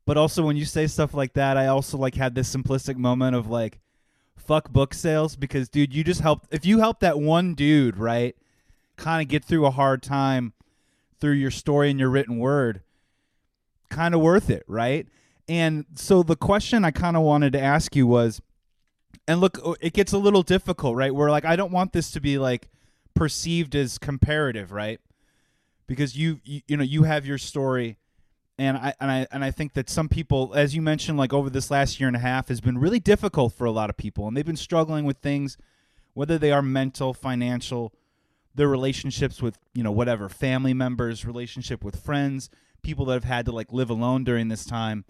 but 0.05 0.17
also 0.17 0.45
when 0.45 0.57
you 0.57 0.65
say 0.65 0.87
stuff 0.87 1.13
like 1.13 1.33
that, 1.35 1.57
I 1.57 1.67
also 1.67 1.99
like 1.99 2.15
had 2.15 2.35
this 2.35 2.55
simplistic 2.55 2.97
moment 2.97 3.35
of 3.35 3.49
like, 3.49 3.81
fuck 4.37 4.71
book 4.71 4.95
sales 4.95 5.35
because 5.35 5.69
dude, 5.69 5.93
you 5.93 6.05
just 6.05 6.21
helped 6.21 6.47
if 6.53 6.65
you 6.65 6.79
help 6.79 7.01
that 7.01 7.19
one 7.19 7.55
dude, 7.55 7.97
right, 7.97 8.37
kind 8.97 9.23
of 9.23 9.29
get 9.29 9.45
through 9.45 9.67
a 9.67 9.71
hard 9.71 10.03
time 10.03 10.53
through 11.19 11.33
your 11.33 11.51
story 11.51 11.91
and 11.91 11.99
your 11.99 12.11
written 12.11 12.39
word, 12.39 12.83
kind 13.89 14.15
of 14.15 14.21
worth 14.21 14.51
it, 14.51 14.63
right? 14.69 15.09
And 15.49 15.87
so 15.95 16.23
the 16.23 16.37
question 16.37 16.85
I 16.85 16.91
kind 16.91 17.17
of 17.17 17.23
wanted 17.23 17.53
to 17.53 17.61
ask 17.61 17.95
you 17.95 18.07
was 18.07 18.41
and 19.29 19.41
look, 19.41 19.59
it 19.81 19.93
gets 19.93 20.13
a 20.13 20.19
little 20.19 20.43
difficult, 20.43 20.97
right? 20.97 21.15
Where 21.15 21.31
like 21.31 21.45
I 21.45 21.57
don't 21.57 21.73
want 21.73 21.93
this 21.93 22.11
to 22.13 22.21
be 22.21 22.39
like 22.39 22.69
perceived 23.15 23.75
as 23.75 23.99
comparative, 23.99 24.73
right? 24.73 25.01
Because 25.87 26.17
you 26.17 26.41
you, 26.45 26.63
you 26.67 26.77
know, 26.77 26.85
you 26.85 27.05
have 27.05 27.27
your 27.27 27.39
story 27.39 27.99
and 28.59 28.77
I 28.77 28.95
and 29.01 29.11
I 29.11 29.27
and 29.31 29.45
I 29.45 29.51
think 29.51 29.75
that 29.75 29.91
some 29.91 30.09
people, 30.09 30.53
as 30.55 30.75
you 30.75 30.83
mentioned, 30.83 31.19
like 31.19 31.33
over 31.33 31.51
this 31.51 31.71
last 31.71 32.01
year 32.01 32.07
and 32.07 32.17
a 32.17 32.21
half, 32.21 32.49
has 32.49 32.61
been 32.61 32.79
really 32.79 33.01
difficult 33.01 33.53
for 33.53 33.65
a 33.65 33.71
lot 33.71 33.91
of 33.91 33.97
people, 33.97 34.27
and 34.27 34.37
they've 34.37 34.47
been 34.47 34.57
struggling 34.57 35.05
with 35.05 35.19
things, 35.19 35.59
whether 36.15 36.39
they 36.39 36.53
are 36.53 36.63
mental, 36.63 37.13
financial, 37.13 37.93
their 38.55 38.69
relationships 38.69 39.43
with 39.43 39.59
you 39.75 39.83
know 39.83 39.93
whatever 39.93 40.29
family 40.29 40.73
members, 40.73 41.27
relationship 41.27 41.85
with 41.85 42.03
friends, 42.03 42.49
people 42.83 43.05
that 43.07 43.15
have 43.15 43.25
had 43.25 43.45
to 43.47 43.53
like 43.53 43.73
live 43.73 43.91
alone 43.91 44.25
during 44.25 44.49
this 44.49 44.65
time. 44.65 45.05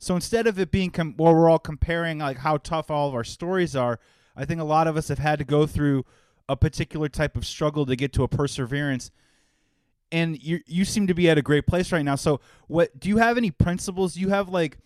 So 0.00 0.16
instead 0.16 0.48
of 0.48 0.58
it 0.58 0.72
being 0.72 0.90
com- 0.90 1.14
well, 1.16 1.32
we're 1.32 1.48
all 1.48 1.60
comparing 1.60 2.18
like 2.18 2.38
how 2.38 2.56
tough 2.56 2.90
all 2.90 3.08
of 3.08 3.14
our 3.14 3.22
stories 3.22 3.76
are. 3.76 4.00
I 4.34 4.44
think 4.44 4.60
a 4.60 4.64
lot 4.64 4.88
of 4.88 4.96
us 4.96 5.06
have 5.08 5.18
had 5.18 5.38
to 5.38 5.44
go 5.44 5.66
through 5.66 6.04
a 6.48 6.56
particular 6.56 7.08
type 7.08 7.36
of 7.36 7.46
struggle 7.46 7.86
to 7.86 7.94
get 7.94 8.12
to 8.14 8.24
a 8.24 8.28
perseverance 8.28 9.12
and 10.12 10.42
you 10.42 10.60
you 10.66 10.84
seem 10.84 11.06
to 11.06 11.14
be 11.14 11.28
at 11.30 11.38
a 11.38 11.42
great 11.42 11.66
place 11.66 11.92
right 11.92 12.04
now. 12.04 12.16
So, 12.16 12.40
what 12.66 12.98
do 12.98 13.08
you 13.08 13.18
have 13.18 13.36
any 13.36 13.50
principles? 13.50 14.14
Do 14.14 14.20
you 14.20 14.30
have 14.30 14.48
like 14.48 14.78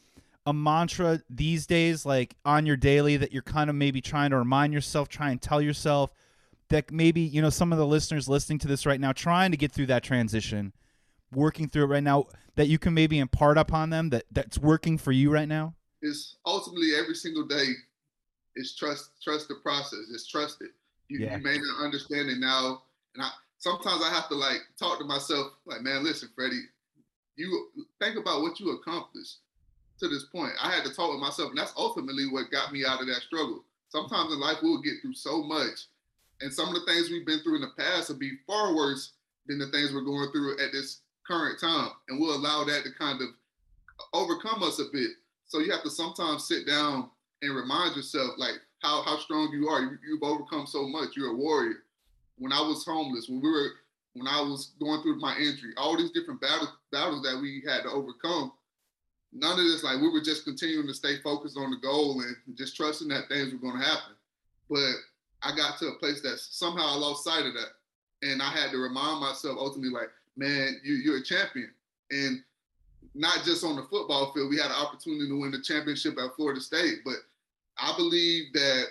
a 0.46 0.53
mantra 0.53 1.22
these 1.31 1.66
days, 1.66 2.05
like 2.05 2.37
on 2.44 2.66
your 2.66 2.77
daily, 2.77 3.16
that 3.16 3.33
you're 3.33 3.42
kind 3.42 3.70
of 3.70 3.77
maybe 3.77 4.00
trying 4.00 4.31
to 4.31 4.37
remind 4.37 4.72
yourself, 4.72 5.09
try 5.09 5.31
and 5.31 5.40
tell 5.40 5.62
yourself 5.62 6.12
that 6.68 6.90
maybe 6.90 7.20
you 7.20 7.40
know 7.40 7.50
some 7.50 7.72
of 7.72 7.79
the 7.79 7.87
listeners 7.87 8.29
listening 8.29 8.59
to 8.61 8.68
this 8.68 8.85
right 8.87 9.00
now, 9.00 9.12
trying 9.12 9.50
to 9.50 9.57
get 9.57 9.72
through 9.72 9.87
that 9.87 10.03
transition, 10.03 10.72
working 11.37 11.68
through 11.68 11.85
it 11.85 11.88
right 11.88 12.03
now, 12.03 12.27
that 12.57 12.68
you 12.68 12.79
can 12.79 12.94
maybe 12.94 13.18
impart 13.18 13.59
upon 13.59 13.90
them 13.90 14.11
that 14.11 14.25
that's 14.31 14.59
working 14.59 14.99
for 14.99 15.12
you 15.12 15.31
right 15.31 15.49
now. 15.49 15.75
Is 16.03 16.37
ultimately 16.47 16.94
every 16.94 17.14
single 17.14 17.47
day 17.47 17.66
is 18.57 18.77
trust 18.77 19.11
trust 19.23 19.49
the 19.49 19.57
process. 19.62 20.01
It's 20.12 20.29
trust 20.29 20.62
it. 20.62 20.70
You, 21.09 21.20
yeah. 21.20 21.37
you 21.37 21.42
may 21.42 21.59
not 21.59 21.85
understand 21.85 22.29
it 22.29 22.38
now, 22.38 22.83
and 23.14 23.25
I 23.25 23.31
sometimes 23.59 24.03
I 24.05 24.11
have 24.11 24.29
to 24.29 24.35
like 24.35 24.61
talk 24.79 24.99
to 24.99 25.05
myself, 25.05 25.53
like, 25.66 25.81
man, 25.81 26.05
listen, 26.05 26.29
Freddie, 26.35 26.62
you 27.37 27.68
think 28.01 28.16
about 28.16 28.42
what 28.42 28.61
you 28.61 28.70
accomplished 28.73 29.38
to 29.99 30.09
this 30.09 30.25
point. 30.25 30.53
I 30.61 30.70
had 30.70 30.85
to 30.85 30.94
talk 30.94 31.11
with 31.11 31.20
myself, 31.20 31.51
and 31.51 31.59
that's 31.59 31.73
ultimately 31.77 32.27
what 32.31 32.51
got 32.51 32.73
me 32.73 32.85
out 32.85 33.01
of 33.01 33.07
that 33.07 33.23
struggle. 33.23 33.64
Sometimes 33.88 34.33
in 34.33 34.40
life 34.40 34.59
we'll 34.62 34.83
get 34.83 35.01
through 35.01 35.14
so 35.14 35.42
much, 35.42 35.88
and 36.40 36.53
some 36.53 36.68
of 36.68 36.75
the 36.75 36.85
things 36.87 37.11
we've 37.11 37.27
been 37.27 37.40
through 37.40 37.57
in 37.57 37.62
the 37.62 37.73
past 37.79 38.11
will 38.11 38.16
be 38.16 38.33
far 38.47 38.75
worse 38.75 39.12
than 39.47 39.59
the 39.59 39.70
things 39.70 39.92
we're 39.92 40.03
going 40.03 40.31
through 40.33 40.59
at 40.59 40.73
this 40.73 41.01
current 41.26 41.60
time, 41.60 41.90
and 42.08 42.20
we'll 42.20 42.37
allow 42.37 42.64
that 42.64 42.84
to 42.84 42.90
kind 42.98 43.20
of 43.20 43.28
overcome 44.12 44.62
us 44.62 44.78
a 44.78 44.84
bit. 44.92 45.10
So 45.46 45.60
you 45.60 45.70
have 45.72 45.82
to 45.82 45.90
sometimes 45.90 46.48
sit 46.48 46.66
down 46.66 47.10
and 47.42 47.54
remind 47.54 47.96
yourself, 47.96 48.32
like 48.38 48.56
how 48.80 49.02
how 49.02 49.18
strong 49.18 49.50
you 49.52 49.68
are. 49.68 49.80
You, 49.80 49.98
you've 50.06 50.22
overcome 50.22 50.66
so 50.66 50.87
much. 50.87 51.16
You're 51.16 51.32
a 51.32 51.37
warrior 51.37 51.84
when 52.38 52.52
I 52.52 52.60
was 52.60 52.84
homeless, 52.84 53.28
when 53.28 53.40
we 53.40 53.50
were 53.50 53.70
when 54.14 54.28
I 54.28 54.40
was 54.40 54.72
going 54.78 55.02
through 55.02 55.18
my 55.18 55.37
injury, 55.37 55.72
all 55.76 55.96
these 55.96 56.12
different 56.12 56.40
battles 56.40 56.70
battles 56.92 57.22
that 57.22 57.38
we 57.40 57.62
had 57.66 57.82
to 57.82 57.90
overcome. 57.90 58.52
None 59.32 59.58
of 59.58 59.64
this, 59.64 59.82
like 59.82 60.00
we 60.00 60.08
were 60.08 60.20
just 60.20 60.44
continuing 60.44 60.87
to 60.87 60.94
stay 60.94 61.20
focused 61.22 61.58
on 61.58 61.70
the 61.70 61.78
goal 61.78 62.20
and 62.20 62.56
just 62.56 62.76
trusting 62.76 63.08
that 63.08 63.28
things 63.28 63.52
were 63.52 63.58
going 63.58 63.80
to 63.80 63.84
happen. 63.84 64.14
But 64.70 64.94
I 65.42 65.54
got 65.56 65.78
to 65.78 65.88
a 65.88 65.98
place 65.98 66.22
that 66.22 66.38
somehow 66.38 66.87
I 66.87 66.96
lost 66.96 67.24
sight 67.24 67.44
of 67.44 67.54
that, 67.54 67.72
and 68.22 68.40
I 68.40 68.50
had 68.50 68.70
to 68.70 68.78
remind 68.78 69.20
myself 69.20 69.56
ultimately, 69.58 69.90
like, 69.90 70.10
man, 70.37 70.81
you, 70.83 70.94
you're 70.94 71.18
a 71.18 71.23
champion, 71.23 71.70
and 72.11 72.42
not 73.14 73.44
just 73.44 73.64
on 73.64 73.77
the 73.77 73.83
football 73.83 74.33
field. 74.33 74.51
We 74.51 74.57
had 74.57 74.70
an 74.70 74.85
opportunity 74.85 75.29
to 75.29 75.40
win 75.40 75.53
the 75.53 75.62
championship 75.62 76.18
at 76.18 76.35
Florida 76.37 76.61
State, 76.61 76.99
but 77.05 77.16
I 77.79 77.94
believe 77.97 78.53
that 78.55 78.85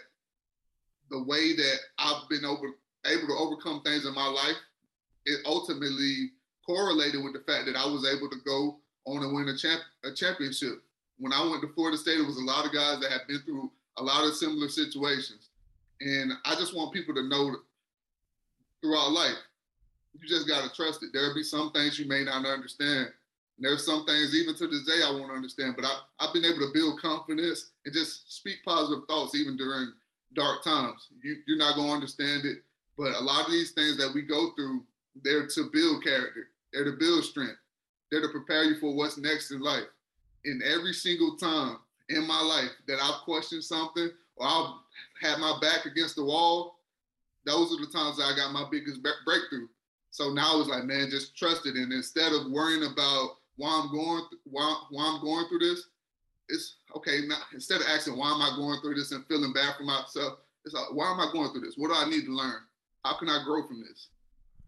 the 1.09 1.23
way 1.23 1.55
that 1.55 1.77
I've 1.99 2.27
been 2.29 2.45
over 2.45 2.67
able 3.05 3.27
to 3.27 3.33
overcome 3.33 3.81
things 3.81 4.05
in 4.05 4.15
my 4.15 4.27
life, 4.27 4.55
it 5.25 5.39
ultimately 5.45 6.31
correlated 6.65 7.23
with 7.23 7.33
the 7.33 7.39
fact 7.39 7.65
that 7.65 7.75
I 7.75 7.85
was 7.85 8.07
able 8.07 8.29
to 8.29 8.37
go 8.45 8.77
on 9.05 9.23
and 9.23 9.35
win 9.35 9.49
a, 9.49 9.57
champ- 9.57 9.83
a 10.05 10.13
championship. 10.13 10.81
When 11.17 11.33
I 11.33 11.43
went 11.43 11.61
to 11.61 11.73
Florida 11.73 11.97
State, 11.97 12.19
it 12.19 12.25
was 12.25 12.37
a 12.37 12.43
lot 12.43 12.65
of 12.65 12.73
guys 12.73 12.99
that 13.01 13.11
had 13.11 13.27
been 13.27 13.41
through 13.41 13.69
a 13.97 14.03
lot 14.03 14.25
of 14.25 14.35
similar 14.35 14.69
situations. 14.69 15.49
And 15.99 16.31
I 16.45 16.55
just 16.55 16.75
want 16.75 16.93
people 16.93 17.13
to 17.15 17.27
know 17.27 17.55
throughout 18.81 19.11
life, 19.11 19.37
you 20.13 20.27
just 20.27 20.47
got 20.47 20.63
to 20.63 20.75
trust 20.75 21.03
it. 21.03 21.09
There'll 21.13 21.35
be 21.35 21.43
some 21.43 21.71
things 21.71 21.99
you 21.99 22.07
may 22.07 22.23
not 22.23 22.45
understand. 22.45 23.07
And 23.57 23.65
there's 23.65 23.85
some 23.85 24.05
things, 24.05 24.35
even 24.35 24.55
to 24.55 24.67
this 24.67 24.85
day, 24.85 25.01
I 25.05 25.11
won't 25.11 25.31
understand. 25.31 25.75
But 25.75 25.85
I, 25.85 25.99
I've 26.19 26.33
been 26.33 26.45
able 26.45 26.59
to 26.59 26.71
build 26.73 26.99
confidence 26.99 27.71
and 27.85 27.93
just 27.93 28.35
speak 28.35 28.57
positive 28.65 29.05
thoughts, 29.07 29.35
even 29.35 29.57
during 29.57 29.91
dark 30.35 30.63
times. 30.63 31.07
You, 31.21 31.37
you're 31.47 31.57
not 31.57 31.75
to 31.75 31.81
understand 31.81 32.45
it 32.45 32.63
But 32.97 33.15
a 33.15 33.23
lot 33.23 33.45
of 33.45 33.51
these 33.51 33.71
things 33.71 33.97
that 33.97 34.11
we 34.13 34.21
go 34.21 34.51
through, 34.55 34.83
they're 35.23 35.47
to 35.47 35.69
build 35.71 36.03
character, 36.03 36.47
they're 36.71 36.85
to 36.85 36.97
build 36.97 37.23
strength, 37.23 37.57
they're 38.11 38.21
to 38.21 38.29
prepare 38.29 38.63
you 38.63 38.75
for 38.79 38.95
what's 38.95 39.17
next 39.17 39.51
in 39.51 39.61
life. 39.61 39.87
In 40.45 40.61
every 40.65 40.93
single 40.93 41.37
time 41.37 41.77
in 42.09 42.27
my 42.27 42.41
life 42.41 42.71
that 42.87 42.99
I've 43.01 43.21
questioned 43.23 43.63
something 43.63 44.09
or 44.35 44.47
I've 44.47 44.73
had 45.21 45.39
my 45.39 45.57
back 45.61 45.85
against 45.85 46.15
the 46.15 46.25
wall, 46.25 46.79
those 47.45 47.73
are 47.73 47.79
the 47.79 47.91
times 47.91 48.19
I 48.19 48.35
got 48.35 48.51
my 48.51 48.65
biggest 48.69 49.01
breakthrough. 49.01 49.67
So 50.13 50.29
now 50.29 50.59
it's 50.59 50.69
like, 50.69 50.83
man, 50.83 51.09
just 51.09 51.35
trust 51.35 51.65
it. 51.65 51.73
And 51.73 51.91
instead 51.91 52.33
of 52.33 52.51
worrying 52.51 52.85
about 52.85 53.37
why 53.55 53.81
I'm 53.81 53.91
going, 53.91 54.21
th- 54.29 54.41
why, 54.43 54.83
why 54.91 55.07
I'm 55.07 55.25
going 55.25 55.47
through 55.49 55.57
this, 55.57 55.87
it's 56.49 56.75
okay. 56.95 57.21
Now, 57.27 57.37
instead 57.51 57.81
of 57.81 57.87
asking 57.87 58.15
why 58.15 58.29
am 58.29 58.39
I 58.39 58.55
going 58.55 58.79
through 58.79 58.93
this 58.93 59.11
and 59.11 59.25
feeling 59.25 59.53
bad 59.53 59.73
for 59.75 59.81
myself, 59.81 60.37
it's 60.65 60.75
like, 60.75 60.93
why 60.93 61.11
am 61.11 61.19
I 61.19 61.31
going 61.33 61.49
through 61.49 61.61
this? 61.61 61.79
What 61.79 61.87
do 61.87 61.95
I 61.95 62.07
need 62.07 62.25
to 62.25 62.31
learn? 62.31 62.61
How 63.03 63.17
can 63.17 63.27
I 63.27 63.41
grow 63.43 63.65
from 63.65 63.81
this? 63.81 64.09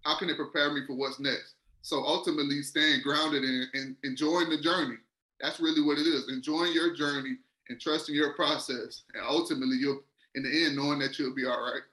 How 0.01 0.17
can 0.17 0.31
it 0.31 0.35
prepare 0.35 0.73
me 0.73 0.81
for 0.87 0.95
what's 0.95 1.19
next? 1.19 1.53
So 1.83 1.97
ultimately, 2.03 2.63
staying 2.63 3.01
grounded 3.03 3.43
and, 3.43 3.67
and 3.75 3.95
enjoying 4.03 4.49
the 4.49 4.59
journey. 4.59 4.97
That's 5.39 5.59
really 5.59 5.81
what 5.81 5.99
it 5.99 6.07
is. 6.07 6.27
Enjoying 6.27 6.73
your 6.73 6.95
journey 6.95 7.37
and 7.69 7.79
trusting 7.79 8.15
your 8.15 8.33
process. 8.33 9.03
And 9.13 9.23
ultimately, 9.23 9.77
you'll, 9.77 10.01
in 10.33 10.41
the 10.41 10.65
end, 10.65 10.75
knowing 10.75 10.97
that 10.99 11.19
you'll 11.19 11.35
be 11.35 11.45
all 11.45 11.61
right. 11.61 11.83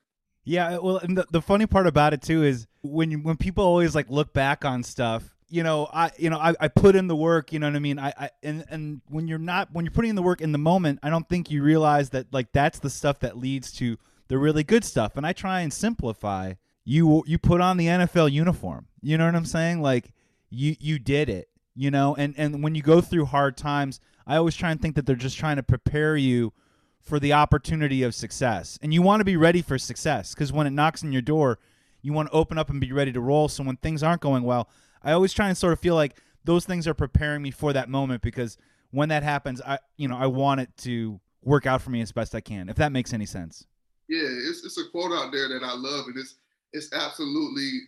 Yeah, 0.45 0.77
uh, 0.77 0.83
well, 0.83 0.97
and 0.99 1.17
the, 1.17 1.27
the 1.31 1.43
funny 1.43 1.67
part 1.67 1.87
about 1.87 2.15
it 2.15 2.23
too 2.23 2.43
is 2.43 2.67
when 2.83 3.23
when 3.23 3.37
people 3.37 3.65
always 3.65 3.95
like 3.95 4.11
look 4.11 4.33
back 4.33 4.65
on 4.65 4.83
stuff, 4.83 5.35
you 5.49 5.63
know, 5.63 5.89
I 5.93 6.11
you 6.17 6.31
know 6.31 6.39
I, 6.39 6.55
I 6.59 6.69
put 6.69 6.97
in 6.97 7.07
the 7.07 7.15
work, 7.17 7.53
you 7.53 7.59
know 7.59 7.69
what 7.69 7.77
I 7.77 7.81
mean. 7.81 7.99
I, 7.99 8.13
I 8.19 8.31
and 8.43 8.65
and 8.69 9.01
when 9.09 9.29
you're 9.29 9.39
not 9.39 9.69
when 9.73 9.85
you're 9.85 9.93
putting 9.93 10.11
in 10.11 10.17
the 10.17 10.23
work 10.23 10.41
in 10.41 10.53
the 10.53 10.59
moment, 10.59 10.99
I 11.03 11.11
don't 11.11 11.29
think 11.29 11.51
you 11.51 11.63
realize 11.63 12.11
that 12.11 12.33
like 12.33 12.53
that's 12.53 12.81
the 12.81 12.91
stuff 12.91 13.21
that 13.21 13.39
leads 13.39 13.71
to 13.73 13.99
the 14.29 14.39
really 14.39 14.65
good 14.65 14.85
stuff. 14.85 15.17
And 15.17 15.27
I 15.27 15.33
try 15.33 15.61
and 15.61 15.73
simplify. 15.73 16.55
You 16.85 17.23
you 17.27 17.39
put 17.39 17.61
on 17.61 17.77
the 17.77 17.87
NFL 17.87 18.33
uniform. 18.33 18.89
You 19.01 19.19
know 19.19 19.27
what 19.27 19.37
I'm 19.37 19.45
saying? 19.45 19.81
Like 19.81 20.13
you 20.51 20.75
you 20.81 20.99
did 20.99 21.29
it. 21.29 21.49
You 21.75 21.91
know, 21.91 22.17
and 22.17 22.35
and 22.37 22.63
when 22.65 22.75
you 22.75 22.83
go 22.83 23.01
through 23.01 23.27
hard 23.27 23.57
times, 23.57 24.01
I 24.27 24.37
always 24.37 24.57
try 24.57 24.73
and 24.73 24.81
think 24.81 24.97
that 24.97 25.07
they're 25.07 25.17
just 25.17 25.39
trying 25.39 25.57
to 25.57 25.63
prepare 25.63 26.17
you 26.17 26.53
for 27.03 27.19
the 27.19 27.33
opportunity 27.33 28.03
of 28.03 28.15
success. 28.15 28.79
And 28.81 28.95
you 28.95 29.03
want 29.03 29.21
to 29.21 29.25
be 29.25 29.37
ready 29.37 29.61
for 29.61 29.79
success 29.79 30.35
because 30.35 30.53
when 30.53 30.67
it 30.67 30.71
knocks 30.71 31.03
on 31.03 31.13
your 31.13 31.23
door, 31.23 31.59
you 32.01 32.13
want 32.13 32.31
to 32.31 32.35
open 32.35 32.59
up 32.59 32.71
and 32.71 32.81
be 32.81 32.93
ready 32.93 33.13
to 33.13 33.21
roll. 33.21 33.49
So 33.49 33.63
when 33.65 33.77
things 33.77 34.03
aren't 34.03 34.23
going 34.23 34.45
well, 34.45 34.69
I 35.03 35.13
always 35.13 35.33
try 35.33 35.49
and 35.49 35.57
sort 35.57 35.73
of 35.73 35.81
feel 35.81 35.95
like 35.95 36.17
those 36.45 36.65
things 36.65 36.87
are 36.87 36.95
preparing 36.95 37.43
me 37.43 37.51
for 37.51 37.73
that 37.73 37.89
moment 37.89 38.23
because 38.23 38.57
when 38.91 39.09
that 39.09 39.23
happens, 39.23 39.61
I 39.63 39.79
you 39.97 40.09
know 40.09 40.17
I 40.17 40.27
want 40.27 40.61
it 40.61 40.77
to 40.79 41.21
work 41.43 41.67
out 41.67 41.83
for 41.83 41.91
me 41.91 42.01
as 42.01 42.13
best 42.13 42.35
I 42.35 42.41
can. 42.41 42.69
If 42.69 42.77
that 42.77 42.93
makes 42.93 43.13
any 43.13 43.27
sense. 43.27 43.67
Yeah, 44.09 44.21
it's 44.23 44.65
it's 44.65 44.79
a 44.79 44.89
quote 44.91 45.13
out 45.13 45.33
there 45.33 45.49
that 45.49 45.63
I 45.65 45.75
love, 45.75 46.07
and 46.07 46.17
it's 46.17 46.37
it's 46.73 46.93
absolutely 46.93 47.81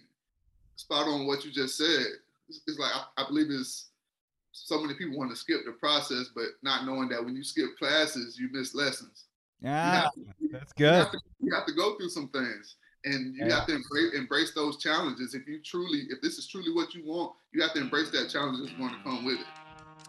spot 0.77 1.07
on 1.07 1.27
what 1.27 1.45
you 1.45 1.53
just 1.53 1.77
said. 1.77 2.07
It's, 2.49 2.61
it's 2.67 2.79
like 2.79 2.93
I, 2.95 3.23
I 3.23 3.27
believe 3.27 3.47
it's 3.51 3.91
so 4.55 4.81
many 4.81 4.95
people 4.95 5.19
want 5.19 5.31
to 5.31 5.37
skip 5.37 5.61
the 5.67 5.73
process, 5.73 6.31
but 6.35 6.45
not 6.63 6.87
knowing 6.87 7.09
that 7.09 7.23
when 7.23 7.35
you 7.35 7.43
skip 7.43 7.77
classes, 7.77 8.39
you 8.39 8.49
miss 8.53 8.75
lessons. 8.75 9.25
Yeah, 9.61 10.09
to, 10.15 10.49
that's 10.53 10.73
good. 10.73 10.85
You 10.85 10.93
have, 10.93 11.11
to, 11.11 11.19
you 11.41 11.55
have, 11.55 11.67
to, 11.67 11.73
go 11.73 11.97
through 11.97 12.11
some 12.11 12.29
things, 12.29 12.77
and 13.05 13.35
you 13.35 13.47
yeah. 13.47 13.57
have 13.57 13.67
to 13.67 13.75
embrace, 13.75 14.15
embrace 14.15 14.53
those 14.55 14.77
challenges. 14.77 15.35
If 15.35 15.49
you 15.49 15.61
truly, 15.63 16.07
if 16.11 16.21
this 16.23 16.39
is 16.39 16.47
truly 16.47 16.73
what 16.73 16.95
you 16.95 17.05
want, 17.05 17.33
you 17.53 17.63
have 17.63 17.73
to 17.73 17.81
embrace 17.81 18.11
that 18.11 18.31
challenge 18.31 18.59
that's 18.61 18.79
going 18.79 18.91
to 18.91 19.03
come 19.03 19.25
with 19.25 19.41
it. 19.41 19.47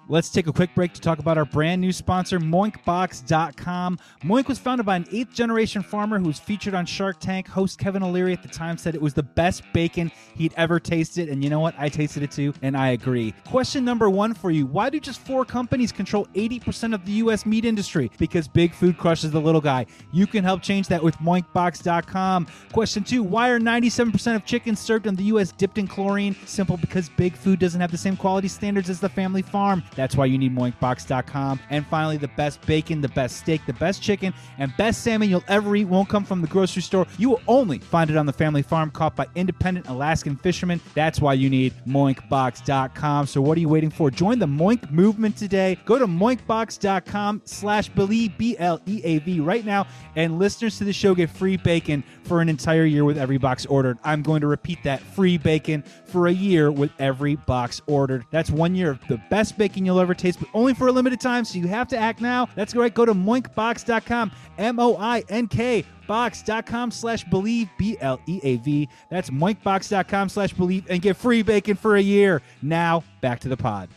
Let's 0.08 0.30
take 0.30 0.46
a 0.46 0.54
quick 0.54 0.70
break 0.76 0.94
to 0.94 1.02
talk 1.02 1.18
about 1.18 1.36
our 1.36 1.46
brand 1.46 1.82
new 1.82 1.92
sponsor, 1.92 2.40
MoinkBox.com. 2.40 3.98
Moink 4.24 4.48
was 4.48 4.60
founded 4.60 4.86
by 4.86 4.98
an 4.98 5.08
eighth 5.12 5.34
generation 5.34 5.82
farmer 5.82 6.20
who 6.20 6.28
was 6.28 6.38
featured 6.40 6.76
on 6.76 6.86
Shark 6.86 7.20
Tank. 7.20 7.48
Host 7.48 7.80
Kevin 7.80 8.04
O'Leary 8.04 8.32
at 8.34 8.44
the 8.44 8.48
time 8.48 8.78
said 8.78 8.94
it 8.94 9.02
was 9.02 9.16
the 9.16 9.24
best 9.24 9.64
bacon 9.74 10.12
he'd 10.36 10.54
ever 10.58 10.80
tasted. 10.80 11.28
And 11.30 11.44
you 11.44 11.50
know 11.50 11.60
what? 11.60 11.74
I 11.80 11.90
tasted 11.90 12.22
it 12.22 12.30
too, 12.30 12.54
and 12.62 12.78
I 12.78 12.90
agree. 12.90 13.34
Question 13.48 13.84
number 13.84 14.08
one 14.08 14.36
for 14.36 14.52
you 14.52 14.68
Why 14.68 14.92
do 14.92 15.00
just 15.00 15.22
four 15.22 15.44
companies 15.44 15.92
control 15.92 16.28
80% 16.36 16.94
of 16.94 17.04
the 17.04 17.14
U.S. 17.14 17.44
meat 17.48 17.66
industry? 17.66 18.12
Because 18.20 18.48
big 18.48 18.76
food 18.76 19.00
crushes 19.00 19.32
the 19.32 19.42
little 19.42 19.62
guy. 19.62 19.88
You 20.12 20.28
can 20.28 20.44
help 20.44 20.62
change 20.62 20.88
that 20.90 21.02
with 21.02 21.16
MoinkBox.com. 21.18 22.46
Question 22.72 23.04
two 23.04 23.24
Why 23.24 23.50
are 23.50 23.60
97% 23.60 24.36
of 24.36 24.46
chickens 24.46 24.80
served 24.80 25.08
in 25.08 25.16
the 25.16 25.24
U.S. 25.24 25.52
dipped 25.52 25.80
in 25.80 25.88
chlorine? 25.88 26.36
Simple 26.46 26.78
because 26.78 27.10
big 27.10 27.36
food 27.36 27.58
doesn't 27.58 27.82
have 27.82 27.90
the 27.90 27.98
same 27.98 28.16
quality 28.16 28.48
standards 28.48 28.92
as 28.92 29.00
the 29.00 29.10
family 29.10 29.42
farm. 29.42 29.82
That's 29.96 30.16
why 30.16 30.26
you 30.26 30.38
need 30.38 30.56
moinkbox.com. 30.56 31.60
And 31.70 31.86
finally, 31.88 32.18
the 32.18 32.28
best 32.30 32.66
bacon, 32.66 33.02
the 33.02 33.10
best 33.10 33.38
steak, 33.38 33.66
the 33.66 33.74
best 33.74 34.02
chicken, 34.02 34.34
and 34.58 34.76
best 34.78 35.04
salmon 35.04 35.30
you'll 35.30 35.44
ever 35.48 35.76
eat 35.76 35.86
won't 35.86 36.10
come 36.10 36.26
from 36.26 36.42
the 36.42 36.48
grocery 36.48 36.82
store. 36.82 37.08
You 37.18 37.30
will 37.30 37.42
only 37.48 37.80
find 37.80 38.10
it 38.10 38.18
on 38.18 38.26
the 38.26 38.34
family 38.34 38.62
farm 38.62 38.92
caught 38.92 39.16
by 39.16 39.28
independent 39.36 39.88
Alaskan 39.88 40.36
fishermen. 40.36 40.82
That's 40.94 41.20
why 41.20 41.34
you 41.34 41.50
need 41.50 41.74
moinkbox.com. 41.88 43.28
So 43.28 43.42
what 43.42 43.58
are 43.58 43.62
you 43.62 43.70
waiting 43.70 43.90
for? 43.90 44.12
Join 44.12 44.40
the 44.40 44.46
Moink 44.46 44.92
movement 44.92 45.38
today. 45.38 45.78
Go 45.86 45.98
to 46.00 46.08
moinkbox.com 46.08 47.42
slash 47.46 47.90
bleav, 47.92 48.38
B-L-E-A-V 48.38 49.40
right 49.40 49.66
now. 49.66 49.88
And 50.16 50.40
listeners 50.40 50.78
to 50.78 50.84
the 50.84 50.94
show 50.94 51.16
get 51.16 51.30
free 51.30 51.58
bacon 51.58 52.04
for 52.24 52.42
an 52.42 52.50
entire 52.50 52.86
year 52.86 53.06
with 53.06 53.18
every 53.18 53.38
box 53.38 53.66
ordered. 53.66 53.98
I'm 54.04 54.22
going 54.22 54.42
to 54.42 54.48
repeat 54.48 54.84
that 54.84 55.02
free 55.02 55.38
bacon 55.38 55.84
for 56.06 56.28
a 56.28 56.32
year 56.32 56.72
with 56.72 56.92
every 57.00 57.36
box 57.36 57.82
ordered. 57.88 58.26
That's 58.32 58.50
one 58.50 58.76
year 58.76 58.92
of 58.92 59.00
the 59.08 59.22
best 59.30 59.58
bacon 59.58 59.85
you'll 59.86 60.00
ever 60.00 60.14
taste, 60.14 60.40
but 60.40 60.50
only 60.54 60.74
for 60.74 60.88
a 60.88 60.92
limited 60.92 61.20
time. 61.20 61.46
So 61.46 61.58
you 61.58 61.68
have 61.68 61.88
to 61.90 61.98
act 61.98 62.22
now. 62.22 62.50
That's 62.56 62.76
right. 62.76 62.94
Go 62.94 63.06
to 63.06 63.14
moinkbox.com, 63.14 64.32
M 64.58 64.80
O 64.80 64.98
I 64.98 65.24
N 65.30 65.48
K 65.48 65.86
box.com 66.08 66.92
slash 66.92 67.26
bleav 67.26 67.68
b-l-e-a-v 67.80 68.88
that's 69.10 69.32
moinkbox.com 69.32 70.30
slash 70.30 70.54
bleav 70.54 70.86
and 70.88 71.02
get 71.02 71.18
free 71.18 71.42
bacon 71.42 71.76
for 71.76 71.96
a 71.96 72.00
year 72.00 72.44
now 72.62 73.04
back 73.22 73.40
to 73.40 73.50
the 73.50 73.58
pod 73.58 73.90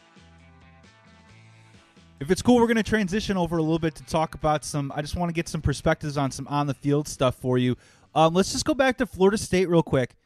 if 2.21 2.31
it's 2.31 2.43
cool, 2.43 2.57
we're 2.57 2.67
going 2.67 2.77
to 2.77 2.83
transition 2.83 3.37
over 3.37 3.59
a 3.59 3.63
little 3.63 3.79
bit 3.79 3.95
to 3.97 4.05
talk 4.05 4.35
about 4.35 4.65
some. 4.65 4.93
I 4.95 5.03
just 5.03 5.15
want 5.17 5.29
to 5.29 5.33
get 5.33 5.49
some 5.49 5.63
perspectives 5.63 6.17
on 6.17 6.31
some 6.31 6.49
on 6.49 6.67
the 6.67 6.75
field 6.75 7.07
stuff 7.07 7.37
for 7.37 7.59
you. 7.59 7.77
Um, 8.15 8.35
let's 8.35 8.53
just 8.53 8.65
go 8.65 8.75
back 8.75 8.99
to 8.99 9.07
Florida 9.07 9.39
State 9.39 9.69
real 9.69 9.83
quick. 9.83 10.17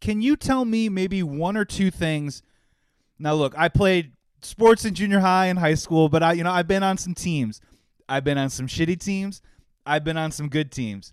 Can 0.00 0.20
you 0.20 0.36
tell 0.36 0.64
me 0.64 0.88
maybe 0.88 1.22
one 1.22 1.56
or 1.56 1.64
two 1.64 1.90
things? 1.90 2.42
Now, 3.18 3.34
look, 3.34 3.54
I 3.56 3.68
played 3.68 4.12
sports 4.40 4.84
in 4.84 4.94
junior 4.94 5.20
high 5.20 5.46
and 5.46 5.58
high 5.58 5.74
school, 5.74 6.08
but 6.08 6.22
I, 6.22 6.32
you 6.32 6.44
know, 6.44 6.52
I've 6.52 6.68
been 6.68 6.82
on 6.82 6.98
some 6.98 7.14
teams. 7.14 7.60
I've 8.08 8.24
been 8.24 8.38
on 8.38 8.50
some 8.50 8.66
shitty 8.66 9.00
teams. 9.00 9.42
I've 9.84 10.04
been 10.04 10.16
on 10.16 10.32
some 10.32 10.48
good 10.48 10.70
teams, 10.70 11.12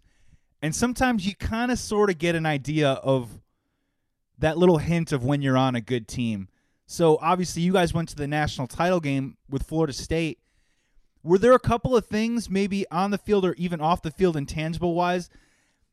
and 0.62 0.76
sometimes 0.76 1.26
you 1.26 1.36
kind 1.36 1.72
of 1.72 1.80
sort 1.80 2.10
of 2.10 2.18
get 2.18 2.36
an 2.36 2.46
idea 2.46 2.92
of 2.92 3.42
that 4.38 4.58
little 4.58 4.80
hint 4.80 5.12
of 5.12 5.24
when 5.24 5.42
you're 5.42 5.58
on 5.58 5.76
a 5.76 5.82
good 5.82 6.08
team. 6.08 6.50
So 6.86 7.18
obviously, 7.22 7.62
you 7.62 7.74
guys 7.74 7.94
went 7.94 8.10
to 8.10 8.16
the 8.16 8.28
national 8.28 8.68
title 8.68 9.00
game 9.00 9.38
with 9.50 9.64
Florida 9.64 9.94
State. 9.94 10.40
Were 11.24 11.38
there 11.38 11.54
a 11.54 11.60
couple 11.60 11.96
of 11.96 12.06
things, 12.06 12.50
maybe 12.50 12.86
on 12.92 13.12
the 13.12 13.18
field 13.18 13.46
or 13.46 13.54
even 13.54 13.82
off 13.82 14.02
the 14.02 14.12
field, 14.12 14.38
intangible 14.38 14.94
wise, 14.94 15.30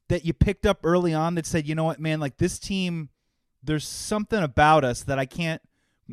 that 0.09 0.25
you 0.27 0.35
picked 0.35 0.66
up 0.66 0.81
early 0.85 1.14
on 1.14 1.37
that 1.37 1.47
said, 1.47 1.66
you 1.66 1.75
know 1.75 1.85
what, 1.85 2.01
man, 2.01 2.21
like 2.21 2.37
this 2.37 2.59
team, 2.59 3.09
there's 3.62 3.87
something 3.87 4.42
about 4.42 4.85
us 4.85 5.05
that 5.05 5.18
I 5.18 5.25
can't 5.25 5.62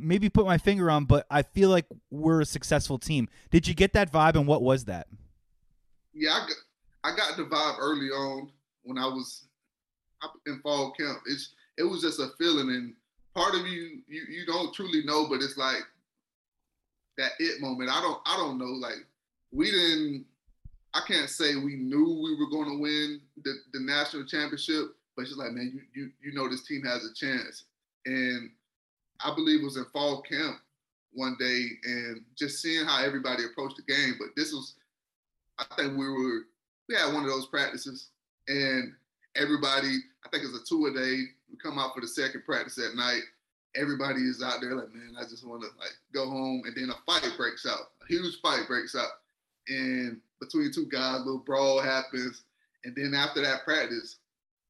maybe 0.02 0.30
put 0.30 0.46
my 0.46 0.58
finger 0.58 0.90
on, 0.90 1.06
but 1.06 1.26
I 1.30 1.42
feel 1.42 1.70
like 1.70 1.86
we're 2.10 2.42
a 2.42 2.46
successful 2.46 2.98
team. 2.98 3.28
Did 3.52 3.68
you 3.68 3.74
get 3.74 3.94
that 3.94 4.12
vibe, 4.12 4.36
and 4.36 4.48
what 4.48 4.62
was 4.62 4.86
that? 4.86 5.08
Yeah, 6.14 6.32
I 6.32 6.40
got, 6.40 6.58
I 7.04 7.16
got 7.16 7.38
the 7.38 7.44
vibe 7.44 7.78
early 7.80 8.08
on 8.08 8.50
when 8.84 8.98
I 8.98 9.06
was 9.06 9.46
in 10.46 10.60
fall 10.62 10.92
camp. 10.92 11.20
It's 11.28 11.54
it 11.78 11.84
was 11.84 12.02
just 12.02 12.20
a 12.20 12.30
feeling, 12.38 12.70
and 12.70 12.94
part 13.36 13.56
of 13.56 13.68
you 13.68 14.02
you 14.08 14.22
you 14.30 14.46
don't 14.46 14.74
truly 14.74 15.04
know, 15.06 15.28
but 15.30 15.42
it's 15.42 15.58
like 15.58 15.84
that 17.18 17.32
it 17.40 17.62
moment. 17.62 17.90
I 17.90 18.02
don't 18.02 18.20
I 18.26 18.38
don't 18.38 18.58
know. 18.58 18.66
Like 18.66 19.06
we 19.52 19.72
didn't 19.72 20.26
I 20.94 21.02
can't 21.08 21.30
say 21.30 21.56
we 21.56 21.76
knew 21.76 22.22
we 22.24 22.36
were 22.36 22.50
going 22.50 22.70
to 22.70 22.82
win 22.82 23.22
the, 23.44 23.54
the 23.74 23.80
national 23.80 24.26
championship, 24.26 24.96
but 25.16 25.22
it's 25.22 25.32
just 25.32 25.40
like, 25.40 25.52
man, 25.52 25.72
you, 25.74 25.82
you 25.94 26.12
you 26.22 26.34
know 26.34 26.50
this 26.50 26.66
team 26.66 26.84
has 26.84 27.06
a 27.06 27.14
chance. 27.14 27.66
And 28.06 28.50
I 29.24 29.34
believe 29.36 29.62
it 29.62 29.66
was 29.66 29.78
in 29.78 29.86
fall 29.86 30.22
camp 30.22 30.58
one 31.14 31.36
day 31.40 31.66
and 31.84 32.22
just 32.36 32.62
seeing 32.62 32.86
how 32.86 33.04
everybody 33.04 33.44
approached 33.46 33.78
the 33.78 33.94
game. 33.94 34.16
But 34.20 34.30
this 34.36 34.54
was, 34.54 34.76
I 35.58 35.66
think 35.76 35.98
we 35.98 36.10
were, 36.10 36.42
we 36.88 36.96
had 36.96 37.14
one 37.14 37.24
of 37.24 37.30
those 37.30 37.48
practices 37.48 38.10
and 38.48 38.94
everybody, 39.36 39.98
I 40.26 40.30
think 40.30 40.44
it's 40.44 40.58
a 40.58 40.66
two 40.66 40.86
a 40.88 40.94
day. 40.94 41.24
We 41.50 41.58
come 41.62 41.80
out 41.80 41.94
for 41.94 42.02
the 42.02 42.08
second 42.08 42.44
practice 42.46 42.78
at 42.78 42.96
night. 42.96 43.22
Everybody 43.76 44.22
is 44.22 44.42
out 44.44 44.62
there 44.62 44.76
like, 44.76 44.94
man, 44.94 45.16
I 45.18 45.24
just 45.24 45.46
want 45.46 45.62
to 45.62 45.70
like 45.80 45.94
go 46.14 46.28
home. 46.30 46.64
And 46.66 46.76
then 46.76 46.90
a 46.90 47.12
fight 47.12 47.32
breaks 47.38 47.66
out, 47.66 47.92
a 48.02 48.06
huge 48.08 48.40
fight 48.42 48.68
breaks 48.68 48.96
out. 48.96 49.10
And 49.68 50.20
between 50.40 50.72
two 50.72 50.88
guys, 50.88 51.18
a 51.18 51.20
little 51.20 51.40
brawl 51.40 51.80
happens. 51.80 52.44
And 52.84 52.96
then 52.96 53.14
after 53.14 53.42
that 53.42 53.64
practice, 53.66 54.18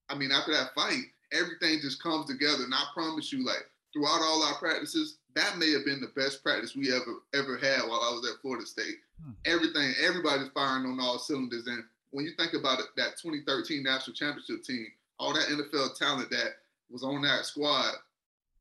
I 0.10 0.16
mean, 0.16 0.32
after 0.32 0.52
that 0.54 0.74
fight, 0.76 1.04
everything 1.32 1.80
just 1.82 2.02
comes 2.02 2.26
together. 2.26 2.64
And 2.64 2.74
I 2.74 2.84
promise 2.94 3.32
you, 3.32 3.46
like 3.46 3.70
throughout 3.94 4.22
all 4.22 4.44
our 4.44 4.56
practices, 4.56 5.18
that 5.36 5.58
may 5.58 5.72
have 5.72 5.86
been 5.86 6.02
the 6.02 6.12
best 6.16 6.44
practice 6.44 6.76
we 6.76 6.94
ever 6.94 7.24
ever 7.34 7.58
had 7.58 7.82
while 7.82 8.02
I 8.02 8.14
was 8.14 8.28
at 8.30 8.42
Florida 8.42 8.66
State. 8.66 8.98
Hmm. 9.24 9.32
Everything, 9.46 9.94
everybody's 10.02 10.50
firing 10.50 10.86
on 10.86 11.00
all 11.00 11.20
cylinders. 11.20 11.68
And 11.68 11.84
when 12.12 12.26
you 12.26 12.32
think 12.38 12.54
about 12.54 12.80
it, 12.80 12.88
that 12.98 13.18
2013 13.22 13.84
national 13.84 14.16
championship 14.16 14.64
team, 14.64 14.88
all 15.20 15.34
that 15.34 15.48
NFL 15.48 15.98
talent 15.98 16.30
that 16.32 16.58
was 16.90 17.04
on 17.04 17.22
that 17.22 17.46
squad. 17.46 17.94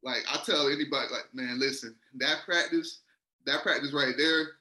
Like 0.03 0.25
I 0.31 0.41
tell 0.45 0.69
anybody, 0.69 1.09
like 1.11 1.33
man, 1.33 1.59
listen, 1.59 1.95
that 2.17 2.43
practice, 2.45 3.01
that 3.47 3.62
practice 3.62 3.93
right 3.93 4.14
there, 4.17 4.59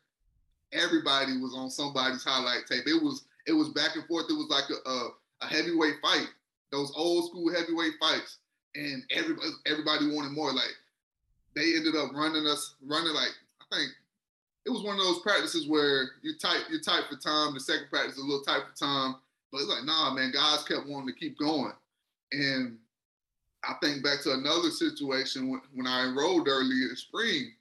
everybody 0.74 1.38
was 1.38 1.54
on 1.56 1.70
somebody's 1.70 2.24
highlight 2.24 2.66
tape. 2.68 2.88
It 2.88 3.02
was 3.02 3.26
it 3.46 3.54
was 3.54 3.70
back 3.70 3.96
and 3.96 4.06
forth. 4.06 4.26
It 4.30 4.34
was 4.34 4.50
like 4.50 4.70
a, 4.70 4.90
a, 4.90 5.10
a 5.42 5.46
heavyweight 5.46 5.96
fight, 6.02 6.28
those 6.72 6.92
old 6.96 7.30
school 7.30 7.54
heavyweight 7.54 7.94
fights, 8.00 8.40
and 8.76 9.04
everybody 9.12 9.50
everybody 9.66 10.12
wanted 10.14 10.32
more. 10.32 10.54
Like 10.54 10.76
they 11.56 11.76
ended 11.76 11.96
up 11.96 12.14
running 12.14 12.46
us, 12.46 12.76
running 12.82 13.14
like 13.14 13.34
I 13.62 13.76
think 13.76 13.92
it 14.66 14.70
was 14.70 14.84
one 14.84 14.98
of 14.98 15.04
those 15.04 15.22
practices 15.22 15.68
where 15.68 16.12
you 16.22 16.38
type 16.38 16.64
you 16.70 16.80
type 16.82 17.06
for 17.10 17.18
time. 17.18 17.54
The 17.54 17.60
second 17.60 17.90
practice 17.90 18.18
is 18.18 18.24
a 18.24 18.26
little 18.26 18.44
tight 18.44 18.64
for 18.70 18.78
time, 18.78 19.16
but 19.52 19.60
it's 19.62 19.70
like 19.70 19.86
nah, 19.86 20.14
man. 20.14 20.32
Guys 20.32 20.64
kept 20.64 20.88
wanting 20.88 21.14
to 21.14 21.20
keep 21.20 21.38
going, 21.38 21.74
and 22.32 22.78
I 23.64 23.74
think 23.82 24.04
back 24.04 24.22
to 24.24 24.34
another 24.34 24.70
situation 24.70 25.50
when, 25.50 25.62
when 25.74 25.88
I 25.88 26.06
enrolled 26.06 26.48
early 26.48 26.84
in 26.84 26.96
spring, 26.96 27.52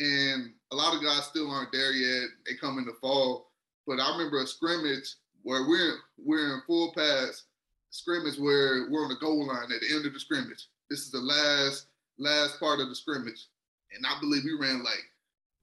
and 0.00 0.52
a 0.72 0.76
lot 0.76 0.96
of 0.96 1.02
guys 1.02 1.24
still 1.24 1.50
aren't 1.50 1.72
there 1.72 1.92
yet. 1.92 2.28
They 2.46 2.54
come 2.54 2.78
in 2.78 2.86
the 2.86 2.94
fall, 3.00 3.50
but 3.86 4.00
I 4.00 4.10
remember 4.12 4.42
a 4.42 4.46
scrimmage 4.46 5.14
where 5.42 5.66
we're 5.68 5.96
we're 6.18 6.54
in 6.54 6.62
full 6.66 6.92
pass 6.96 7.44
scrimmage 7.92 8.38
where 8.38 8.88
we're 8.90 9.04
on 9.04 9.10
the 9.10 9.20
goal 9.20 9.46
line 9.46 9.70
at 9.70 9.80
the 9.80 9.94
end 9.94 10.06
of 10.06 10.12
the 10.12 10.20
scrimmage. 10.20 10.66
This 10.90 11.00
is 11.00 11.10
the 11.10 11.20
last 11.20 11.86
last 12.18 12.58
part 12.58 12.80
of 12.80 12.88
the 12.88 12.94
scrimmage, 12.94 13.46
and 13.94 14.04
I 14.06 14.18
believe 14.20 14.44
we 14.44 14.56
ran 14.58 14.82
like 14.82 15.04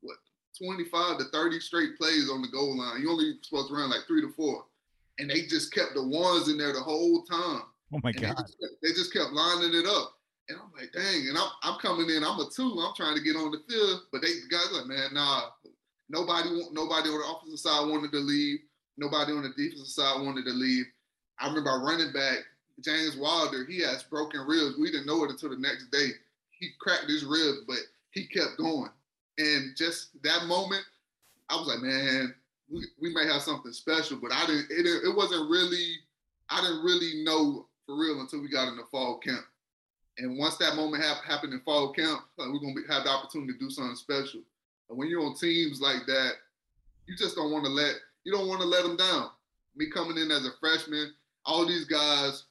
what 0.01 0.17
25 0.57 1.17
to 1.17 1.23
30 1.25 1.59
straight 1.59 1.97
plays 1.97 2.29
on 2.29 2.41
the 2.41 2.47
goal 2.47 2.77
line. 2.77 3.01
You 3.01 3.11
only 3.11 3.33
supposed 3.41 3.69
to 3.69 3.73
run 3.73 3.89
like 3.89 4.05
three 4.07 4.21
to 4.21 4.31
four, 4.33 4.63
and 5.17 5.29
they 5.29 5.41
just 5.41 5.73
kept 5.73 5.95
the 5.95 6.03
ones 6.03 6.47
in 6.47 6.57
there 6.57 6.73
the 6.73 6.81
whole 6.81 7.23
time. 7.23 7.63
Oh 7.93 7.99
my 8.03 8.11
And 8.11 8.21
god! 8.21 8.37
They 8.37 8.43
just, 8.43 8.59
kept, 8.59 8.73
they 8.83 8.89
just 8.89 9.13
kept 9.13 9.31
lining 9.33 9.73
it 9.73 9.85
up. 9.85 10.13
And 10.49 10.57
I'm 10.57 10.71
like, 10.73 10.91
dang. 10.91 11.27
And 11.29 11.37
I'm, 11.37 11.49
I'm 11.61 11.79
coming 11.79 12.09
in, 12.09 12.23
I'm 12.23 12.39
a 12.39 12.49
two. 12.49 12.73
I'm 12.81 12.95
trying 12.95 13.15
to 13.15 13.21
get 13.21 13.35
on 13.35 13.51
the 13.51 13.61
field. 13.69 14.01
But 14.11 14.21
they 14.21 14.33
the 14.33 14.49
guys 14.49 14.71
like, 14.71 14.87
man, 14.87 15.13
nah. 15.13 15.49
Nobody 16.09 16.49
nobody 16.71 17.09
on 17.09 17.19
the 17.21 17.25
offensive 17.25 17.59
side 17.59 17.87
wanted 17.87 18.11
to 18.11 18.17
leave. 18.17 18.59
Nobody 18.97 19.31
on 19.31 19.43
the 19.43 19.49
defensive 19.49 19.87
side 19.87 20.21
wanted 20.21 20.45
to 20.45 20.51
leave. 20.51 20.85
I 21.39 21.47
remember 21.47 21.69
our 21.69 21.83
running 21.83 22.11
back, 22.11 22.39
James 22.83 23.17
Wilder, 23.17 23.65
he 23.65 23.81
has 23.81 24.03
broken 24.03 24.41
ribs. 24.41 24.77
We 24.77 24.91
didn't 24.91 25.07
know 25.07 25.23
it 25.23 25.31
until 25.31 25.49
the 25.49 25.57
next 25.57 25.91
day. 25.91 26.09
He 26.51 26.69
cracked 26.79 27.09
his 27.09 27.25
ribs, 27.25 27.59
but 27.67 27.79
he 28.11 28.25
kept 28.25 28.57
going. 28.57 28.91
And 29.37 29.75
just 29.75 30.21
that 30.23 30.45
moment, 30.45 30.83
I 31.49 31.55
was 31.55 31.67
like, 31.67 31.79
man, 31.79 32.35
we, 32.71 32.85
we 33.01 33.13
may 33.13 33.25
have 33.25 33.41
something 33.41 33.71
special, 33.71 34.17
but 34.17 34.33
I 34.33 34.45
didn't, 34.45 34.67
it, 34.69 34.85
it 34.85 35.15
wasn't 35.15 35.49
really, 35.49 35.95
I 36.49 36.61
didn't 36.61 36.83
really 36.83 37.23
know 37.23 37.67
for 37.85 37.97
real 37.97 38.21
until 38.21 38.41
we 38.41 38.49
got 38.49 38.67
in 38.67 38.77
the 38.77 38.83
fall 38.91 39.17
camp. 39.17 39.45
And 40.17 40.37
once 40.37 40.57
that 40.57 40.75
moment 40.75 41.03
ha- 41.03 41.21
happened 41.25 41.53
in 41.53 41.61
fall 41.61 41.93
camp, 41.93 42.21
like 42.37 42.49
we're 42.49 42.59
gonna 42.59 42.81
have 42.89 43.05
the 43.05 43.09
opportunity 43.09 43.53
to 43.53 43.59
do 43.59 43.69
something 43.69 43.95
special. 43.95 44.41
And 44.89 44.97
when 44.97 45.07
you're 45.07 45.25
on 45.25 45.35
teams 45.35 45.79
like 45.79 46.05
that, 46.07 46.33
you 47.07 47.15
just 47.15 47.35
don't 47.35 47.51
want 47.51 47.65
to 47.65 47.71
let 47.71 47.95
you 48.25 48.31
don't 48.31 48.47
want 48.47 48.61
to 48.61 48.67
let 48.67 48.83
them 48.83 48.97
down. 48.97 49.29
Me 49.75 49.89
coming 49.89 50.17
in 50.17 50.29
as 50.29 50.45
a 50.45 50.51
freshman, 50.59 51.13
all 51.45 51.65
these 51.65 51.85
guys 51.85 52.45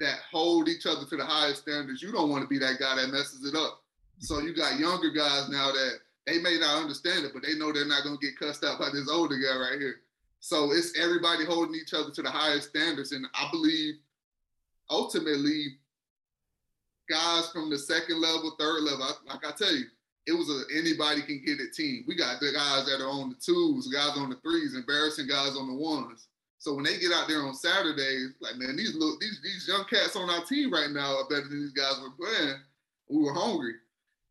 that 0.00 0.16
hold 0.30 0.68
each 0.68 0.86
other 0.86 1.04
to 1.06 1.16
the 1.16 1.24
highest 1.24 1.62
standards, 1.62 2.02
you 2.02 2.12
don't 2.12 2.30
want 2.30 2.42
to 2.42 2.48
be 2.48 2.58
that 2.58 2.78
guy 2.78 2.96
that 2.96 3.10
messes 3.10 3.44
it 3.44 3.54
up. 3.56 3.82
So 4.20 4.40
you 4.40 4.54
got 4.54 4.78
younger 4.78 5.10
guys 5.10 5.48
now 5.48 5.72
that 5.72 5.92
they 6.26 6.38
may 6.40 6.58
not 6.58 6.82
understand 6.82 7.24
it, 7.24 7.32
but 7.32 7.42
they 7.42 7.58
know 7.58 7.72
they're 7.72 7.86
not 7.86 8.04
gonna 8.04 8.18
get 8.20 8.38
cussed 8.38 8.64
out 8.64 8.78
by 8.78 8.90
this 8.92 9.08
older 9.08 9.36
guy 9.36 9.56
right 9.56 9.80
here. 9.80 9.96
So 10.40 10.72
it's 10.72 10.98
everybody 10.98 11.44
holding 11.44 11.74
each 11.74 11.92
other 11.92 12.10
to 12.10 12.22
the 12.22 12.30
highest 12.30 12.70
standards, 12.70 13.12
and 13.12 13.26
I 13.34 13.48
believe 13.50 13.94
ultimately 14.88 15.78
guys 17.08 17.50
from 17.50 17.68
the 17.68 17.78
second 17.78 18.20
level, 18.20 18.54
third 18.58 18.82
level, 18.82 19.06
like 19.26 19.46
I 19.46 19.52
tell 19.52 19.74
you, 19.74 19.84
it 20.26 20.32
was 20.32 20.48
a 20.48 20.78
anybody 20.78 21.22
can 21.22 21.42
get 21.44 21.60
it 21.60 21.74
team. 21.74 22.04
We 22.06 22.14
got 22.14 22.40
the 22.40 22.52
guys 22.52 22.86
that 22.86 23.02
are 23.02 23.08
on 23.08 23.30
the 23.30 23.36
twos, 23.36 23.88
guys 23.88 24.16
on 24.16 24.30
the 24.30 24.36
threes, 24.36 24.74
embarrassing 24.74 25.26
guys 25.26 25.56
on 25.56 25.66
the 25.66 25.74
ones. 25.74 26.28
So 26.60 26.74
when 26.74 26.84
they 26.84 26.98
get 26.98 27.10
out 27.10 27.26
there 27.26 27.40
on 27.40 27.54
Saturdays, 27.54 28.34
like 28.40 28.56
man, 28.56 28.76
these 28.76 28.94
look 28.94 29.18
these 29.18 29.40
these 29.42 29.66
young 29.66 29.86
cats 29.88 30.14
on 30.14 30.28
our 30.28 30.44
team 30.44 30.70
right 30.70 30.90
now 30.90 31.16
are 31.16 31.28
better 31.28 31.48
than 31.48 31.58
these 31.58 31.72
guys 31.72 31.98
were 32.02 32.10
playing. 32.10 32.56
We 33.08 33.22
were 33.24 33.32
hungry, 33.32 33.74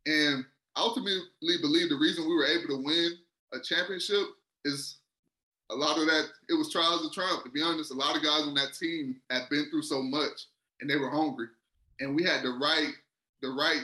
and 0.06 0.44
ultimately 0.76 1.58
believe 1.60 1.88
the 1.88 1.98
reason 1.98 2.28
we 2.28 2.36
were 2.36 2.46
able 2.46 2.68
to 2.68 2.84
win 2.84 3.18
a 3.52 3.58
championship 3.58 4.28
is 4.64 4.98
a 5.72 5.74
lot 5.74 5.98
of 5.98 6.06
that. 6.06 6.28
It 6.48 6.54
was 6.54 6.70
trials 6.70 7.02
and 7.02 7.12
triumph. 7.12 7.42
To 7.42 7.50
be 7.50 7.62
honest, 7.62 7.90
a 7.90 7.94
lot 7.94 8.16
of 8.16 8.22
guys 8.22 8.42
on 8.42 8.54
that 8.54 8.74
team 8.78 9.16
had 9.28 9.48
been 9.50 9.68
through 9.68 9.82
so 9.82 10.00
much, 10.00 10.46
and 10.80 10.88
they 10.88 10.96
were 10.96 11.10
hungry, 11.10 11.48
and 11.98 12.14
we 12.14 12.22
had 12.22 12.44
the 12.44 12.56
right 12.62 12.92
the 13.42 13.48
right 13.48 13.82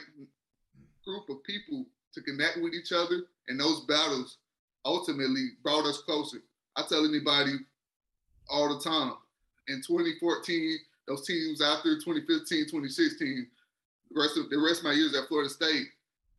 group 1.04 1.28
of 1.30 1.42
people 1.42 1.84
to 2.14 2.22
connect 2.22 2.58
with 2.62 2.74
each 2.74 2.92
other, 2.92 3.22
and 3.48 3.58
those 3.58 3.84
battles 3.86 4.38
ultimately 4.84 5.48
brought 5.64 5.84
us 5.84 5.98
closer. 6.02 6.38
I 6.76 6.84
tell 6.88 7.04
anybody 7.04 7.58
all 8.48 8.76
the 8.76 8.82
time. 8.82 9.14
In 9.68 9.82
2014, 9.86 10.78
those 11.08 11.26
teams 11.26 11.60
after 11.60 11.94
2015, 11.96 12.66
2016, 12.66 13.46
the 14.10 14.20
rest 14.20 14.36
of 14.36 14.50
the 14.50 14.58
rest 14.58 14.80
of 14.80 14.84
my 14.84 14.92
years 14.92 15.16
at 15.16 15.28
Florida 15.28 15.50
State, 15.50 15.86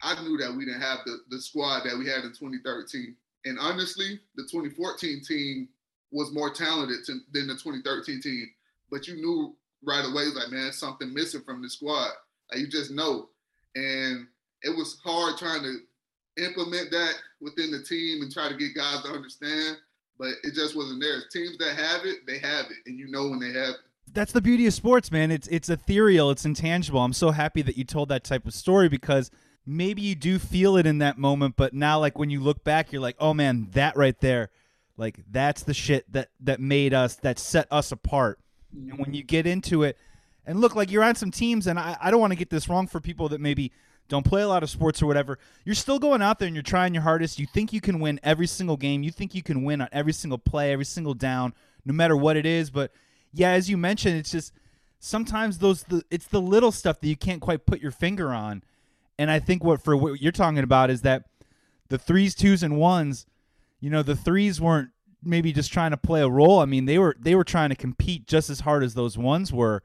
I 0.01 0.21
knew 0.23 0.37
that 0.37 0.53
we 0.53 0.65
didn't 0.65 0.81
have 0.81 0.99
the, 1.05 1.19
the 1.29 1.41
squad 1.41 1.83
that 1.83 1.97
we 1.97 2.07
had 2.07 2.23
in 2.23 2.31
2013. 2.31 3.15
And 3.45 3.57
honestly, 3.59 4.19
the 4.35 4.43
2014 4.43 5.21
team 5.23 5.69
was 6.11 6.33
more 6.33 6.49
talented 6.49 7.05
to, 7.05 7.19
than 7.33 7.47
the 7.47 7.53
2013 7.53 8.21
team. 8.21 8.47
But 8.89 9.07
you 9.07 9.15
knew 9.15 9.55
right 9.83 10.05
away, 10.05 10.25
like, 10.35 10.51
man, 10.51 10.71
something 10.71 11.13
missing 11.13 11.41
from 11.41 11.61
the 11.61 11.69
squad. 11.69 12.11
Like, 12.51 12.61
you 12.61 12.67
just 12.67 12.91
know. 12.91 13.29
And 13.75 14.27
it 14.63 14.75
was 14.75 14.99
hard 15.03 15.37
trying 15.37 15.63
to 15.63 16.43
implement 16.43 16.91
that 16.91 17.13
within 17.41 17.71
the 17.71 17.83
team 17.83 18.21
and 18.21 18.31
try 18.31 18.49
to 18.49 18.55
get 18.55 18.75
guys 18.75 19.03
to 19.03 19.09
understand, 19.09 19.77
but 20.17 20.29
it 20.43 20.53
just 20.53 20.75
wasn't 20.75 21.01
there. 21.01 21.21
Teams 21.31 21.57
that 21.57 21.75
have 21.75 22.05
it, 22.05 22.25
they 22.25 22.39
have 22.39 22.65
it, 22.65 22.77
and 22.85 22.97
you 22.97 23.07
know 23.07 23.29
when 23.29 23.39
they 23.39 23.51
have 23.51 23.75
it. 23.75 23.81
That's 24.13 24.31
the 24.31 24.41
beauty 24.41 24.65
of 24.67 24.73
sports, 24.73 25.11
man. 25.11 25.31
It's 25.31 25.47
it's 25.47 25.69
ethereal, 25.69 26.31
it's 26.31 26.45
intangible. 26.45 27.01
I'm 27.01 27.13
so 27.13 27.31
happy 27.31 27.61
that 27.63 27.77
you 27.77 27.83
told 27.83 28.09
that 28.09 28.23
type 28.23 28.45
of 28.45 28.53
story 28.53 28.89
because 28.89 29.29
maybe 29.65 30.01
you 30.01 30.15
do 30.15 30.39
feel 30.39 30.77
it 30.77 30.85
in 30.85 30.99
that 30.99 31.17
moment, 31.17 31.55
but 31.57 31.73
now 31.73 31.99
like 31.99 32.17
when 32.17 32.29
you 32.29 32.39
look 32.39 32.63
back, 32.63 32.91
you're 32.91 33.01
like, 33.01 33.17
oh 33.19 33.33
man, 33.33 33.67
that 33.73 33.97
right 33.97 34.19
there, 34.21 34.49
like 34.95 35.19
that's 35.29 35.63
the 35.63 35.73
shit 35.73 36.11
that 36.13 36.29
that 36.39 36.59
made 36.59 36.93
us, 36.93 37.15
that 37.17 37.37
set 37.37 37.67
us 37.69 37.91
apart. 37.91 38.39
And 38.73 38.91
when 38.91 38.99
mm-hmm. 38.99 39.13
you 39.13 39.23
get 39.23 39.45
into 39.45 39.83
it, 39.83 39.97
and 40.45 40.61
look, 40.61 40.75
like 40.75 40.91
you're 40.91 41.03
on 41.03 41.15
some 41.15 41.31
teams, 41.31 41.67
and 41.67 41.77
I, 41.77 41.97
I 42.01 42.09
don't 42.09 42.21
want 42.21 42.31
to 42.31 42.39
get 42.39 42.49
this 42.49 42.69
wrong 42.69 42.87
for 42.87 43.01
people 43.01 43.29
that 43.29 43.41
maybe 43.41 43.71
don't 44.07 44.25
play 44.25 44.41
a 44.41 44.47
lot 44.47 44.63
of 44.63 44.69
sports 44.69 45.01
or 45.01 45.05
whatever. 45.05 45.37
You're 45.65 45.75
still 45.75 45.99
going 45.99 46.21
out 46.21 46.39
there 46.39 46.47
and 46.47 46.55
you're 46.55 46.63
trying 46.63 46.93
your 46.93 47.03
hardest. 47.03 47.39
You 47.39 47.45
think 47.45 47.73
you 47.73 47.81
can 47.81 47.99
win 47.99 48.19
every 48.23 48.47
single 48.47 48.77
game. 48.77 49.03
You 49.03 49.11
think 49.11 49.35
you 49.35 49.43
can 49.43 49.63
win 49.63 49.81
on 49.81 49.89
every 49.91 50.13
single 50.13 50.37
play, 50.37 50.71
every 50.71 50.85
single 50.85 51.13
down, 51.13 51.53
no 51.85 51.93
matter 51.93 52.15
what 52.15 52.37
it 52.37 52.45
is. 52.45 52.69
But 52.69 52.91
yeah, 53.33 53.51
as 53.51 53.69
you 53.69 53.77
mentioned, 53.77 54.17
it's 54.17 54.31
just 54.31 54.53
sometimes 54.99 55.59
those 55.59 55.83
the 55.83 56.03
it's 56.09 56.27
the 56.27 56.41
little 56.41 56.71
stuff 56.71 56.99
that 57.01 57.07
you 57.07 57.17
can't 57.17 57.41
quite 57.41 57.65
put 57.65 57.81
your 57.81 57.91
finger 57.91 58.31
on. 58.31 58.63
And 59.19 59.31
I 59.31 59.39
think 59.39 59.63
what 59.63 59.83
for 59.83 59.95
what 59.95 60.21
you're 60.21 60.31
talking 60.31 60.59
about 60.59 60.89
is 60.89 61.01
that 61.01 61.25
the 61.89 61.97
threes, 61.97 62.35
twos, 62.35 62.63
and 62.63 62.77
ones, 62.77 63.25
you 63.79 63.89
know, 63.89 64.03
the 64.03 64.15
threes 64.15 64.59
weren't 64.61 64.89
maybe 65.23 65.51
just 65.51 65.71
trying 65.71 65.91
to 65.91 65.97
play 65.97 66.21
a 66.21 66.29
role. 66.29 66.59
I 66.59 66.65
mean, 66.65 66.85
they 66.85 66.97
were 66.97 67.15
they 67.19 67.35
were 67.35 67.43
trying 67.43 67.69
to 67.69 67.75
compete 67.75 68.27
just 68.27 68.49
as 68.49 68.61
hard 68.61 68.83
as 68.83 68.93
those 68.93 69.17
ones 69.17 69.51
were, 69.51 69.83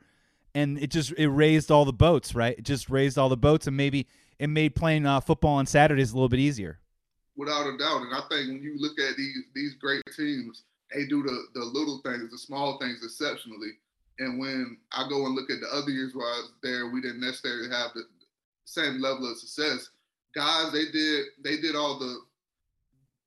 and 0.55 0.79
it 0.79 0.91
just 0.91 1.13
it 1.17 1.29
raised 1.29 1.71
all 1.71 1.85
the 1.85 1.93
boats, 1.93 2.35
right? 2.35 2.57
It 2.59 2.65
just 2.65 2.91
raised 2.91 3.19
all 3.19 3.29
the 3.29 3.37
boats, 3.37 3.67
and 3.67 3.77
maybe 3.77 4.07
it 4.39 4.49
made 4.49 4.75
playing 4.75 5.07
uh, 5.07 5.21
football 5.21 5.55
on 5.55 5.67
Saturdays 5.67 6.13
a 6.13 6.15
little 6.15 6.29
bit 6.29 6.41
easier. 6.41 6.79
Without 7.37 7.67
a 7.67 7.79
doubt, 7.79 8.03
and 8.03 8.15
I 8.15 8.21
think 8.29 8.49
when 8.49 8.63
you 8.63 8.77
look 8.79 8.99
at 8.99 9.17
these 9.17 9.37
these 9.55 9.75
great 9.75 10.03
teams, 10.17 10.65
they 10.95 11.07
do 11.07 11.23
the 11.23 11.47
the 11.55 11.65
little 11.65 12.01
things, 12.05 12.31
the 12.31 12.39
small 12.39 12.79
things 12.79 13.01
exceptionally. 13.03 13.73
And 14.19 14.39
when 14.39 14.77
I 14.93 15.09
go 15.09 15.27
and 15.27 15.35
look 15.35 15.51
at 15.51 15.61
the 15.61 15.75
other 15.75 15.91
years 15.91 16.15
where 16.15 16.27
I 16.27 16.37
was 16.37 16.53
there, 16.63 16.91
we 16.91 17.01
didn't 17.01 17.21
necessarily 17.21 17.71
have 17.71 17.93
the 17.95 18.05
same 18.65 19.01
level 19.01 19.31
of 19.31 19.39
success. 19.39 19.89
Guys, 20.35 20.73
they 20.73 20.91
did 20.93 21.27
they 21.43 21.57
did 21.61 21.75
all 21.75 21.99
the 21.99 22.21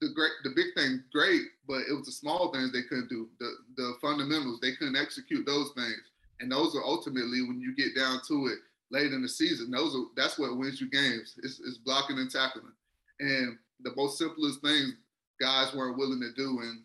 the 0.02 0.14
great 0.14 0.32
the 0.44 0.52
big 0.56 0.74
things 0.76 1.02
great, 1.12 1.42
but 1.68 1.82
it 1.90 1.94
was 1.94 2.06
the 2.06 2.12
small 2.12 2.52
things 2.54 2.72
they 2.72 2.84
couldn't 2.84 3.10
do. 3.10 3.28
The 3.40 3.52
the 3.78 3.94
fundamentals 4.02 4.60
they 4.62 4.76
couldn't 4.76 4.96
execute 4.96 5.46
those 5.46 5.72
things, 5.76 6.02
and 6.40 6.52
those 6.52 6.76
are 6.76 6.84
ultimately 6.84 7.42
when 7.42 7.60
you 7.60 7.76
get 7.76 7.96
down 7.96 8.20
to 8.28 8.48
it 8.48 8.60
late 8.92 9.14
in 9.14 9.22
the 9.22 9.30
season. 9.30 9.72
Those 9.72 9.96
are 9.96 10.06
that's 10.16 10.38
what 10.38 10.58
wins 10.58 10.82
you 10.82 10.90
games. 10.90 11.36
It's, 11.44 11.60
it's 11.60 11.78
blocking 11.78 12.18
and 12.18 12.32
tackling, 12.32 12.74
and 13.20 13.58
the 13.82 13.94
most 13.96 14.18
simplest 14.18 14.62
things 14.62 14.94
guys 15.40 15.74
weren't 15.74 15.98
willing 15.98 16.22
to 16.22 16.34
do, 16.34 16.60
and 16.62 16.82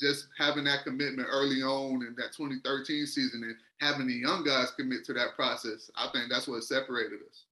just 0.00 0.28
having 0.38 0.64
that 0.64 0.84
commitment 0.84 1.28
early 1.30 1.62
on 1.62 2.02
in 2.02 2.14
that 2.16 2.32
2013 2.36 3.06
season, 3.06 3.42
and 3.44 3.56
having 3.80 4.06
the 4.06 4.14
young 4.14 4.44
guys 4.44 4.72
commit 4.72 5.04
to 5.04 5.12
that 5.14 5.34
process, 5.36 5.90
I 5.96 6.08
think 6.12 6.30
that's 6.30 6.48
what 6.48 6.62
separated 6.64 7.20
us. 7.30 7.44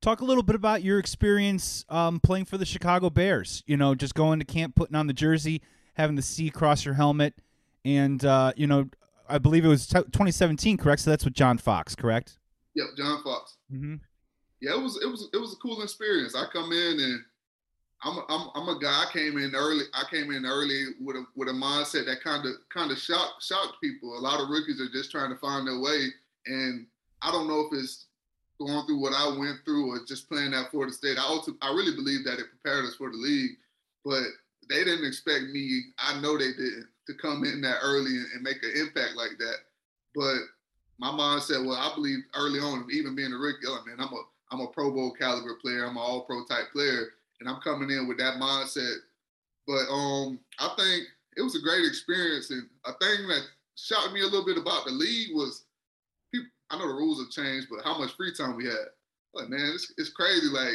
Talk 0.00 0.20
a 0.20 0.24
little 0.24 0.42
bit 0.42 0.54
about 0.54 0.82
your 0.82 0.98
experience 0.98 1.84
um, 1.90 2.20
playing 2.20 2.46
for 2.46 2.56
the 2.56 2.64
Chicago 2.64 3.10
Bears. 3.10 3.62
You 3.66 3.76
know, 3.76 3.94
just 3.94 4.14
going 4.14 4.38
to 4.38 4.46
camp, 4.46 4.74
putting 4.74 4.96
on 4.96 5.06
the 5.06 5.12
jersey, 5.12 5.60
having 5.94 6.16
the 6.16 6.22
C 6.22 6.48
across 6.48 6.84
your 6.84 6.94
helmet, 6.94 7.34
and 7.84 8.24
uh, 8.24 8.52
you 8.56 8.66
know, 8.66 8.88
I 9.30 9.38
believe 9.38 9.64
it 9.64 9.68
was 9.68 9.86
t- 9.86 9.98
2017, 9.98 10.76
correct? 10.76 11.02
So 11.02 11.10
that's 11.10 11.24
with 11.24 11.34
John 11.34 11.58
Fox, 11.58 11.94
correct? 11.94 12.38
Yep, 12.74 12.86
John 12.96 13.22
Fox. 13.22 13.56
Mm-hmm. 13.72 13.96
Yeah, 14.60 14.72
it 14.72 14.80
was 14.80 15.00
it 15.02 15.06
was 15.06 15.28
it 15.32 15.38
was 15.38 15.54
a 15.54 15.56
cool 15.56 15.82
experience. 15.82 16.34
I 16.36 16.44
come 16.52 16.72
in 16.72 17.00
and 17.00 17.20
I'm 18.02 18.18
a, 18.18 18.24
I'm 18.28 18.48
I'm 18.54 18.68
a 18.76 18.78
guy. 18.78 19.04
I 19.08 19.10
came 19.12 19.38
in 19.38 19.54
early. 19.54 19.84
I 19.94 20.04
came 20.10 20.30
in 20.30 20.44
early 20.44 20.84
with 21.00 21.16
a 21.16 21.24
with 21.36 21.48
a 21.48 21.52
mindset 21.52 22.06
that 22.06 22.22
kind 22.22 22.46
of 22.46 22.52
kind 22.72 22.90
of 22.90 22.98
shocked 22.98 23.42
shocked 23.42 23.76
people. 23.82 24.16
A 24.16 24.20
lot 24.20 24.40
of 24.40 24.48
rookies 24.48 24.80
are 24.80 24.92
just 24.92 25.10
trying 25.10 25.30
to 25.30 25.38
find 25.38 25.66
their 25.66 25.80
way, 25.80 26.08
and 26.46 26.86
I 27.22 27.30
don't 27.30 27.48
know 27.48 27.60
if 27.60 27.78
it's 27.78 28.06
going 28.60 28.86
through 28.86 29.00
what 29.00 29.14
I 29.14 29.28
went 29.38 29.64
through 29.64 29.92
or 29.92 30.04
just 30.06 30.28
playing 30.28 30.52
at 30.52 30.70
Florida 30.70 30.92
State. 30.92 31.18
I 31.18 31.22
also 31.22 31.52
I 31.62 31.68
really 31.70 31.96
believe 31.96 32.24
that 32.24 32.38
it 32.38 32.46
prepared 32.50 32.84
us 32.84 32.96
for 32.96 33.10
the 33.10 33.16
league, 33.16 33.52
but 34.04 34.24
they 34.70 34.84
didn't 34.84 35.06
expect 35.06 35.46
me. 35.52 35.82
I 35.98 36.20
know 36.20 36.38
they 36.38 36.52
didn't 36.52 36.86
to 37.06 37.14
come 37.14 37.44
in 37.44 37.60
that 37.62 37.78
early 37.82 38.16
and, 38.16 38.26
and 38.34 38.42
make 38.42 38.62
an 38.62 38.72
impact 38.76 39.16
like 39.16 39.36
that. 39.38 39.56
But 40.14 40.38
my 40.98 41.10
mom 41.10 41.40
said, 41.40 41.66
well, 41.66 41.76
I 41.76 41.92
believe 41.94 42.20
early 42.34 42.60
on, 42.60 42.86
even 42.92 43.16
being 43.16 43.32
a 43.32 43.36
rookie, 43.36 43.66
like, 43.66 43.86
man, 43.86 43.96
I'm 43.98 44.12
a 44.12 44.22
I'm 44.52 44.60
a 44.60 44.66
Pro 44.66 44.90
Bowl 44.90 45.12
caliber 45.12 45.54
player. 45.62 45.84
I'm 45.84 45.96
an 45.96 46.02
All 46.02 46.22
Pro 46.22 46.44
type 46.44 46.72
player, 46.72 47.10
and 47.40 47.48
I'm 47.48 47.60
coming 47.60 47.90
in 47.90 48.08
with 48.08 48.18
that 48.18 48.34
mindset. 48.34 48.96
But 49.66 49.86
um, 49.90 50.40
I 50.58 50.74
think 50.76 51.04
it 51.36 51.42
was 51.42 51.54
a 51.54 51.62
great 51.62 51.86
experience, 51.86 52.50
and 52.50 52.66
a 52.84 52.92
thing 52.94 53.28
that 53.28 53.42
shocked 53.76 54.12
me 54.12 54.22
a 54.22 54.24
little 54.24 54.44
bit 54.44 54.58
about 54.58 54.84
the 54.84 54.90
league 54.90 55.30
was, 55.34 55.64
people, 56.32 56.48
I 56.70 56.78
know 56.78 56.88
the 56.88 56.94
rules 56.94 57.20
have 57.20 57.30
changed, 57.30 57.68
but 57.70 57.84
how 57.84 57.98
much 57.98 58.16
free 58.16 58.34
time 58.34 58.56
we 58.56 58.64
had. 58.64 58.90
Like, 59.32 59.48
man, 59.48 59.70
it's, 59.72 59.92
it's 59.96 60.10
crazy. 60.10 60.48
Like, 60.48 60.74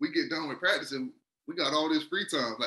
we 0.00 0.12
get 0.12 0.28
done 0.28 0.48
with 0.48 0.60
practice 0.60 0.92
and 0.92 1.10
we 1.50 1.56
got 1.56 1.74
all 1.74 1.88
this 1.88 2.04
free 2.04 2.26
time. 2.26 2.54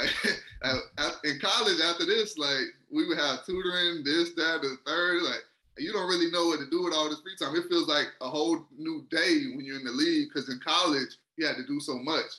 Like, 0.63 0.79
in 1.23 1.39
college, 1.41 1.79
after 1.81 2.05
this, 2.05 2.37
like, 2.37 2.67
we 2.89 3.07
would 3.07 3.17
have 3.17 3.45
tutoring, 3.45 4.03
this, 4.03 4.33
that, 4.35 4.59
the 4.61 4.77
third. 4.85 5.23
Like, 5.23 5.43
you 5.77 5.91
don't 5.91 6.07
really 6.07 6.31
know 6.31 6.47
what 6.47 6.59
to 6.59 6.69
do 6.69 6.83
with 6.83 6.93
all 6.93 7.09
this 7.09 7.21
free 7.21 7.35
time. 7.39 7.55
It 7.55 7.67
feels 7.69 7.87
like 7.87 8.07
a 8.21 8.29
whole 8.29 8.65
new 8.77 9.05
day 9.09 9.51
when 9.55 9.65
you're 9.65 9.79
in 9.79 9.85
the 9.85 9.91
league 9.91 10.29
because 10.29 10.49
in 10.49 10.59
college 10.65 11.17
you 11.37 11.45
had 11.45 11.57
to 11.57 11.65
do 11.65 11.79
so 11.79 11.97
much. 11.97 12.31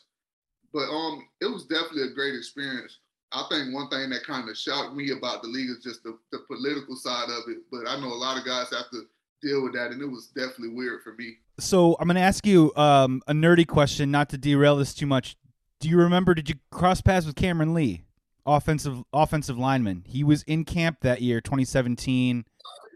But 0.73 0.89
um, 0.89 1.27
it 1.41 1.47
was 1.47 1.67
definitely 1.67 2.03
a 2.05 2.15
great 2.15 2.35
experience. 2.35 2.99
I 3.33 3.45
think 3.51 3.75
one 3.75 3.89
thing 3.89 4.11
that 4.11 4.27
kind 4.27 4.49
of 4.49 4.57
shocked 4.57 4.95
me 4.95 5.11
about 5.11 5.43
the 5.43 5.49
league 5.49 5.71
is 5.71 5.83
just 5.83 6.03
the, 6.03 6.17
the 6.31 6.41
political 6.47 6.97
side 6.97 7.29
of 7.29 7.49
it. 7.49 7.59
But 7.71 7.89
I 7.89 8.01
know 8.01 8.09
a 8.09 8.15
lot 8.15 8.39
of 8.39 8.45
guys 8.45 8.71
have 8.71 8.91
to 8.93 9.03
deal 9.43 9.63
with 9.63 9.75
that, 9.75 9.91
and 9.91 10.01
it 10.01 10.07
was 10.07 10.29
definitely 10.29 10.71
weird 10.71 11.03
for 11.03 11.15
me. 11.15 11.37
So 11.59 11.97
I'm 12.01 12.07
going 12.07 12.17
to 12.17 12.23
ask 12.23 12.47
you 12.47 12.73
um, 12.77 13.23
a 13.27 13.33
nerdy 13.33 13.67
question, 13.67 14.11
not 14.11 14.31
to 14.31 14.39
derail 14.39 14.77
this 14.77 14.95
too 14.95 15.07
much. 15.07 15.37
Do 15.85 15.91
you 15.91 15.99
remember? 15.99 16.33
Did 16.33 16.49
you 16.49 16.55
cross 16.71 17.03
paths 17.03 17.27
with 17.27 17.37
Cameron 17.37 17.75
Lee, 17.75 18.07
offensive 18.47 19.05
offensive 19.13 19.59
lineman? 19.59 20.03
He 20.07 20.25
was 20.25 20.43
in 20.45 20.65
camp 20.65 21.01
that 21.03 21.21
year, 21.21 21.43
2017. 21.43 22.47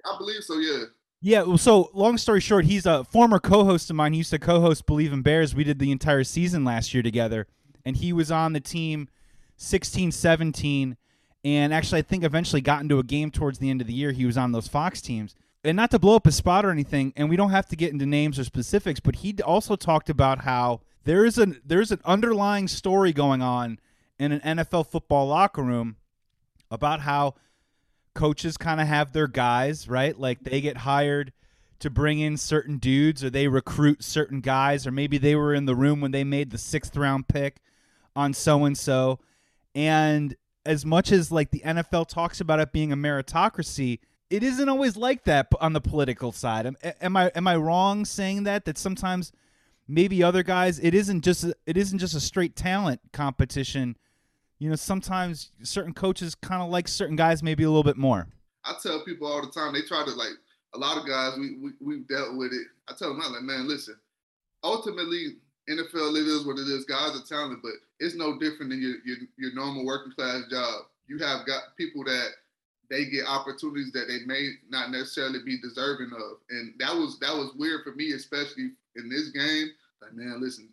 I 0.06 0.16
believe 0.16 0.42
so. 0.42 0.54
Yeah. 0.54 0.84
Yeah. 1.20 1.42
Well, 1.42 1.58
so 1.58 1.90
long 1.92 2.16
story 2.16 2.40
short, 2.40 2.64
he's 2.64 2.86
a 2.86 3.04
former 3.04 3.40
co-host 3.40 3.90
of 3.90 3.96
mine. 3.96 4.14
He 4.14 4.18
used 4.20 4.30
to 4.30 4.38
co-host 4.38 4.86
Bleav 4.86 5.12
in 5.12 5.20
Bears. 5.20 5.54
We 5.54 5.64
did 5.64 5.78
the 5.78 5.92
entire 5.92 6.24
season 6.24 6.64
last 6.64 6.94
year 6.94 7.02
together, 7.02 7.46
and 7.84 7.94
he 7.94 8.10
was 8.10 8.30
on 8.30 8.54
the 8.54 8.60
team 8.60 9.10
16, 9.58 10.10
17, 10.10 10.96
and 11.44 11.74
actually, 11.74 11.98
I 11.98 12.02
think 12.02 12.24
eventually 12.24 12.62
got 12.62 12.80
into 12.80 12.98
a 12.98 13.02
game 13.02 13.30
towards 13.30 13.58
the 13.58 13.68
end 13.68 13.82
of 13.82 13.86
the 13.86 13.92
year. 13.92 14.12
He 14.12 14.24
was 14.24 14.38
on 14.38 14.52
those 14.52 14.66
Fox 14.66 15.02
teams. 15.02 15.34
And 15.62 15.76
not 15.76 15.90
to 15.90 15.98
blow 15.98 16.16
up 16.16 16.24
his 16.24 16.36
spot 16.36 16.64
or 16.64 16.70
anything, 16.70 17.12
and 17.16 17.28
we 17.28 17.36
don't 17.36 17.50
have 17.50 17.66
to 17.66 17.76
get 17.76 17.92
into 17.92 18.06
names 18.06 18.38
or 18.38 18.44
specifics, 18.44 19.00
but 19.00 19.16
he 19.16 19.34
also 19.42 19.76
talked 19.76 20.08
about 20.08 20.44
how 20.44 20.80
there 21.08 21.24
is 21.24 21.38
an 21.38 21.58
there's 21.64 21.90
an 21.90 22.02
underlying 22.04 22.68
story 22.68 23.14
going 23.14 23.40
on 23.40 23.80
in 24.18 24.30
an 24.30 24.58
NFL 24.58 24.88
football 24.88 25.28
locker 25.28 25.62
room 25.62 25.96
about 26.70 27.00
how 27.00 27.34
coaches 28.14 28.58
kind 28.58 28.78
of 28.78 28.86
have 28.86 29.14
their 29.14 29.26
guys, 29.26 29.88
right? 29.88 30.20
Like 30.20 30.44
they 30.44 30.60
get 30.60 30.76
hired 30.78 31.32
to 31.78 31.88
bring 31.88 32.18
in 32.18 32.36
certain 32.36 32.76
dudes 32.76 33.24
or 33.24 33.30
they 33.30 33.48
recruit 33.48 34.04
certain 34.04 34.42
guys 34.42 34.86
or 34.86 34.90
maybe 34.90 35.16
they 35.16 35.34
were 35.34 35.54
in 35.54 35.64
the 35.64 35.74
room 35.74 36.02
when 36.02 36.10
they 36.10 36.24
made 36.24 36.50
the 36.50 36.58
6th 36.58 36.94
round 36.98 37.26
pick 37.26 37.62
on 38.14 38.34
so 38.34 38.66
and 38.66 38.76
so. 38.76 39.18
And 39.74 40.36
as 40.66 40.84
much 40.84 41.10
as 41.10 41.32
like 41.32 41.52
the 41.52 41.62
NFL 41.64 42.08
talks 42.08 42.38
about 42.38 42.60
it 42.60 42.70
being 42.70 42.92
a 42.92 42.96
meritocracy, 42.96 44.00
it 44.28 44.42
isn't 44.42 44.68
always 44.68 44.94
like 44.94 45.24
that 45.24 45.48
on 45.58 45.72
the 45.72 45.80
political 45.80 46.32
side. 46.32 46.66
Am, 46.66 46.76
am 47.00 47.16
I 47.16 47.32
am 47.34 47.48
I 47.48 47.56
wrong 47.56 48.04
saying 48.04 48.42
that 48.42 48.66
that 48.66 48.76
sometimes 48.76 49.32
maybe 49.88 50.22
other 50.22 50.42
guys 50.42 50.78
it 50.78 50.94
isn't 50.94 51.22
just 51.22 51.44
a, 51.44 51.54
it 51.66 51.76
isn't 51.76 51.98
just 51.98 52.14
a 52.14 52.20
straight 52.20 52.54
talent 52.54 53.00
competition 53.12 53.96
you 54.58 54.68
know, 54.68 54.76
sometimes 54.76 55.52
certain 55.62 55.94
coaches 55.94 56.34
kind 56.34 56.62
of 56.62 56.70
like 56.70 56.88
certain 56.88 57.16
guys 57.16 57.42
maybe 57.42 57.62
a 57.62 57.68
little 57.68 57.84
bit 57.84 57.96
more. 57.96 58.26
I 58.64 58.74
tell 58.82 59.04
people 59.04 59.28
all 59.28 59.40
the 59.40 59.52
time, 59.52 59.72
they 59.72 59.82
try 59.82 60.04
to 60.04 60.10
like 60.10 60.34
a 60.74 60.78
lot 60.78 60.98
of 60.98 61.06
guys 61.06 61.38
we, 61.38 61.56
we 61.58 61.70
we've 61.80 62.08
dealt 62.08 62.36
with 62.36 62.52
it. 62.52 62.66
I 62.88 62.94
tell 62.98 63.10
them, 63.10 63.22
I'm 63.24 63.32
like, 63.32 63.42
man, 63.42 63.68
listen, 63.68 63.96
ultimately 64.64 65.36
NFL 65.70 66.16
it 66.16 66.26
is 66.26 66.46
what 66.46 66.58
it 66.58 66.66
is. 66.66 66.84
Guys 66.84 67.16
are 67.16 67.24
talented, 67.24 67.60
but 67.62 67.72
it's 68.00 68.16
no 68.16 68.38
different 68.38 68.70
than 68.70 68.82
your 68.82 68.96
your, 69.04 69.16
your 69.38 69.54
normal 69.54 69.86
working 69.86 70.12
class 70.12 70.42
job. 70.50 70.82
You 71.06 71.18
have 71.18 71.46
got 71.46 71.76
people 71.76 72.04
that 72.04 72.28
they 72.90 73.04
get 73.06 73.26
opportunities 73.26 73.92
that 73.92 74.08
they 74.08 74.24
may 74.26 74.50
not 74.68 74.90
necessarily 74.90 75.40
be 75.44 75.60
deserving 75.60 76.10
of, 76.14 76.38
and 76.50 76.74
that 76.78 76.94
was 76.94 77.18
that 77.20 77.34
was 77.34 77.52
weird 77.56 77.84
for 77.84 77.92
me, 77.92 78.12
especially 78.12 78.70
in 78.96 79.08
this 79.08 79.28
game. 79.28 79.68
Like, 80.00 80.14
man, 80.14 80.40
listen, 80.40 80.68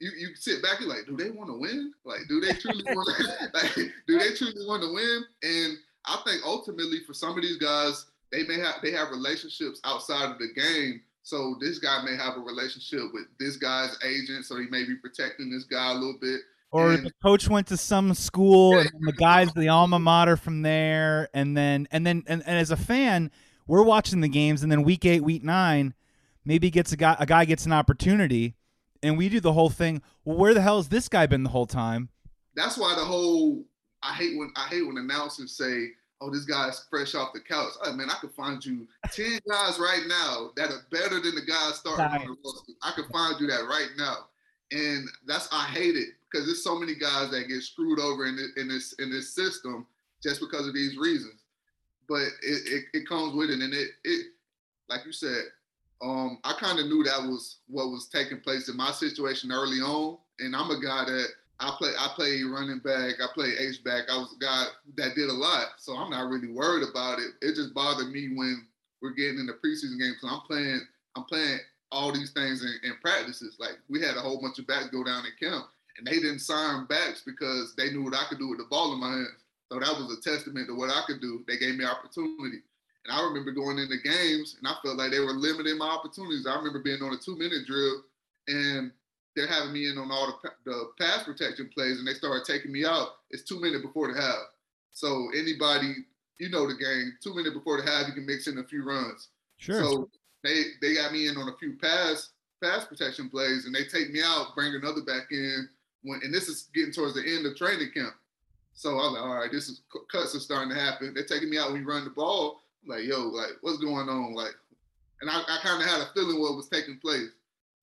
you, 0.00 0.10
you 0.18 0.34
sit 0.34 0.62
back 0.62 0.80
and 0.80 0.88
like, 0.88 1.06
do 1.06 1.16
they 1.16 1.30
want 1.30 1.50
to 1.50 1.58
win? 1.58 1.92
Like, 2.04 2.20
do 2.28 2.40
they 2.40 2.52
truly 2.54 2.84
want 2.88 3.08
to, 3.16 3.50
like, 3.54 3.74
do 4.06 4.18
they 4.18 4.34
truly 4.34 4.66
want 4.66 4.82
to 4.82 4.92
win? 4.92 5.24
And 5.42 5.78
I 6.06 6.20
think 6.24 6.42
ultimately 6.44 7.00
for 7.06 7.14
some 7.14 7.36
of 7.36 7.42
these 7.42 7.58
guys, 7.58 8.06
they 8.32 8.42
may 8.44 8.58
have 8.58 8.76
they 8.82 8.90
have 8.92 9.10
relationships 9.10 9.80
outside 9.84 10.30
of 10.30 10.38
the 10.38 10.52
game. 10.54 11.02
So 11.22 11.56
this 11.58 11.78
guy 11.78 12.02
may 12.04 12.16
have 12.16 12.36
a 12.36 12.40
relationship 12.40 13.12
with 13.14 13.24
this 13.38 13.56
guy's 13.56 13.96
agent, 14.04 14.44
so 14.44 14.58
he 14.58 14.66
may 14.66 14.84
be 14.84 14.96
protecting 14.96 15.50
this 15.50 15.64
guy 15.64 15.92
a 15.92 15.94
little 15.94 16.18
bit. 16.20 16.40
Or 16.74 16.96
the 16.96 17.12
coach 17.22 17.48
went 17.48 17.68
to 17.68 17.76
some 17.76 18.14
school, 18.14 18.78
and 18.78 18.90
the 19.00 19.12
guy's 19.12 19.52
the 19.52 19.68
alma 19.68 19.98
mater 19.98 20.36
from 20.36 20.62
there, 20.62 21.28
and 21.32 21.56
then 21.56 21.86
and 21.90 22.06
then 22.06 22.24
and, 22.26 22.42
and 22.44 22.58
as 22.58 22.70
a 22.70 22.76
fan, 22.76 23.30
we're 23.66 23.84
watching 23.84 24.20
the 24.20 24.28
games, 24.28 24.62
and 24.62 24.72
then 24.72 24.82
week 24.82 25.04
eight, 25.04 25.22
week 25.22 25.44
nine, 25.44 25.94
maybe 26.44 26.70
gets 26.70 26.92
a 26.92 26.96
guy 26.96 27.16
a 27.18 27.26
guy 27.26 27.44
gets 27.44 27.64
an 27.64 27.72
opportunity 27.72 28.56
and 29.04 29.18
we 29.18 29.28
do 29.28 29.38
the 29.38 29.52
whole 29.52 29.70
thing. 29.70 30.02
Well, 30.24 30.36
where 30.38 30.54
the 30.54 30.62
hell 30.62 30.78
has 30.78 30.88
this 30.88 31.08
guy 31.08 31.26
been 31.26 31.44
the 31.44 31.50
whole 31.50 31.66
time? 31.66 32.08
That's 32.56 32.78
why 32.78 32.94
the 32.96 33.04
whole 33.04 33.64
I 34.02 34.14
hate 34.14 34.38
when 34.38 34.50
I 34.56 34.66
hate 34.68 34.86
when 34.86 34.96
announcers 34.96 35.52
say, 35.52 35.90
"Oh, 36.20 36.30
this 36.30 36.44
guy's 36.44 36.86
fresh 36.90 37.14
off 37.14 37.32
the 37.34 37.40
couch." 37.40 37.72
Oh, 37.84 37.92
man, 37.92 38.10
I 38.10 38.14
could 38.14 38.32
find 38.32 38.64
you 38.64 38.88
ten 39.12 39.38
guys 39.48 39.78
right 39.78 40.02
now 40.06 40.50
that 40.56 40.70
are 40.70 40.86
better 40.90 41.20
than 41.20 41.34
the 41.34 41.44
guys 41.46 41.76
starting 41.76 42.06
on 42.06 42.26
the 42.26 42.36
roster. 42.44 42.72
I 42.82 42.92
could 42.92 43.06
find 43.12 43.38
you 43.40 43.46
that 43.48 43.66
right 43.68 43.90
now, 43.96 44.28
and 44.74 45.08
that's 45.26 45.48
I 45.52 45.64
hate 45.64 45.96
it 45.96 46.08
because 46.30 46.46
there's 46.46 46.64
so 46.64 46.78
many 46.78 46.94
guys 46.94 47.30
that 47.30 47.48
get 47.48 47.62
screwed 47.62 48.00
over 48.00 48.26
in 48.26 48.36
in 48.56 48.68
this 48.68 48.94
in 48.98 49.10
this 49.10 49.34
system 49.34 49.86
just 50.22 50.40
because 50.40 50.66
of 50.66 50.74
these 50.74 50.96
reasons. 50.96 51.42
But 52.08 52.22
it, 52.42 52.62
it, 52.66 52.84
it 52.92 53.08
comes 53.08 53.34
with 53.34 53.50
it, 53.50 53.60
and 53.60 53.72
it 53.72 53.90
it 54.02 54.26
like 54.88 55.06
you 55.06 55.12
said, 55.12 55.44
um, 56.02 56.38
I 56.44 56.54
kind 56.54 56.78
of 56.78 56.86
knew 56.86 57.02
that 57.04 57.22
was 57.22 57.58
what 57.68 57.86
was 57.86 58.08
taking 58.08 58.40
place 58.40 58.68
in 58.68 58.76
my 58.76 58.90
situation 58.90 59.52
early 59.52 59.78
on. 59.78 60.18
And 60.40 60.54
I'm 60.54 60.70
a 60.70 60.80
guy 60.80 61.04
that 61.04 61.28
I 61.60 61.74
play 61.78 61.92
I 61.98 62.08
play 62.16 62.42
running 62.42 62.80
back, 62.80 63.14
I 63.22 63.26
play 63.32 63.52
H 63.58 63.84
back. 63.84 64.04
I 64.10 64.16
was 64.16 64.34
a 64.36 64.44
guy 64.44 64.64
that 64.96 65.14
did 65.14 65.30
a 65.30 65.32
lot. 65.32 65.66
So 65.78 65.94
I'm 65.94 66.10
not 66.10 66.28
really 66.28 66.52
worried 66.52 66.86
about 66.88 67.20
it. 67.20 67.30
It 67.40 67.54
just 67.54 67.72
bothered 67.72 68.10
me 68.10 68.34
when 68.34 68.66
we're 69.00 69.14
getting 69.14 69.38
in 69.38 69.46
the 69.46 69.54
preseason 69.54 69.98
games. 70.00 70.16
So 70.20 70.28
I'm 70.28 70.40
playing, 70.40 70.80
I'm 71.16 71.24
playing 71.24 71.58
all 71.94 72.12
these 72.12 72.32
things 72.32 72.62
in, 72.62 72.90
in, 72.90 72.96
practices. 73.00 73.56
Like 73.58 73.78
we 73.88 74.02
had 74.02 74.16
a 74.16 74.20
whole 74.20 74.40
bunch 74.40 74.58
of 74.58 74.66
backs 74.66 74.88
go 74.88 75.04
down 75.04 75.24
in 75.24 75.32
camp 75.40 75.66
and 75.96 76.06
they 76.06 76.18
didn't 76.18 76.40
sign 76.40 76.86
backs 76.86 77.22
because 77.24 77.74
they 77.76 77.90
knew 77.90 78.02
what 78.02 78.14
I 78.14 78.24
could 78.28 78.38
do 78.38 78.48
with 78.48 78.58
the 78.58 78.66
ball 78.68 78.92
in 78.92 79.00
my 79.00 79.10
hands. 79.10 79.44
So 79.70 79.78
that 79.78 79.96
was 79.96 80.18
a 80.18 80.20
testament 80.20 80.66
to 80.68 80.74
what 80.74 80.90
I 80.90 81.02
could 81.06 81.20
do. 81.20 81.44
They 81.46 81.56
gave 81.56 81.76
me 81.76 81.84
opportunity. 81.84 82.66
And 83.06 83.12
I 83.12 83.22
remember 83.22 83.52
going 83.52 83.78
into 83.78 83.96
games 84.02 84.56
and 84.58 84.66
I 84.66 84.74
felt 84.82 84.98
like 84.98 85.12
they 85.12 85.20
were 85.20 85.32
limiting 85.32 85.78
my 85.78 85.88
opportunities. 85.88 86.46
I 86.46 86.56
remember 86.56 86.82
being 86.82 87.02
on 87.02 87.14
a 87.14 87.18
two 87.18 87.38
minute 87.38 87.66
drill 87.66 88.02
and 88.48 88.90
they're 89.36 89.46
having 89.46 89.72
me 89.72 89.88
in 89.88 89.98
on 89.98 90.10
all 90.10 90.38
the, 90.42 90.50
the 90.64 90.90
pass 90.98 91.22
protection 91.24 91.70
plays 91.72 91.98
and 91.98 92.06
they 92.06 92.14
started 92.14 92.44
taking 92.44 92.72
me 92.72 92.84
out. 92.84 93.22
It's 93.30 93.42
two 93.42 93.60
minutes 93.60 93.84
before 93.84 94.12
the 94.12 94.20
half. 94.20 94.50
So 94.92 95.28
anybody, 95.34 95.94
you 96.38 96.50
know 96.50 96.66
the 96.66 96.74
game, 96.74 97.14
two 97.22 97.34
minutes 97.34 97.54
before 97.54 97.80
the 97.80 97.90
half, 97.90 98.06
you 98.06 98.14
can 98.14 98.26
mix 98.26 98.46
in 98.46 98.58
a 98.58 98.64
few 98.64 98.84
runs. 98.84 99.28
Sure. 99.58 99.82
So 99.82 100.08
they 100.44 100.62
they 100.80 100.94
got 100.94 101.12
me 101.12 101.26
in 101.28 101.36
on 101.36 101.48
a 101.48 101.56
few 101.56 101.76
pass 101.76 102.30
pass 102.62 102.84
protection 102.84 103.28
plays 103.28 103.66
and 103.66 103.74
they 103.74 103.84
take 103.84 104.10
me 104.10 104.20
out, 104.24 104.54
bring 104.54 104.74
another 104.74 105.02
back 105.02 105.32
in 105.32 105.68
when 106.02 106.20
and 106.22 106.32
this 106.32 106.48
is 106.48 106.68
getting 106.74 106.92
towards 106.92 107.14
the 107.14 107.22
end 107.26 107.46
of 107.46 107.56
training 107.56 107.90
camp. 107.92 108.14
So 108.74 108.90
I 108.90 108.94
was 108.94 109.12
like, 109.12 109.22
all 109.22 109.34
right, 109.34 109.52
this 109.52 109.68
is 109.68 109.82
cuts 110.10 110.34
are 110.34 110.40
starting 110.40 110.74
to 110.74 110.80
happen. 110.80 111.14
They're 111.14 111.24
taking 111.24 111.50
me 111.50 111.58
out 111.58 111.72
when 111.72 111.80
we 111.80 111.84
run 111.84 112.04
the 112.04 112.10
ball 112.10 112.60
like, 112.86 113.04
yo, 113.04 113.28
like, 113.28 113.52
what's 113.62 113.78
going 113.78 114.08
on? 114.08 114.34
Like, 114.34 114.54
and 115.20 115.30
I, 115.30 115.40
I 115.40 115.58
kind 115.62 115.82
of 115.82 115.88
had 115.88 116.00
a 116.00 116.12
feeling 116.12 116.40
what 116.40 116.56
was 116.56 116.68
taking 116.68 116.98
place. 116.98 117.30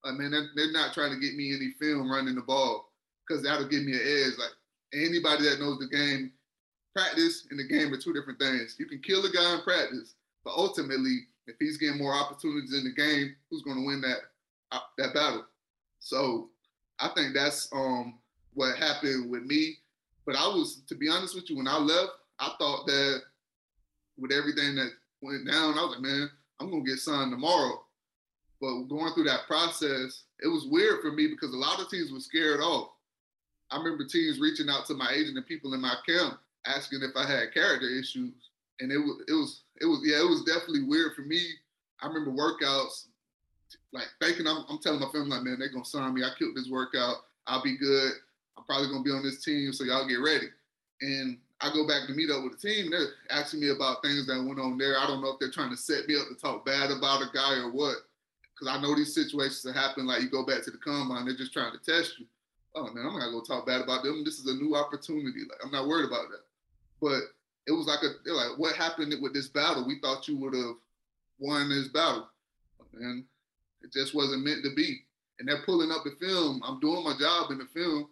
Like, 0.04 0.16
man, 0.16 0.32
they're, 0.32 0.50
they're 0.56 0.72
not 0.72 0.94
trying 0.94 1.14
to 1.14 1.20
get 1.20 1.36
me 1.36 1.56
any 1.56 1.72
film 1.80 2.12
running 2.12 2.36
the 2.36 2.42
ball 2.42 2.92
because 3.28 3.44
that'll 3.44 3.68
give 3.68 3.84
me 3.84 3.94
an 3.94 4.02
edge. 4.02 4.38
Like, 4.38 4.54
anybody 4.94 5.44
that 5.50 5.60
knows 5.60 5.80
the 5.80 5.88
game, 5.88 6.32
practice 6.96 7.48
and 7.50 7.60
the 7.60 7.68
game 7.68 7.94
are 7.94 7.98
two 7.98 8.14
different 8.14 8.40
things. 8.40 8.76
You 8.78 8.86
can 8.86 9.00
kill 9.00 9.26
a 9.26 9.32
guy 9.32 9.56
in 9.56 9.62
practice, 9.62 10.16
But 10.44 10.54
ultimately, 10.56 11.28
if 11.48 11.56
he's 11.60 11.78
getting 11.78 11.98
more 11.98 12.14
opportunities 12.14 12.74
in 12.74 12.84
the 12.84 12.94
game, 12.94 13.36
who's 13.50 13.64
going 13.64 13.78
to 13.78 13.86
win 13.86 14.02
that 14.02 14.18
uh, 14.72 14.80
that 14.98 15.14
battle? 15.14 15.46
So 16.00 16.50
I 17.00 17.10
think 17.16 17.34
that's 17.34 17.70
um, 17.74 18.20
what 18.54 18.78
happened 18.78 19.30
with 19.30 19.44
me. 19.44 19.78
But 20.26 20.36
I 20.36 20.48
was, 20.48 20.82
to 20.88 20.96
be 20.96 21.10
honest 21.10 21.36
with 21.36 21.50
you, 21.50 21.58
when 21.58 21.68
I 21.68 21.78
left, 21.78 22.12
I 22.40 22.54
thought 22.60 22.86
that 22.86 23.22
with 24.18 24.32
everything 24.32 24.76
that 24.76 24.92
went 25.22 25.48
down, 25.48 25.78
I 25.78 25.82
was 25.82 25.96
like, 25.96 26.02
man, 26.02 26.30
I'm 26.60 26.70
gonna 26.70 26.84
get 26.84 27.00
signed 27.00 27.32
tomorrow. 27.32 27.84
But 28.60 28.84
going 28.84 29.14
through 29.14 29.24
that 29.26 29.48
process, 29.48 30.24
it 30.40 30.48
was 30.48 30.68
weird 30.68 31.02
for 31.02 31.12
me 31.12 31.28
because 31.28 31.54
a 31.54 31.58
lot 31.58 31.80
of 31.80 31.90
teams 31.90 32.12
were 32.12 32.20
scared 32.20 32.60
off. 32.60 32.90
I 33.72 33.78
remember 33.78 34.06
teams 34.06 34.40
reaching 34.40 34.70
out 34.70 34.86
to 34.88 34.94
my 34.94 35.10
agent 35.12 35.38
and 35.38 35.48
people 35.48 35.74
in 35.74 35.82
my 35.82 35.96
camp 36.06 36.38
asking 36.66 37.02
if 37.02 37.16
I 37.16 37.26
had 37.26 37.54
character 37.54 37.88
issues, 37.88 38.51
and 38.82 38.92
it 38.92 38.98
was 38.98 39.24
it 39.28 39.34
was 39.34 39.62
it 39.80 39.86
was 39.86 40.02
yeah 40.04 40.20
it 40.20 40.28
was 40.28 40.44
definitely 40.44 40.84
weird 40.84 41.14
for 41.16 41.22
me. 41.22 41.42
I 42.02 42.08
remember 42.08 42.32
workouts 42.32 43.06
like 43.94 44.08
thinking 44.22 44.48
I'm, 44.48 44.66
I'm 44.70 44.80
telling 44.80 45.00
my 45.00 45.10
family 45.12 45.30
like 45.30 45.44
man 45.44 45.60
they're 45.60 45.72
gonna 45.72 45.86
sign 45.86 46.14
me. 46.14 46.24
I 46.24 46.32
killed 46.38 46.56
this 46.56 46.70
workout. 46.70 47.18
I'll 47.48 47.64
be 47.64 47.78
good. 47.78 48.12
I'm 48.58 48.64
probably 48.66 48.90
gonna 48.90 49.04
be 49.04 49.12
on 49.12 49.24
this 49.24 49.44
team, 49.44 49.72
so 49.72 49.84
y'all 49.84 50.08
get 50.08 50.16
ready. 50.16 50.48
And 51.02 51.38
I 51.62 51.72
go 51.74 51.88
back 51.88 52.08
to 52.08 52.14
meet 52.14 52.30
up 52.30 52.44
with 52.44 52.60
the 52.60 52.68
team. 52.68 52.86
And 52.86 52.94
they're 52.94 53.14
asking 53.30 53.62
me 53.62 53.70
about 53.70 54.02
things 54.02 54.28
that 54.28 54.44
went 54.44 54.60
on 54.60 54.78
there. 54.78 54.98
I 54.98 55.08
don't 55.08 55.22
know 55.22 55.34
if 55.34 55.40
they're 55.40 55.52
trying 55.52 55.72
to 55.72 55.78
set 55.78 56.08
me 56.08 56.16
up 56.16 56.28
to 56.28 56.36
talk 56.36 56.66
bad 56.66 56.92
about 56.92 57.22
a 57.22 57.30
guy 57.34 57.58
or 57.58 57.72
what. 57.72 57.98
Because 58.54 58.68
I 58.68 58.82
know 58.82 58.96
these 58.96 59.14
situations 59.14 59.64
that 59.64 59.76
happen. 59.76 60.06
Like 60.06 60.22
you 60.22 60.30
go 60.30 60.46
back 60.46 60.64
to 60.64 60.72
the 60.72 60.78
combine, 60.78 61.26
they're 61.26 61.36
just 61.36 61.54
trying 61.54 61.72
to 61.72 61.80
test 61.80 62.20
you. 62.20 62.26
Oh 62.76 62.86
man, 62.94 63.06
I'm 63.06 63.14
not 63.14 63.20
gonna 63.20 63.32
go 63.32 63.42
talk 63.42 63.66
bad 63.66 63.82
about 63.82 64.04
them. 64.04 64.24
This 64.24 64.40
is 64.40 64.48
a 64.48 64.54
new 64.54 64.76
opportunity. 64.76 65.42
Like 65.42 65.60
I'm 65.64 65.72
not 65.72 65.88
worried 65.88 66.08
about 66.08 66.30
that. 66.30 66.46
But 67.02 67.34
it 67.72 67.78
was 67.78 67.88
like 67.88 68.04
a 68.04 68.14
they're 68.24 68.34
like, 68.34 68.58
what 68.58 68.76
happened 68.76 69.14
with 69.22 69.34
this 69.34 69.48
battle? 69.48 69.86
We 69.86 70.00
thought 70.00 70.28
you 70.28 70.38
would 70.38 70.54
have 70.54 70.76
won 71.40 71.70
this 71.70 71.88
battle, 71.88 72.28
and 72.94 73.24
it 73.82 73.92
just 73.92 74.16
wasn't 74.16 74.46
meant 74.46 74.64
to 74.64 74.74
be. 74.76 75.00
And 75.40 75.48
they're 75.48 75.64
pulling 75.66 75.92
up 75.92 76.04
the 76.04 76.16
film. 76.20 76.62
I'm 76.64 76.80
doing 76.80 77.04
my 77.04 77.16
job 77.20 77.52
in 77.52 77.58
the 77.58 77.68
film, 77.74 78.10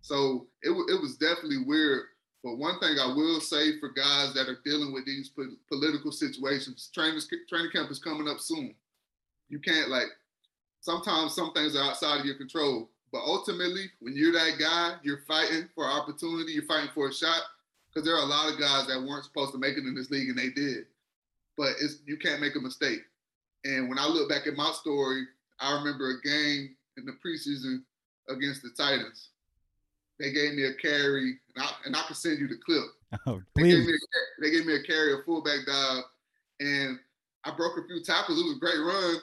so 0.00 0.46
it 0.62 0.70
it 0.70 1.00
was 1.00 1.16
definitely 1.16 1.64
weird 1.66 2.04
but 2.42 2.56
one 2.56 2.78
thing 2.80 2.98
I 2.98 3.12
will 3.14 3.40
say 3.40 3.78
for 3.78 3.90
guys 3.90 4.32
that 4.34 4.48
are 4.48 4.58
dealing 4.64 4.92
with 4.92 5.04
these 5.04 5.28
po- 5.28 5.56
political 5.68 6.10
situations, 6.10 6.90
training 6.94 7.20
training 7.48 7.70
camp 7.72 7.90
is 7.90 7.98
coming 7.98 8.28
up 8.28 8.40
soon. 8.40 8.74
You 9.48 9.58
can't 9.58 9.90
like 9.90 10.08
sometimes 10.80 11.34
some 11.34 11.52
things 11.52 11.76
are 11.76 11.84
outside 11.84 12.20
of 12.20 12.26
your 12.26 12.36
control. 12.36 12.88
But 13.12 13.22
ultimately, 13.24 13.90
when 13.98 14.16
you're 14.16 14.32
that 14.32 14.58
guy, 14.58 14.94
you're 15.02 15.22
fighting 15.26 15.68
for 15.74 15.84
opportunity, 15.84 16.52
you're 16.52 16.62
fighting 16.64 16.90
for 16.94 17.08
a 17.08 17.12
shot. 17.12 17.42
Because 17.92 18.06
there 18.06 18.16
are 18.16 18.22
a 18.22 18.26
lot 18.26 18.52
of 18.52 18.58
guys 18.58 18.86
that 18.86 19.02
weren't 19.02 19.24
supposed 19.24 19.52
to 19.52 19.58
make 19.58 19.76
it 19.76 19.86
in 19.86 19.94
this 19.94 20.10
league 20.10 20.28
and 20.28 20.38
they 20.38 20.50
did. 20.50 20.86
But 21.56 21.74
it's 21.80 21.98
you 22.06 22.16
can't 22.16 22.40
make 22.40 22.56
a 22.56 22.60
mistake. 22.60 23.00
And 23.64 23.88
when 23.88 23.98
I 23.98 24.06
look 24.06 24.28
back 24.28 24.46
at 24.46 24.54
my 24.54 24.72
story, 24.72 25.24
I 25.58 25.76
remember 25.76 26.10
a 26.10 26.20
game 26.26 26.76
in 26.96 27.04
the 27.04 27.12
preseason 27.24 27.82
against 28.28 28.62
the 28.62 28.70
Titans 28.76 29.30
they 30.20 30.30
gave 30.30 30.54
me 30.54 30.66
a 30.66 30.74
carry, 30.74 31.40
and 31.56 31.64
I, 31.64 31.70
and 31.86 31.96
I 31.96 32.02
can 32.02 32.14
send 32.14 32.38
you 32.38 32.46
the 32.46 32.58
clip. 32.64 32.84
Oh, 33.26 33.42
they 33.56 33.62
gave, 33.62 33.86
me 33.86 33.92
a, 33.92 34.40
they 34.40 34.50
gave 34.52 34.66
me 34.66 34.76
a 34.76 34.82
carry, 34.84 35.12
a 35.14 35.16
fullback 35.26 35.66
dive, 35.66 36.04
and 36.60 36.96
I 37.42 37.50
broke 37.56 37.76
a 37.76 37.84
few 37.84 38.04
tackles. 38.04 38.38
It 38.38 38.44
was 38.44 38.56
a 38.56 38.60
great 38.60 38.78
run, 38.78 39.16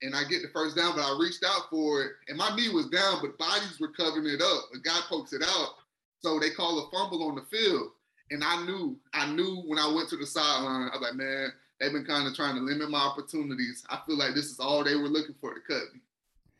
and 0.00 0.16
I 0.16 0.24
get 0.24 0.40
the 0.40 0.48
first 0.54 0.74
down, 0.74 0.96
but 0.96 1.04
I 1.04 1.18
reached 1.20 1.44
out 1.44 1.68
for 1.68 2.00
it, 2.00 2.12
and 2.28 2.38
my 2.38 2.56
knee 2.56 2.70
was 2.70 2.86
down, 2.86 3.18
but 3.20 3.36
bodies 3.36 3.76
were 3.78 3.92
covering 3.92 4.24
it 4.24 4.40
up. 4.40 4.70
A 4.74 4.78
guy 4.78 4.98
pokes 5.10 5.34
it 5.34 5.42
out, 5.42 5.74
so 6.20 6.40
they 6.40 6.48
call 6.48 6.78
a 6.78 6.90
fumble 6.90 7.28
on 7.28 7.34
the 7.34 7.42
field. 7.42 7.90
And 8.30 8.42
I 8.42 8.64
knew, 8.64 8.96
I 9.12 9.30
knew 9.32 9.62
when 9.66 9.78
I 9.78 9.92
went 9.92 10.08
to 10.10 10.16
the 10.16 10.26
sideline, 10.26 10.88
I 10.92 10.96
was 10.96 11.02
like, 11.02 11.14
man, 11.14 11.52
they've 11.80 11.92
been 11.92 12.04
kind 12.04 12.26
of 12.26 12.34
trying 12.34 12.56
to 12.56 12.60
limit 12.60 12.90
my 12.90 12.98
opportunities. 12.98 13.84
I 13.88 14.00
feel 14.06 14.18
like 14.18 14.34
this 14.34 14.46
is 14.46 14.58
all 14.58 14.82
they 14.82 14.96
were 14.96 15.08
looking 15.08 15.34
for 15.40 15.54
to 15.54 15.60
cut 15.60 15.82
me. 15.94 16.00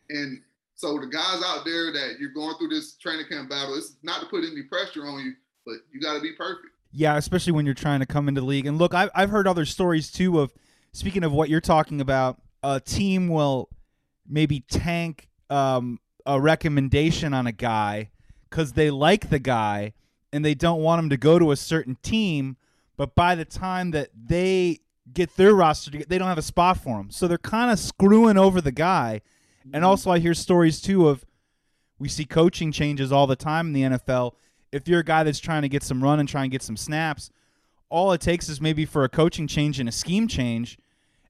And 0.09 0.41
so 0.75 0.97
the 0.99 1.07
guys 1.07 1.41
out 1.43 1.65
there 1.65 1.91
that 1.91 2.17
you're 2.19 2.33
going 2.33 2.55
through 2.57 2.69
this 2.69 2.95
training 2.97 3.25
camp 3.29 3.49
battle, 3.49 3.75
it's 3.75 3.97
not 4.03 4.21
to 4.21 4.27
put 4.27 4.45
any 4.45 4.63
pressure 4.63 5.05
on 5.05 5.19
you, 5.19 5.33
but 5.65 5.75
you 5.91 5.99
got 5.99 6.13
to 6.13 6.21
be 6.21 6.33
perfect. 6.33 6.67
Yeah, 6.91 7.17
especially 7.17 7.53
when 7.53 7.65
you're 7.65 7.75
trying 7.75 7.99
to 7.99 8.05
come 8.05 8.27
into 8.27 8.41
the 8.41 8.47
league. 8.47 8.65
And 8.65 8.77
look, 8.77 8.93
I've, 8.93 9.09
I've 9.13 9.29
heard 9.29 9.47
other 9.47 9.65
stories 9.65 10.11
too 10.11 10.39
of 10.39 10.53
speaking 10.93 11.23
of 11.23 11.33
what 11.33 11.49
you're 11.49 11.61
talking 11.61 11.99
about. 11.99 12.41
A 12.63 12.79
team 12.79 13.27
will 13.27 13.69
maybe 14.27 14.61
tank 14.69 15.27
um, 15.49 15.99
a 16.25 16.39
recommendation 16.39 17.33
on 17.33 17.47
a 17.47 17.51
guy 17.51 18.11
because 18.49 18.73
they 18.73 18.89
like 18.89 19.29
the 19.29 19.39
guy 19.39 19.93
and 20.31 20.43
they 20.43 20.55
don't 20.55 20.81
want 20.81 20.99
him 20.99 21.09
to 21.09 21.17
go 21.17 21.39
to 21.39 21.51
a 21.51 21.55
certain 21.55 21.97
team. 22.01 22.57
But 22.95 23.15
by 23.15 23.35
the 23.35 23.45
time 23.45 23.91
that 23.91 24.09
they 24.15 24.79
get 25.13 25.35
their 25.35 25.53
roster, 25.53 25.91
they 25.91 26.17
don't 26.17 26.27
have 26.27 26.37
a 26.37 26.43
spot 26.43 26.77
for 26.77 26.99
him. 26.99 27.11
So 27.11 27.27
they're 27.27 27.37
kind 27.37 27.71
of 27.71 27.79
screwing 27.79 28.37
over 28.37 28.61
the 28.61 28.71
guy 28.71 29.21
and 29.73 29.81
mm-hmm. 29.81 29.89
also, 29.89 30.11
I 30.11 30.19
hear 30.19 30.33
stories 30.33 30.81
too 30.81 31.07
of 31.07 31.25
we 31.99 32.07
see 32.07 32.25
coaching 32.25 32.71
changes 32.71 33.11
all 33.11 33.27
the 33.27 33.35
time 33.35 33.67
in 33.67 33.73
the 33.73 33.97
NFL. 33.97 34.33
If 34.71 34.87
you're 34.87 34.99
a 34.99 35.05
guy 35.05 35.23
that's 35.23 35.39
trying 35.39 35.63
to 35.63 35.69
get 35.69 35.83
some 35.83 36.03
run 36.03 36.19
and 36.19 36.29
try 36.29 36.43
and 36.43 36.51
get 36.51 36.61
some 36.61 36.77
snaps, 36.77 37.31
all 37.89 38.11
it 38.11 38.21
takes 38.21 38.49
is 38.49 38.61
maybe 38.61 38.85
for 38.85 39.03
a 39.03 39.09
coaching 39.09 39.47
change 39.47 39.79
and 39.79 39.89
a 39.89 39.91
scheme 39.91 40.27
change, 40.27 40.77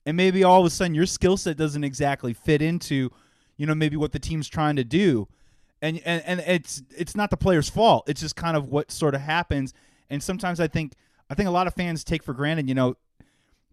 and 0.06 0.18
maybe 0.18 0.44
all 0.44 0.60
of 0.60 0.66
a 0.66 0.70
sudden 0.70 0.96
your 0.96 1.06
skill 1.06 1.38
set 1.38 1.58
doesn't 1.58 1.84
exactly 1.84 2.34
fit 2.34 2.62
into, 2.62 3.12
you 3.58 3.66
know, 3.66 3.76
maybe 3.76 3.96
what 3.96 4.12
the 4.12 4.20
team's 4.20 4.48
trying 4.48 4.76
to 4.76 4.84
do. 4.84 5.28
And, 5.82 6.02
and 6.06 6.24
and 6.26 6.40
it's 6.40 6.82
it's 6.96 7.16
not 7.16 7.30
the 7.30 7.38
player's 7.38 7.70
fault. 7.70 8.10
It's 8.10 8.22
just 8.22 8.36
kind 8.36 8.58
of 8.58 8.70
what 8.70 8.92
sort 8.92 9.14
of 9.14 9.22
happens. 9.22 9.74
And 10.10 10.22
sometimes 10.24 10.60
I 10.60 10.68
think 10.68 10.94
I 11.30 11.36
think 11.36 11.48
a 11.48 11.52
lot 11.52 11.68
of 11.68 11.74
fans 11.76 12.04
take 12.04 12.24
for 12.24 12.34
granted, 12.34 12.68
you 12.68 12.76
know, 12.76 12.96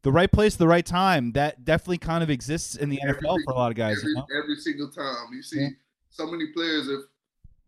the 0.03 0.13
right 0.13 0.31
place, 0.31 0.57
the 0.57 0.69
right 0.69 0.85
time. 0.85 1.33
That 1.33 1.65
definitely 1.65 1.99
kind 1.99 2.23
of 2.23 2.29
exists 2.29 2.77
in 2.77 2.91
the 2.91 3.01
every, 3.03 3.23
NFL 3.23 3.39
for 3.45 3.53
a 3.53 3.57
lot 3.57 3.71
of 3.71 3.77
guys. 3.77 3.99
Every, 3.99 4.11
you 4.11 4.17
know? 4.17 4.27
every 4.43 4.57
single 4.57 4.91
time, 4.91 5.29
you 5.33 5.43
see 5.43 5.61
yeah. 5.61 5.69
so 6.11 6.27
many 6.27 6.49
players. 6.49 6.89
If 6.89 7.01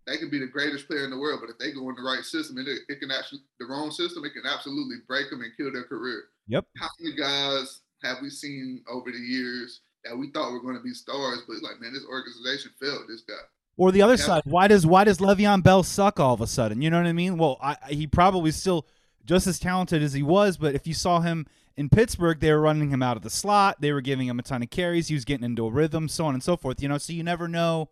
they 0.07 0.19
can 0.19 0.29
be 0.29 0.39
the 0.39 0.47
greatest 0.47 0.87
player 0.87 1.05
in 1.05 1.11
the 1.11 1.19
world, 1.19 1.41
but 1.41 1.51
if 1.51 1.59
they 1.59 1.73
go 1.73 1.89
in 1.89 1.97
the 1.97 2.03
right 2.03 2.23
system, 2.23 2.59
it, 2.59 2.69
it 2.69 3.01
can 3.01 3.11
actually 3.11 3.41
the 3.59 3.67
wrong 3.67 3.91
system, 3.91 4.25
it 4.25 4.35
can 4.35 4.47
absolutely 4.47 4.97
break 5.09 5.31
them 5.31 5.41
and 5.41 5.53
kill 5.57 5.73
their 5.73 5.85
career. 5.85 6.25
Yep. 6.49 6.67
How 6.79 6.89
many 7.01 7.17
guys 7.17 7.81
have 8.03 8.19
we 8.21 8.31
seen 8.31 8.83
over 8.89 9.11
the 9.11 9.19
years 9.19 9.81
that 10.05 10.17
we 10.17 10.31
thought 10.31 10.53
were 10.53 10.61
going 10.61 10.77
to 10.77 10.83
be 10.83 10.95
stars, 10.95 11.43
but 11.47 11.63
like, 11.63 11.81
man, 11.81 11.93
this 11.93 12.07
organization 12.07 12.71
failed 12.81 13.09
this 13.09 13.23
guy. 13.23 13.35
Or 13.77 13.93
the 13.93 14.03
other 14.03 14.15
yeah. 14.15 14.25
side, 14.25 14.43
why 14.47 14.69
does 14.69 14.87
why 14.87 15.05
does 15.05 15.19
Le'Veon 15.19 15.63
Bell 15.63 15.83
suck 15.83 16.19
all 16.19 16.35
of 16.35 16.41
a 16.41 16.47
sudden? 16.47 16.81
You 16.81 16.91
know 16.91 16.97
what 16.97 17.07
I 17.07 17.13
mean? 17.13 17.37
Well, 17.37 17.59
I, 17.61 17.77
he 17.89 18.07
probably 18.07 18.51
still 18.51 18.87
just 19.25 19.47
as 19.47 19.59
talented 19.59 20.03
as 20.03 20.15
he 20.15 20.23
was, 20.23 20.57
but 20.57 20.75
if 20.75 20.87
you 20.87 20.95
saw 20.95 21.21
him 21.21 21.47
in 21.77 21.91
Pittsburgh, 21.91 22.41
they 22.41 22.51
were 22.53 22.61
running 22.61 22.91
him 22.91 23.03
out 23.03 23.17
of 23.17 23.23
the 23.23 23.31
slot. 23.31 23.81
They 23.81 23.93
were 23.93 24.01
giving 24.01 24.29
him 24.29 24.39
a 24.39 24.43
ton 24.43 24.63
of 24.63 24.71
carries. 24.71 25.09
He 25.09 25.15
was 25.15 25.27
getting 25.27 25.45
into 25.45 25.67
a 25.67 25.71
rhythm, 25.71 26.09
so 26.09 26.25
on 26.25 26.35
and 26.35 26.43
so 26.43 26.57
forth. 26.57 26.81
You 26.81 26.89
know, 26.89 26.97
so 26.97 27.13
you 27.13 27.23
never 27.23 27.49
know 27.49 27.91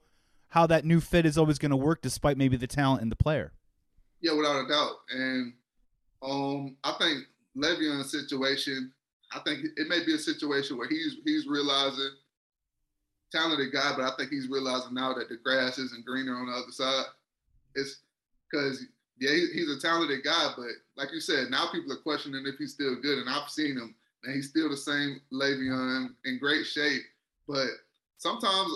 how 0.48 0.66
that 0.68 0.84
new 0.84 1.00
fit 1.00 1.26
is 1.26 1.36
always 1.36 1.58
going 1.58 1.70
to 1.70 1.76
work, 1.76 2.00
despite 2.00 2.38
maybe 2.38 2.56
the 2.56 2.66
talent 2.66 3.02
in 3.02 3.10
the 3.10 3.16
player. 3.16 3.52
Yeah, 4.20 4.32
without 4.34 4.64
a 4.64 4.68
doubt. 4.68 4.92
And 5.10 5.52
um, 6.22 6.76
I 6.82 6.92
think 6.98 7.24
Le'Veon's 7.56 8.10
situation, 8.10 8.90
I 9.34 9.40
think 9.40 9.66
it 9.76 9.88
may 9.88 10.02
be 10.04 10.14
a 10.14 10.18
situation 10.18 10.78
where 10.78 10.88
he's 10.88 11.16
he's 11.24 11.46
realizing 11.46 12.10
talented 13.34 13.72
guy, 13.72 13.92
but 13.96 14.04
I 14.04 14.16
think 14.16 14.30
he's 14.30 14.48
realizing 14.48 14.94
now 14.94 15.12
that 15.14 15.28
the 15.28 15.36
grass 15.36 15.78
isn't 15.78 16.06
greener 16.06 16.36
on 16.36 16.46
the 16.46 16.52
other 16.52 16.72
side. 16.72 17.06
It's 17.74 17.98
because 18.50 18.84
yeah, 19.18 19.30
he's 19.30 19.70
a 19.70 19.80
talented 19.80 20.24
guy, 20.24 20.52
but 20.56 20.66
like 20.96 21.12
you 21.12 21.20
said, 21.20 21.50
now 21.50 21.68
people 21.72 21.92
are 21.92 22.02
questioning 22.02 22.44
if 22.46 22.56
he's 22.56 22.74
still 22.74 23.00
good. 23.00 23.18
And 23.18 23.28
I've 23.28 23.48
seen 23.48 23.76
him, 23.76 23.94
and 24.22 24.34
he's 24.34 24.48
still 24.48 24.68
the 24.68 24.76
same 24.76 25.20
Le'Veon 25.32 26.14
in 26.24 26.38
great 26.38 26.66
shape. 26.66 27.02
But 27.46 27.68
sometimes 28.18 28.70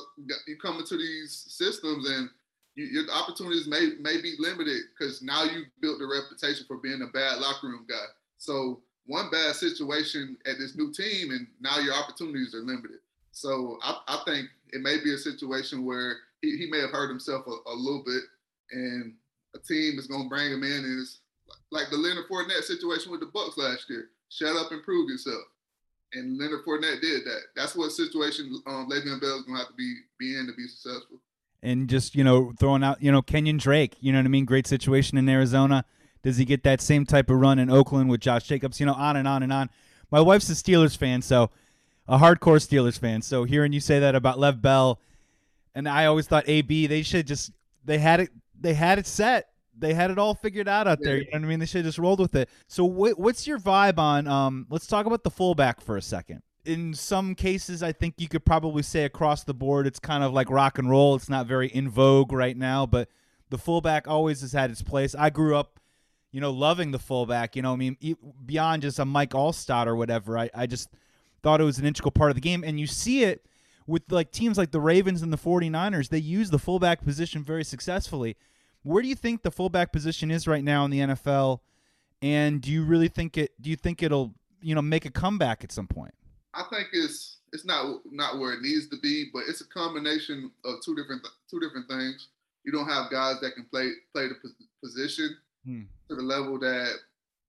you 0.47 0.57
come 0.61 0.79
into 0.79 0.97
these 0.97 1.47
systems 1.49 2.09
and 2.09 2.29
you, 2.77 2.85
your 2.87 3.05
opportunities 3.13 3.67
may 3.67 3.93
may 4.01 4.21
be 4.21 4.35
limited 4.39 4.83
because 4.97 5.23
now 5.23 5.45
you've 5.45 5.69
built 5.81 6.01
a 6.01 6.07
reputation 6.07 6.65
for 6.67 6.77
being 6.77 7.03
a 7.03 7.13
bad 7.13 7.39
locker 7.39 7.67
room 7.69 7.87
guy. 7.89 8.07
So 8.39 8.81
one 9.07 9.31
bad 9.31 9.55
situation 9.55 10.37
at 10.47 10.59
this 10.59 10.77
new 10.77 10.93
team, 10.93 11.31
and 11.31 11.47
now 11.61 11.79
your 11.79 11.95
opportunities 11.95 12.55
are 12.55 12.61
limited. 12.61 12.99
So 13.39 13.79
I, 13.83 14.01
I 14.09 14.23
think 14.25 14.49
it 14.73 14.83
may 14.83 14.99
be 15.03 15.15
a 15.15 15.19
situation 15.19 15.85
where 15.85 16.17
he, 16.43 16.57
he 16.57 16.67
may 16.69 16.81
have 16.81 16.91
hurt 16.91 17.09
himself 17.09 17.47
a, 17.47 17.71
a 17.71 17.75
little 17.75 18.03
bit, 18.05 18.23
and 18.73 19.15
a 19.55 19.59
team 19.61 19.97
is 19.99 20.09
going 20.09 20.25
to 20.25 20.29
bring 20.29 20.53
him 20.53 20.65
in 20.65 20.99
it's 20.99 21.21
like 21.71 21.89
the 21.91 21.97
Leonard 21.97 22.27
Fournette 22.29 22.65
situation 22.65 23.13
with 23.13 23.21
the 23.21 23.27
Bucs 23.27 23.57
last 23.57 23.89
year. 23.89 24.09
Shut 24.29 24.57
up 24.57 24.73
and 24.73 24.83
prove 24.83 25.09
yourself. 25.09 25.43
And 26.15 26.37
Leonard 26.39 26.65
Fournette 26.65 27.01
did 27.01 27.25
that. 27.27 27.43
That's 27.55 27.77
what 27.77 27.93
situation 27.93 28.61
um, 28.67 28.89
Le'Veon 28.91 29.21
Bell 29.21 29.39
is 29.39 29.43
going 29.43 29.55
to 29.55 29.59
have 29.59 29.69
to 29.69 29.75
be, 29.75 29.95
be 30.19 30.37
in 30.37 30.47
to 30.47 30.53
be 30.55 30.67
successful. 30.67 31.21
And 31.63 31.89
just, 31.89 32.17
you 32.17 32.25
know, 32.25 32.53
throwing 32.59 32.83
out, 32.83 33.01
you 33.03 33.13
know, 33.13 33.23
Kenyon 33.23 33.59
Drake, 33.59 33.97
you 34.01 34.13
know 34.13 34.19
what 34.19 34.27
I 34.27 34.29
mean? 34.29 34.47
Great 34.47 34.67
situation 34.67 35.17
in 35.17 35.29
Arizona. 35.29 35.85
Does 36.23 36.39
he 36.39 36.45
get 36.45 36.65
that 36.65 36.81
same 36.81 37.07
type 37.07 37.31
of 37.31 37.39
run 37.39 37.59
in 37.59 37.71
Oakland 37.71 38.11
with 38.11 38.21
Josh 38.21 38.45
Jacobs? 38.45 38.81
You 38.81 38.87
know, 38.87 38.95
on 38.95 39.17
and 39.17 39.29
on 39.29 39.43
and 39.43 39.53
on. 39.53 39.71
My 40.11 40.21
wife's 40.21 40.51
a 40.51 40.55
Steelers 40.55 40.97
fan, 40.97 41.23
so 41.23 41.51
a 42.09 42.19
hardcore 42.19 42.59
Steelers 42.59 42.99
fan. 42.99 43.23
So 43.23 43.45
hearing 43.45 43.73
you 43.73 43.81
say 43.81 43.99
that 44.01 44.15
about 44.15 44.39
Lev 44.39 44.61
Bell, 44.63 44.99
and 45.75 45.89
I 45.89 46.07
always 46.07 46.27
thought 46.27 46.45
AB, 46.49 46.87
they 46.87 47.03
should 47.03 47.27
just, 47.27 47.53
they 47.85 47.99
had 47.99 48.21
it 48.21 48.31
they 48.61 48.75
had 48.75 48.99
it 48.99 49.07
set. 49.07 49.51
they 49.79 49.95
had 49.95 50.11
it 50.11 50.19
all 50.19 50.35
figured 50.35 50.67
out 50.69 50.89
out 50.89 50.99
there. 51.01 51.19
You 51.19 51.25
know 51.25 51.31
what 51.39 51.45
I 51.45 51.47
mean? 51.47 51.61
They 51.61 51.67
should 51.67 51.85
just 51.85 51.99
rolled 51.99 52.19
with 52.19 52.35
it. 52.35 52.49
So 52.67 52.89
wh- 52.89 53.19
what's 53.19 53.47
your 53.47 53.59
vibe 53.59 53.99
on? 53.99 54.27
Um, 54.27 54.67
let's 54.71 54.87
talk 54.87 55.07
about 55.07 55.23
the 55.23 55.31
fullback 55.31 55.81
for 55.81 55.97
a 55.97 56.03
second. 56.03 56.43
In 56.65 56.93
some 56.93 57.35
cases, 57.35 57.83
I 57.83 57.93
think 57.93 58.15
you 58.19 58.29
could 58.29 58.45
probably 58.45 58.83
say 58.83 59.05
across 59.05 59.45
the 59.45 59.55
board, 59.55 59.87
it's 59.87 60.01
kind 60.01 60.25
of 60.25 60.33
like 60.33 60.51
rock 60.51 60.79
and 60.79 60.91
roll. 60.91 61.15
It's 61.15 61.29
not 61.29 61.47
very 61.47 61.69
in 61.69 61.89
vogue 61.89 62.33
right 62.33 62.57
now, 62.57 62.85
but 62.85 63.09
the 63.51 63.57
fullback 63.59 64.09
always 64.09 64.41
has 64.41 64.53
had 64.53 64.71
its 64.71 64.83
place. 64.83 65.15
I 65.15 65.31
grew 65.31 65.57
up, 65.57 65.79
you 66.33 66.41
know, 66.41 66.51
loving 66.51 66.91
the 66.91 66.99
fullback. 66.99 67.55
You 67.55 67.63
know, 67.63 67.73
I 67.73 67.77
mean, 67.77 67.97
beyond 68.45 68.83
just 68.83 68.99
a 68.99 69.05
Mike 69.05 69.31
Alstott 69.31 69.87
or 69.87 69.95
whatever. 69.95 70.37
I, 70.37 70.51
I 70.53 70.67
just 70.67 70.89
thought 71.43 71.61
it 71.61 71.65
was 71.65 71.79
an 71.79 71.87
integral 71.87 72.11
part 72.11 72.31
of 72.31 72.35
the 72.35 72.41
game, 72.41 72.65
and 72.65 72.79
you 72.79 72.87
see 72.87 73.25
it 73.25 73.45
with 73.87 74.03
like 74.11 74.31
teams 74.31 74.59
like 74.59 74.71
the 74.71 74.81
Ravens 74.81 75.23
and 75.23 75.33
the 75.33 75.39
49ers. 75.39 76.09
They 76.11 76.19
use 76.19 76.51
the 76.51 76.59
fullback 76.59 77.05
position 77.05 77.43
very 77.43 77.65
successfully. 77.65 78.37
Where 78.83 79.03
do 79.03 79.09
you 79.09 79.17
think 79.17 79.43
the 79.43 79.51
fullback 79.51 79.93
position 79.93 80.31
is 80.31 80.47
right 80.47 80.63
now 80.63 80.85
in 80.85 80.91
the 80.91 81.01
NFL? 81.01 81.61
And 82.23 82.61
do 82.61 82.71
you 82.71 82.85
really 82.85 83.09
think 83.09 83.37
it? 83.37 83.53
Do 83.61 83.71
you 83.71 83.77
think 83.77 84.03
it'll 84.03 84.35
you 84.61 84.75
know 84.75 84.83
make 84.83 85.05
a 85.05 85.11
comeback 85.11 85.65
at 85.65 85.73
some 85.73 85.87
point? 85.87 86.15
I 86.55 86.65
think 86.71 86.89
it's 86.93 87.39
it's 87.53 87.65
not 87.65 88.01
not 88.11 88.39
where 88.39 88.53
it 88.53 88.63
needs 88.63 88.89
to 88.89 88.99
be, 89.01 89.27
but 89.33 89.45
it's 89.49 89.61
a 89.61 89.69
combination 89.69 90.51
of 90.65 90.77
two 90.85 90.95
different 90.95 91.27
two 91.51 91.61
different 91.61 91.89
things. 91.89 92.29
You 92.65 92.73
don't 92.73 92.89
have 92.89 93.11
guys 93.11 93.41
that 93.41 93.55
can 93.55 93.65
play 93.71 93.91
play 94.13 94.29
the 94.29 94.35
position 94.83 95.37
hmm. 95.65 95.83
to 96.09 96.17
the 96.17 96.23
level 96.23 96.59
that 96.59 96.95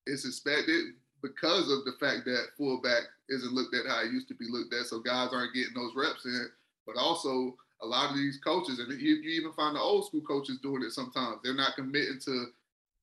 is 0.08 0.26
expected 0.26 0.94
because 1.22 1.72
of 1.72 1.86
the 1.86 1.94
fact 2.00 2.26
that 2.26 2.56
fullback 2.58 3.04
isn't 3.30 3.54
looked 3.54 3.76
at 3.76 3.88
how 3.88 4.02
it 4.02 4.12
used 4.12 4.28
to 4.30 4.36
be 4.36 4.46
looked 4.50 4.74
at. 4.74 4.88
So 4.88 5.00
guys 5.00 5.30
aren't 5.34 5.54
getting 5.54 5.74
those 5.76 5.96
reps 5.96 6.26
in, 6.26 6.50
but 6.86 6.98
also 6.98 7.56
a 7.82 7.86
lot 7.86 8.10
of 8.10 8.18
these 8.18 8.38
coaches, 8.44 8.80
and 8.80 8.92
you, 9.00 9.16
you 9.16 9.30
even 9.40 9.54
find 9.54 9.76
the 9.76 9.80
old 9.80 10.08
school 10.08 10.22
coaches 10.22 10.60
doing 10.62 10.84
it 10.84 10.92
sometimes. 10.92 11.38
They're 11.44 11.56
not 11.56 11.76
committing 11.76 12.20
to 12.26 12.48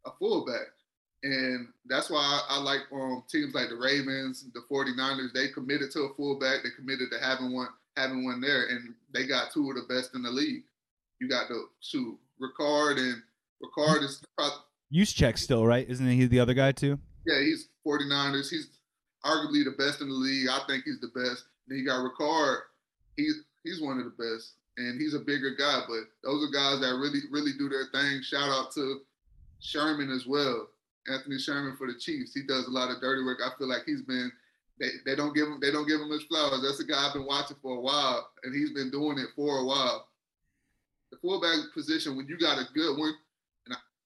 a 0.05 0.11
fullback. 0.19 0.69
And 1.23 1.69
that's 1.87 2.11
why 2.11 2.19
I, 2.21 2.57
I 2.57 2.59
like 2.61 2.83
um, 2.93 3.25
teams 3.29 3.55
like 3.55 3.71
the 3.71 3.77
Ravens, 3.77 4.45
the 4.53 4.61
49ers, 4.71 5.33
they 5.33 5.49
committed 5.49 5.91
to 5.93 6.01
a 6.03 6.15
fullback. 6.15 6.63
They 6.63 6.71
committed 6.77 7.11
to 7.11 7.19
having 7.19 7.55
one 7.55 7.69
having 7.97 8.27
one 8.27 8.43
there, 8.43 8.69
and 8.69 8.95
they 9.13 9.27
got 9.27 9.51
two 9.51 9.71
of 9.71 9.77
the 9.77 9.93
best 9.93 10.15
in 10.15 10.23
the 10.23 10.31
league. 10.31 10.65
You 11.19 11.29
got 11.29 11.49
the 11.49 11.67
shoot 11.81 12.19
Ricard 12.41 12.99
and 12.99 13.23
Ricard 13.63 14.03
is 14.03 14.23
Juszczyk 14.93 15.39
still 15.39 15.67
right? 15.67 15.89
Isn't 15.89 16.07
he 16.07 16.27
the 16.27 16.41
other 16.41 16.55
guy 16.55 16.73
too? 16.73 16.99
Yeah, 17.27 17.41
he's 17.41 17.69
49ers. 17.87 18.49
He's 18.49 18.69
arguably 19.25 19.65
the 19.65 19.75
best 19.77 20.01
in 20.01 20.09
the 20.09 20.15
league. 20.15 20.49
I 20.49 20.61
think 20.67 20.85
he's 20.85 21.01
the 21.01 21.09
best. 21.09 21.45
Then 21.67 21.79
you 21.79 21.87
got 21.87 22.05
Ricard. 22.05 22.59
He's 23.17 23.43
he's 23.65 23.83
one 23.83 23.99
of 23.99 24.05
the 24.05 24.11
best 24.11 24.53
and 24.77 25.01
he's 25.01 25.15
a 25.15 25.21
bigger 25.21 25.55
guy. 25.57 25.81
But 25.89 26.05
those 26.23 26.45
are 26.45 26.53
guys 26.53 26.81
that 26.81 26.99
really, 26.99 27.21
really 27.31 27.53
do 27.59 27.69
their 27.69 27.87
thing. 27.93 28.23
Shout 28.23 28.49
out 28.49 28.73
to 28.73 29.01
Sherman 29.61 30.11
as 30.11 30.27
well, 30.27 30.69
Anthony 31.13 31.39
Sherman 31.39 31.77
for 31.77 31.87
the 31.87 31.99
Chiefs. 31.99 32.35
He 32.35 32.43
does 32.43 32.67
a 32.67 32.71
lot 32.71 32.91
of 32.91 33.01
dirty 33.01 33.25
work. 33.25 33.41
I 33.45 33.57
feel 33.59 33.69
like 33.69 33.85
he's 33.87 34.03
been. 34.03 34.31
They, 34.79 34.91
they 35.07 35.17
don't 35.17 35.35
give 35.35 35.49
him 35.49 35.59
they 35.61 35.73
don't 35.73 35.89
give 35.89 36.01
him 36.01 36.11
his 36.11 36.25
flowers. 36.25 36.61
That's 36.63 36.81
a 36.81 36.85
guy 36.85 37.07
I've 37.07 37.15
been 37.15 37.27
watching 37.27 37.57
for 37.63 37.77
a 37.77 37.81
while, 37.81 38.29
and 38.45 38.55
he's 38.55 38.73
been 38.73 38.91
doing 38.91 39.19
it 39.19 39.29
for 39.35 39.59
a 39.59 39.65
while. 39.65 40.09
The 41.11 41.17
fullback 41.19 41.73
position, 41.73 42.17
when 42.17 42.27
you 42.27 42.37
got 42.37 42.59
a 42.59 42.67
good 42.75 42.99
one, 42.99 43.15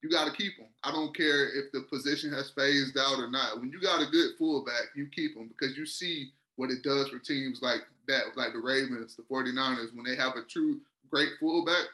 you 0.02 0.10
got 0.10 0.26
to 0.26 0.32
keep 0.36 0.56
him. 0.56 0.68
I 0.82 0.90
don't 0.90 1.14
care 1.14 1.48
if 1.58 1.72
the 1.72 1.82
position 1.82 2.32
has 2.32 2.50
phased 2.50 2.96
out 2.98 3.18
or 3.18 3.30
not. 3.30 3.60
When 3.60 3.70
you 3.70 3.80
got 3.80 4.02
a 4.02 4.10
good 4.10 4.30
fullback, 4.38 4.94
you 4.94 5.06
keep 5.06 5.36
him 5.36 5.48
because 5.48 5.76
you 5.76 5.84
see 5.84 6.30
what 6.56 6.70
it 6.70 6.82
does 6.82 7.08
for 7.08 7.18
teams 7.18 7.60
like 7.62 7.80
that, 8.08 8.36
like 8.36 8.52
the 8.52 8.58
Ravens, 8.58 9.16
the 9.16 9.22
49ers, 9.22 9.94
when 9.94 10.04
they 10.04 10.16
have 10.16 10.36
a 10.36 10.42
true 10.48 10.80
great 11.10 11.30
fullback, 11.38 11.86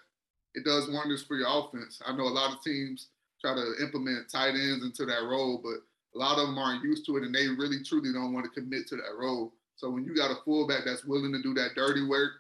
it 0.54 0.64
does 0.64 0.90
wonders 0.90 1.22
for 1.22 1.36
your 1.36 1.48
offense. 1.48 2.00
I 2.04 2.16
know 2.16 2.24
a 2.24 2.30
lot 2.30 2.52
of 2.52 2.62
teams 2.62 3.08
try 3.40 3.54
to 3.54 3.74
implement 3.82 4.30
tight 4.30 4.54
ends 4.54 4.84
into 4.84 5.04
that 5.06 5.22
role, 5.22 5.60
but 5.62 5.80
a 6.14 6.18
lot 6.18 6.38
of 6.38 6.46
them 6.46 6.58
aren't 6.58 6.84
used 6.84 7.04
to 7.06 7.16
it 7.16 7.24
and 7.24 7.34
they 7.34 7.48
really 7.48 7.82
truly 7.84 8.12
don't 8.12 8.32
want 8.32 8.46
to 8.46 8.60
commit 8.60 8.86
to 8.88 8.96
that 8.96 9.16
role. 9.18 9.52
So 9.76 9.90
when 9.90 10.04
you 10.04 10.16
got 10.16 10.30
a 10.30 10.42
fullback 10.44 10.84
that's 10.84 11.04
willing 11.04 11.32
to 11.32 11.42
do 11.42 11.52
that 11.54 11.74
dirty 11.74 12.06
work, 12.06 12.32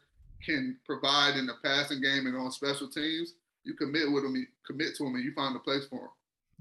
can 0.44 0.78
provide 0.84 1.36
in 1.36 1.46
the 1.46 1.54
passing 1.64 2.00
game 2.00 2.26
and 2.26 2.36
on 2.36 2.50
special 2.50 2.88
teams, 2.88 3.34
you 3.66 3.74
commit 3.74 4.10
with 4.10 4.22
them, 4.22 4.36
you 4.36 4.46
commit 4.66 4.96
to 4.96 5.04
them, 5.04 5.14
and 5.16 5.24
you 5.24 5.32
find 5.32 5.54
a 5.56 5.58
place 5.58 5.86
for 5.90 5.98
them. 5.98 6.08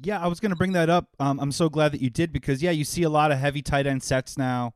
Yeah, 0.02 0.20
I 0.20 0.28
was 0.28 0.40
going 0.40 0.50
to 0.50 0.58
bring 0.58 0.74
that 0.74 0.90
up. 0.90 1.08
Um, 1.20 1.40
I'm 1.40 1.52
so 1.52 1.70
glad 1.70 1.94
that 1.94 2.02
you 2.02 2.10
did 2.10 2.34
because 2.34 2.62
yeah, 2.62 2.72
you 2.72 2.84
see 2.84 3.04
a 3.04 3.10
lot 3.10 3.32
of 3.32 3.38
heavy 3.38 3.62
tight 3.62 3.88
end 3.88 4.04
sets 4.04 4.38
now. 4.38 4.74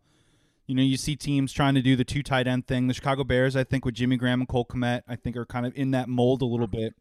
You 0.65 0.75
know, 0.75 0.83
you 0.83 0.97
see 0.97 1.15
teams 1.15 1.51
trying 1.51 1.73
to 1.75 1.81
do 1.81 1.95
the 1.95 2.05
two 2.05 2.21
tight 2.21 2.47
end 2.47 2.67
thing. 2.67 2.87
The 2.87 2.93
Chicago 2.93 3.23
Bears, 3.23 3.55
I 3.55 3.63
think, 3.63 3.83
with 3.83 3.95
Jimmy 3.95 4.17
Graham 4.17 4.39
and 4.39 4.47
Cole 4.47 4.65
Kmet, 4.65 5.01
I 5.07 5.15
think 5.15 5.35
are 5.35 5.45
kind 5.45 5.65
of 5.65 5.75
in 5.75 5.91
that 5.91 6.07
mold 6.07 6.41
a 6.41 6.45
little 6.45 6.67
bit. 6.67 6.93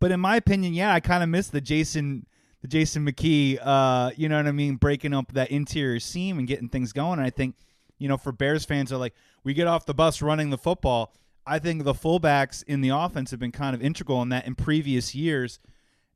But 0.00 0.12
in 0.12 0.20
my 0.20 0.36
opinion, 0.36 0.74
yeah, 0.74 0.94
I 0.94 1.00
kind 1.00 1.22
of 1.22 1.28
miss 1.28 1.48
the 1.48 1.60
Jason, 1.60 2.24
the 2.62 2.68
Jason 2.68 3.04
McKie. 3.04 3.58
Uh, 3.60 4.12
you 4.16 4.28
know 4.28 4.36
what 4.36 4.46
I 4.46 4.52
mean? 4.52 4.76
Breaking 4.76 5.12
up 5.12 5.32
that 5.32 5.50
interior 5.50 5.98
seam 5.98 6.38
and 6.38 6.46
getting 6.46 6.68
things 6.68 6.92
going. 6.92 7.18
And 7.18 7.26
I 7.26 7.30
think, 7.30 7.56
you 7.98 8.08
know, 8.08 8.16
for 8.16 8.32
Bears 8.32 8.64
fans 8.64 8.92
are 8.92 8.96
like, 8.96 9.14
we 9.42 9.54
get 9.54 9.66
off 9.66 9.86
the 9.86 9.94
bus 9.94 10.22
running 10.22 10.50
the 10.50 10.58
football. 10.58 11.12
I 11.46 11.58
think 11.58 11.84
the 11.84 11.94
fullbacks 11.94 12.64
in 12.64 12.80
the 12.80 12.88
offense 12.90 13.30
have 13.30 13.40
been 13.40 13.52
kind 13.52 13.74
of 13.74 13.82
integral 13.82 14.22
in 14.22 14.30
that 14.30 14.46
in 14.46 14.54
previous 14.54 15.14
years. 15.14 15.58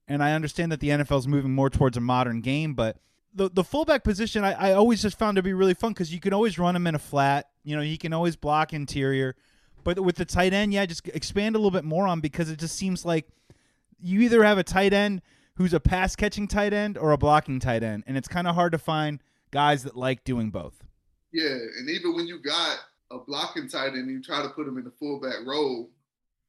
And 0.07 0.23
I 0.23 0.33
understand 0.33 0.73
that 0.73 0.81
the 0.81 0.89
NFL 0.89 1.19
is 1.19 1.29
moving 1.29 1.53
more 1.53 1.69
towards 1.69 1.97
a 1.97 2.01
modern 2.01 2.41
game, 2.41 2.75
but 2.75 2.97
the 3.35 3.51
the 3.51 3.65
fullback 3.65 4.05
position 4.05 4.43
I, 4.43 4.71
I 4.71 4.73
always 4.73 5.03
just 5.03 5.19
found 5.19 5.37
to 5.37 5.43
be 5.43 5.53
really 5.53 5.75
fun 5.75 5.93
because 5.93 6.13
you 6.13 6.21
can 6.21 6.33
always 6.33 6.59
run 6.59 6.75
him 6.75 6.87
in 6.87 6.95
a 6.95 6.99
flat. 6.99 7.49
You 7.63 7.77
know, 7.77 7.83
he 7.83 7.99
can 7.99 8.13
always 8.13 8.37
block 8.37 8.73
interior. 8.73 9.37
But 9.85 10.01
with 10.01 10.17
the 10.17 10.25
tight 10.25 10.53
end, 10.53 10.73
yeah, 10.73 10.87
just 10.87 11.07
expand 11.09 11.55
a 11.55 11.59
little 11.59 11.71
bit 11.71 11.85
more 11.85 12.07
on 12.07 12.21
because 12.21 12.51
it 12.51 12.59
just 12.59 12.77
seems 12.77 13.05
like 13.05 13.27
you 14.01 14.21
either 14.21 14.43
have 14.45 14.59
a 14.59 14.65
tight 14.65 14.93
end 14.93 15.23
who's 15.55 15.75
a 15.75 15.81
pass 15.81 16.17
catching 16.17 16.49
tight 16.49 16.73
end 16.73 16.97
or 16.97 17.13
a 17.13 17.19
blocking 17.19 17.61
tight 17.61 17.83
end, 17.83 18.05
and 18.07 18.17
it's 18.17 18.29
kind 18.29 18.47
of 18.47 18.55
hard 18.55 18.73
to 18.73 18.79
find 18.79 19.21
guys 19.51 19.85
that 19.85 19.97
like 19.97 20.25
doing 20.25 20.51
both. 20.51 20.85
Yeah, 21.33 21.57
and 21.79 21.89
even 21.91 22.15
when 22.15 22.27
you 22.27 22.41
got 22.41 22.79
a 23.11 23.19
blocking 23.19 23.69
tight 23.69 23.95
end, 23.95 24.11
you 24.11 24.23
try 24.23 24.43
to 24.43 24.49
put 24.51 24.67
him 24.67 24.79
in 24.79 24.85
the 24.85 24.91
fullback 24.91 25.47
role. 25.47 25.91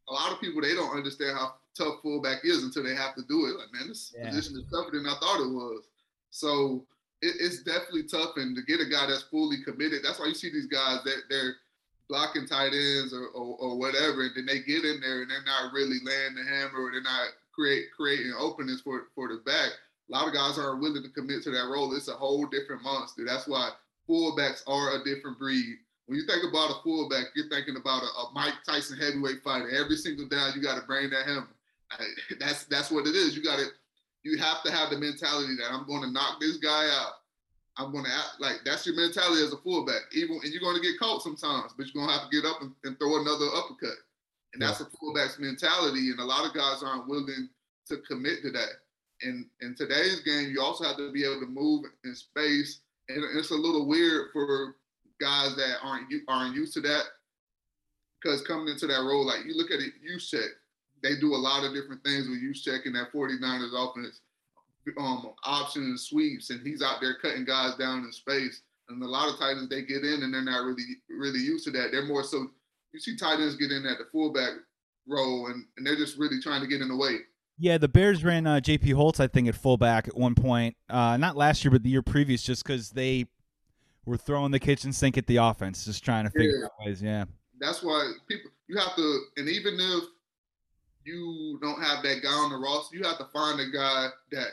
A 0.10 0.14
lot 0.14 0.32
of 0.32 0.42
people 0.42 0.62
they 0.62 0.74
don't 0.74 0.96
understand 0.96 1.38
how 1.38 1.54
tough 1.78 2.02
fullback 2.02 2.44
is 2.44 2.64
until 2.64 2.84
they 2.84 2.96
have 2.96 3.16
to 3.16 3.24
do 3.30 3.46
it. 3.46 3.58
Like, 3.58 3.72
man, 3.74 3.88
this 3.88 4.14
yeah. 4.18 4.30
position 4.30 4.58
is 4.58 4.66
tougher 4.72 4.92
than 4.92 5.06
I 5.06 5.16
thought 5.20 5.42
it 5.42 5.54
was. 5.54 5.84
So 6.32 6.86
it, 7.22 7.36
it's 7.40 7.64
definitely 7.64 8.04
tough, 8.04 8.38
and 8.38 8.56
to 8.56 8.62
get 8.64 8.82
a 8.82 8.90
guy 8.90 9.06
that's 9.08 9.24
fully 9.24 9.64
committed, 9.64 10.02
that's 10.04 10.20
why 10.20 10.28
you 10.28 10.36
see 10.36 10.52
these 10.52 10.68
guys 10.68 11.04
that 11.04 11.24
they're 11.30 11.56
blocking 12.08 12.48
tight 12.48 12.74
ends 12.74 13.14
or, 13.14 13.28
or, 13.28 13.56
or, 13.60 13.78
whatever, 13.78 14.24
and 14.24 14.32
then 14.36 14.46
they 14.48 14.60
get 14.60 14.84
in 14.84 15.00
there 15.00 15.22
and 15.22 15.30
they're 15.30 15.46
not 15.46 15.72
really 15.72 15.98
laying 16.04 16.36
the 16.36 16.44
hammer, 16.44 16.82
or 16.82 16.92
they're 16.92 17.02
not 17.02 17.30
create 17.54 17.86
creating 17.96 18.34
openings 18.38 18.82
for 18.82 19.08
for 19.16 19.28
the 19.28 19.42
back. 19.46 19.70
A 20.10 20.12
lot 20.12 20.28
of 20.28 20.34
guys 20.34 20.58
aren't 20.58 20.82
willing 20.82 21.04
to 21.04 21.10
commit 21.10 21.44
to 21.44 21.52
that 21.52 21.70
role. 21.72 21.94
It's 21.96 22.08
a 22.08 22.14
whole 22.14 22.48
different 22.48 22.82
monster. 22.82 23.26
That's 23.26 23.48
why 23.48 23.70
fullbacks 24.10 24.64
are 24.66 25.00
a 25.00 25.04
different 25.04 25.38
breed. 25.38 25.78
When 26.10 26.18
you 26.18 26.26
think 26.26 26.42
about 26.42 26.72
a 26.72 26.82
fullback, 26.82 27.26
you're 27.36 27.50
thinking 27.50 27.78
about 27.78 28.02
a, 28.02 28.08
a 28.08 28.32
Mike 28.34 28.58
Tyson 28.66 28.98
heavyweight 28.98 29.44
fighter. 29.44 29.70
Every 29.70 29.96
single 29.96 30.28
down, 30.28 30.54
you 30.56 30.62
got 30.62 30.82
to 30.82 30.88
bring 30.88 31.12
that 31.12 31.28
hammer. 31.28 31.54
That's 32.40 32.66
that's 32.66 32.90
what 32.90 33.06
it 33.06 33.14
is. 33.14 33.38
You 33.38 33.44
got 33.44 33.60
to 33.60 33.68
you 34.24 34.40
have 34.40 34.64
to 34.64 34.72
have 34.72 34.90
the 34.90 34.98
mentality 34.98 35.54
that 35.62 35.72
I'm 35.72 35.86
going 35.86 36.02
to 36.02 36.10
knock 36.10 36.42
this 36.42 36.58
guy 36.58 36.90
out. 36.90 37.22
I'm 37.78 37.92
going 37.92 38.06
to 38.06 38.12
act 38.12 38.42
like 38.42 38.66
that's 38.66 38.88
your 38.88 38.96
mentality 38.96 39.44
as 39.44 39.54
a 39.54 39.58
fullback. 39.58 40.02
Even 40.12 40.42
and 40.42 40.52
you're 40.52 40.66
going 40.66 40.76
to 40.76 40.82
get 40.82 40.98
caught 40.98 41.22
sometimes, 41.22 41.74
but 41.78 41.86
you're 41.86 42.02
going 42.02 42.10
to 42.10 42.20
have 42.20 42.28
to 42.28 42.36
get 42.36 42.50
up 42.50 42.60
and, 42.62 42.74
and 42.86 42.98
throw 42.98 43.22
another 43.22 43.46
uppercut. 43.54 44.02
And 44.54 44.64
that's 44.64 44.82
a 44.82 44.86
fullback's 44.86 45.38
mentality. 45.38 46.10
And 46.10 46.20
a 46.20 46.26
lot 46.26 46.44
of 46.44 46.56
guys 46.56 46.82
aren't 46.82 47.08
willing 47.08 47.50
to 47.88 47.98
commit 48.10 48.42
to 48.42 48.50
that. 48.50 48.82
And 49.22 49.46
in 49.62 49.76
today's 49.76 50.22
game, 50.22 50.50
you 50.50 50.60
also 50.60 50.86
have 50.86 50.98
to 50.98 51.12
be 51.12 51.24
able 51.24 51.42
to 51.42 51.46
move 51.46 51.86
in 52.04 52.16
space. 52.16 52.82
And 53.10 53.24
it's 53.38 53.52
a 53.52 53.56
little 53.56 53.86
weird 53.86 54.30
for 54.34 54.76
guys 55.20 55.56
that 55.56 55.78
aren't 55.84 56.12
aren't 56.28 56.56
used 56.56 56.74
to 56.74 56.82
that. 56.82 57.04
Because 58.22 58.42
coming 58.42 58.68
into 58.68 58.88
that 58.88 59.00
role, 59.00 59.26
like 59.26 59.46
you 59.46 59.56
look 59.56 59.72
at 59.72 59.80
it, 59.80 59.94
check 60.20 60.50
they 61.02 61.16
do 61.16 61.34
a 61.34 61.38
lot 61.38 61.64
of 61.64 61.74
different 61.74 62.04
things 62.04 62.28
with 62.28 62.42
Juszczyk 62.42 62.86
in 62.86 62.92
that 62.94 63.14
49ers 63.14 63.72
offense, 63.74 64.20
um, 64.98 65.32
option 65.46 65.84
and 65.84 66.00
sweeps, 66.00 66.50
and 66.50 66.66
he's 66.66 66.82
out 66.82 67.00
there 67.00 67.16
cutting 67.22 67.46
guys 67.46 67.76
down 67.76 68.04
in 68.04 68.12
space. 68.12 68.62
And 68.90 69.02
a 69.02 69.08
lot 69.08 69.30
of 69.30 69.40
tight 69.40 69.52
ends 69.52 69.70
they 69.70 69.84
get 69.84 70.04
in 70.04 70.24
and 70.24 70.34
they're 70.34 70.42
not 70.42 70.66
really 70.66 70.84
really 71.10 71.40
used 71.40 71.64
to 71.66 71.72
that. 71.72 71.92
They're 71.92 72.06
more 72.06 72.24
so 72.24 72.48
you 72.92 73.00
see 73.00 73.16
tight 73.16 73.40
ends 73.40 73.56
get 73.56 73.72
in 73.72 73.86
at 73.86 74.00
the 74.00 74.06
fullback 74.12 74.54
role 75.08 75.48
and, 75.48 75.66
and 75.78 75.86
they're 75.86 75.96
just 75.96 76.18
really 76.18 76.42
trying 76.42 76.62
to 76.62 76.68
get 76.68 76.82
in 76.82 76.88
the 76.88 76.96
way. 76.96 77.18
Yeah, 77.62 77.78
the 77.78 77.90
Bears 77.90 78.24
ran 78.24 78.48
uh, 78.48 78.62
J.P. 78.62 78.92
Holtz, 78.92 79.20
I 79.20 79.28
think, 79.28 79.50
at 79.50 79.56
fullback 79.56 80.08
at 80.08 80.16
one 80.16 80.34
point. 80.34 80.78
Uh, 80.90 81.18
not 81.18 81.36
last 81.36 81.64
year, 81.64 81.72
but 81.72 81.84
the 81.84 81.90
year 81.90 82.02
previous, 82.02 82.42
just 82.42 82.64
because 82.64 82.92
they 82.92 83.26
were 84.06 84.18
throwing 84.18 84.52
the 84.52 84.60
kitchen 84.60 84.92
sink 84.94 85.18
at 85.18 85.28
the 85.28 85.38
offense, 85.38 85.86
just 85.86 86.04
trying 86.04 86.26
to 86.26 86.32
figure 86.32 86.58
yeah. 86.60 86.66
out 86.66 86.72
ways. 86.86 87.02
Yeah, 87.02 87.26
that's 87.60 87.84
why 87.84 88.12
people 88.28 88.52
you 88.68 88.78
have 88.78 88.96
to, 88.96 89.20
and 89.38 89.50
even 89.50 89.76
if 89.80 90.04
you 91.06 91.58
don't 91.62 91.82
have 91.82 92.04
that 92.04 92.22
guy 92.22 92.30
on 92.30 92.52
the 92.52 92.58
roster, 92.58 92.96
you 92.96 93.04
have 93.04 93.18
to 93.18 93.26
find 93.34 93.60
a 93.60 93.70
guy 93.70 94.08
that 94.32 94.50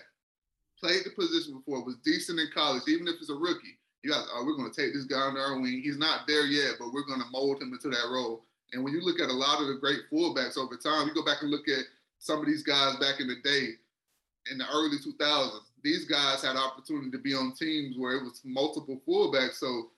played 0.81 1.03
the 1.05 1.11
position 1.11 1.55
before, 1.55 1.85
was 1.85 1.97
decent 2.05 2.39
in 2.39 2.49
college, 2.55 2.83
even 2.89 3.09
if 3.09 3.15
it's 3.21 3.31
a 3.31 3.35
rookie. 3.35 3.79
You 4.03 4.13
got, 4.13 4.27
oh, 4.33 4.45
we're 4.47 4.57
going 4.57 4.71
to 4.71 4.81
take 4.81 4.95
this 4.95 5.05
guy 5.05 5.21
under 5.21 5.41
our 5.41 5.61
wing. 5.61 5.81
He's 5.83 5.99
not 5.99 6.27
there 6.29 6.47
yet, 6.47 6.75
but 6.79 6.93
we're 6.93 7.07
going 7.07 7.21
to 7.21 7.27
mold 7.31 7.61
him 7.61 7.73
into 7.73 7.89
that 7.89 8.09
role. 8.11 8.45
And 8.73 8.85
when 8.85 8.93
you 8.93 9.01
look 9.01 9.21
at 9.21 9.29
a 9.29 9.33
lot 9.33 9.61
of 9.61 9.69
the 9.69 9.79
great 9.81 10.01
fullbacks 10.13 10.57
over 10.57 10.77
time, 10.77 11.09
you 11.09 11.15
go 11.15 11.25
back 11.25 11.43
and 11.43 11.51
look 11.51 11.69
at 11.69 11.85
some 12.19 12.41
of 12.41 12.47
these 12.47 12.63
guys 12.63 12.97
back 12.97 13.21
in 13.21 13.27
the 13.27 13.37
day. 13.43 13.75
in 14.51 14.59
the 14.59 14.67
early 14.73 14.97
2000s, 14.99 15.51
these 15.83 16.05
guys 16.05 16.43
had 16.43 16.57
opportunity 16.57 17.11
to 17.11 17.19
be 17.19 17.35
on 17.35 17.55
teams 17.55 17.97
where 17.99 18.17
it 18.17 18.25
was 18.25 18.41
multiple 18.45 19.01
fullbacks. 19.07 19.55
So, 19.55 19.91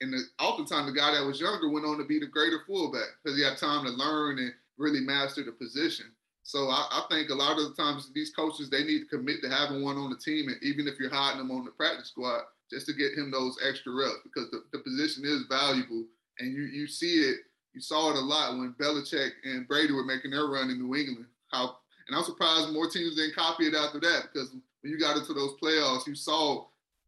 and 0.00 0.12
the, 0.12 0.22
oftentimes 0.38 0.86
the 0.86 0.98
guy 0.98 1.12
that 1.12 1.24
was 1.24 1.40
younger 1.40 1.70
went 1.70 1.86
on 1.86 1.98
to 1.98 2.04
be 2.04 2.18
the 2.18 2.26
greater 2.26 2.60
fullback 2.66 3.08
because 3.22 3.38
he 3.38 3.44
had 3.44 3.56
time 3.56 3.84
to 3.84 3.90
learn 3.90 4.38
and 4.38 4.52
really 4.76 5.00
master 5.00 5.44
the 5.44 5.52
position. 5.52 6.06
So 6.42 6.68
I, 6.68 6.86
I, 6.90 7.02
think 7.10 7.30
a 7.30 7.34
lot 7.34 7.58
of 7.58 7.68
the 7.68 7.74
times 7.80 8.10
these 8.12 8.32
coaches 8.34 8.70
they 8.70 8.82
need 8.82 9.00
to 9.00 9.16
commit 9.16 9.42
to 9.42 9.48
having 9.48 9.84
one 9.84 9.96
on 9.96 10.10
the 10.10 10.16
team, 10.16 10.48
and 10.48 10.60
even 10.62 10.88
if 10.88 10.98
you're 10.98 11.12
hiding 11.12 11.38
them 11.38 11.50
on 11.50 11.64
the 11.64 11.70
practice 11.70 12.08
squad, 12.08 12.42
just 12.70 12.86
to 12.86 12.92
get 12.92 13.12
him 13.12 13.30
those 13.30 13.56
extra 13.66 13.92
reps 13.92 14.24
because 14.24 14.50
the, 14.50 14.64
the 14.72 14.78
position 14.78 15.24
is 15.24 15.44
valuable, 15.48 16.06
and 16.38 16.52
you 16.52 16.62
you 16.64 16.86
see 16.86 17.22
it, 17.22 17.36
you 17.72 17.80
saw 17.80 18.10
it 18.10 18.16
a 18.16 18.20
lot 18.20 18.58
when 18.58 18.74
Belichick 18.80 19.30
and 19.44 19.68
Brady 19.68 19.92
were 19.92 20.04
making 20.04 20.32
their 20.32 20.46
run 20.46 20.70
in 20.70 20.78
New 20.78 20.96
England. 20.96 21.26
How 21.48 21.76
and 22.08 22.16
I'm 22.16 22.24
surprised 22.24 22.72
more 22.72 22.88
teams 22.88 23.14
didn't 23.14 23.36
copy 23.36 23.66
it 23.66 23.74
after 23.74 24.00
that 24.00 24.30
because 24.32 24.50
when 24.82 24.92
you 24.92 24.98
got 24.98 25.16
into 25.16 25.32
those 25.34 25.54
playoffs, 25.62 26.06
you 26.06 26.14
saw 26.14 26.66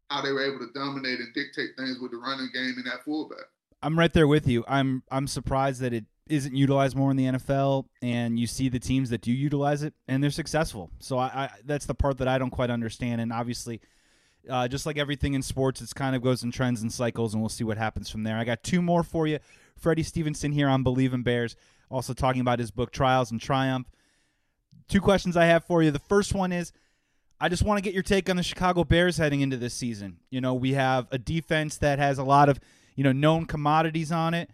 how 0.09 0.21
they 0.21 0.31
were 0.31 0.45
able 0.45 0.59
to 0.59 0.71
dominate 0.73 1.19
and 1.19 1.33
dictate 1.33 1.71
things 1.77 1.99
with 1.99 2.11
the 2.11 2.17
running 2.17 2.49
game 2.53 2.75
and 2.77 2.85
that 2.85 3.03
fullback. 3.03 3.45
I'm 3.81 3.97
right 3.97 4.13
there 4.13 4.27
with 4.27 4.47
you. 4.47 4.63
I'm 4.67 5.03
I'm 5.11 5.27
surprised 5.27 5.81
that 5.81 5.93
it 5.93 6.05
isn't 6.29 6.55
utilized 6.55 6.95
more 6.95 7.11
in 7.11 7.17
the 7.17 7.25
NFL, 7.25 7.85
and 8.01 8.39
you 8.39 8.47
see 8.47 8.69
the 8.69 8.79
teams 8.79 9.09
that 9.09 9.21
do 9.21 9.31
utilize 9.31 9.83
it, 9.83 9.93
and 10.07 10.23
they're 10.23 10.31
successful. 10.31 10.89
So 10.99 11.17
I, 11.17 11.25
I 11.25 11.49
that's 11.65 11.85
the 11.85 11.95
part 11.95 12.17
that 12.19 12.27
I 12.27 12.37
don't 12.37 12.49
quite 12.49 12.69
understand. 12.69 13.19
And 13.19 13.33
obviously, 13.33 13.81
uh, 14.49 14.67
just 14.67 14.85
like 14.85 14.97
everything 14.97 15.33
in 15.33 15.41
sports, 15.41 15.81
it's 15.81 15.93
kind 15.93 16.15
of 16.15 16.21
goes 16.21 16.43
in 16.43 16.51
trends 16.51 16.81
and 16.81 16.91
cycles, 16.91 17.33
and 17.33 17.41
we'll 17.41 17.49
see 17.49 17.65
what 17.65 17.77
happens 17.77 18.09
from 18.09 18.23
there. 18.23 18.37
I 18.37 18.45
got 18.45 18.63
two 18.63 18.81
more 18.81 19.03
for 19.03 19.27
you. 19.27 19.39
Freddie 19.75 20.03
Stevenson 20.03 20.53
here 20.53 20.69
on 20.69 20.83
Bleav 20.83 21.13
in 21.13 21.23
Bears, 21.23 21.55
also 21.89 22.13
talking 22.13 22.41
about 22.41 22.59
his 22.59 22.71
book 22.71 22.91
Trials 22.91 23.31
and 23.31 23.41
Triumph. 23.41 23.87
Two 24.87 25.01
questions 25.01 25.35
I 25.35 25.45
have 25.45 25.65
for 25.65 25.83
you. 25.83 25.91
The 25.91 25.99
first 25.99 26.33
one 26.33 26.51
is 26.51 26.71
I 27.43 27.49
just 27.49 27.63
want 27.63 27.77
to 27.77 27.81
get 27.81 27.93
your 27.93 28.03
take 28.03 28.29
on 28.29 28.37
the 28.37 28.41
Chicago 28.41 28.85
Bears 28.85 29.17
heading 29.17 29.41
into 29.41 29.57
this 29.57 29.73
season. 29.73 30.15
You 30.29 30.39
know, 30.39 30.53
we 30.53 30.75
have 30.75 31.09
a 31.11 31.17
defense 31.17 31.75
that 31.79 31.99
has 31.99 32.17
a 32.17 32.23
lot 32.23 32.47
of, 32.47 32.57
you 32.95 33.03
know, 33.03 33.11
known 33.11 33.47
commodities 33.47 34.13
on 34.13 34.33
it. 34.33 34.49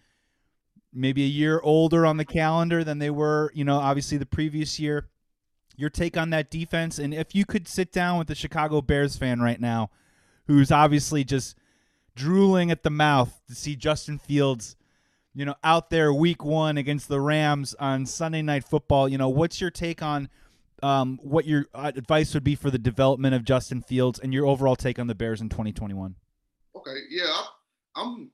Maybe 0.91 1.23
a 1.23 1.27
year 1.27 1.61
older 1.61 2.03
on 2.03 2.17
the 2.17 2.25
calendar 2.25 2.83
than 2.83 2.97
they 2.97 3.11
were, 3.11 3.51
you 3.53 3.63
know, 3.63 3.77
obviously 3.77 4.17
the 4.17 4.25
previous 4.25 4.79
year. 4.79 5.07
Your 5.77 5.91
take 5.91 6.17
on 6.17 6.31
that 6.31 6.49
defense 6.49 6.97
and 6.97 7.13
if 7.13 7.35
you 7.35 7.45
could 7.45 7.67
sit 7.67 7.91
down 7.91 8.17
with 8.17 8.27
the 8.27 8.33
Chicago 8.33 8.81
Bears 8.81 9.15
fan 9.15 9.39
right 9.39 9.61
now 9.61 9.91
who's 10.47 10.71
obviously 10.71 11.23
just 11.23 11.55
drooling 12.15 12.71
at 12.71 12.81
the 12.81 12.89
mouth 12.89 13.39
to 13.49 13.53
see 13.53 13.75
Justin 13.75 14.17
Fields 14.17 14.75
you 15.35 15.45
know, 15.45 15.55
out 15.63 15.91
there 15.91 16.11
week 16.11 16.43
one 16.43 16.77
against 16.77 17.07
the 17.07 17.21
Rams 17.21 17.75
on 17.79 18.07
Sunday 18.07 18.41
Night 18.41 18.63
Football. 18.63 19.07
You 19.07 19.19
know, 19.19 19.29
what's 19.29 19.61
your 19.61 19.69
take 19.69 20.01
on 20.01 20.27
um, 20.83 21.19
what 21.21 21.45
your 21.45 21.65
uh, 21.73 21.91
advice 21.95 22.33
would 22.33 22.43
be 22.43 22.55
for 22.55 22.69
the 22.69 22.79
development 22.79 23.35
of 23.35 23.43
Justin 23.43 23.81
Fields 23.81 24.19
and 24.19 24.33
your 24.33 24.45
overall 24.45 24.75
take 24.75 24.99
on 24.99 25.07
the 25.07 25.15
Bears 25.15 25.41
in 25.41 25.49
2021? 25.49 26.15
Okay, 26.75 26.99
yeah, 27.09 27.41
I'm 27.95 28.31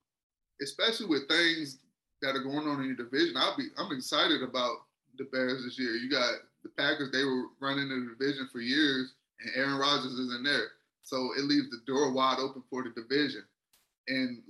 especially 0.61 1.07
with 1.07 1.27
things 1.27 1.79
that 2.21 2.35
are 2.35 2.43
going 2.43 2.67
on 2.67 2.81
in 2.81 2.87
your 2.87 2.95
division. 2.95 3.35
I'll 3.37 3.57
be 3.57 3.67
I'm 3.77 3.91
excited 3.91 4.41
about 4.41 4.75
the 5.17 5.25
Bears 5.31 5.63
this 5.63 5.79
year. 5.79 5.91
You 5.91 6.09
got 6.09 6.33
the 6.63 6.69
Packers; 6.77 7.11
they 7.11 7.23
were 7.23 7.45
running 7.59 7.89
the 7.89 8.15
division 8.17 8.49
for 8.51 8.59
years, 8.59 9.13
and 9.39 9.51
Aaron 9.55 9.77
Rodgers 9.77 10.13
isn't 10.13 10.43
there, 10.43 10.67
so 11.03 11.29
it 11.37 11.45
leaves 11.45 11.69
the 11.69 11.81
door 11.85 12.11
wide 12.11 12.39
open 12.39 12.63
for 12.69 12.83
the 12.83 12.89
division. 12.89 13.43
And 14.07 14.41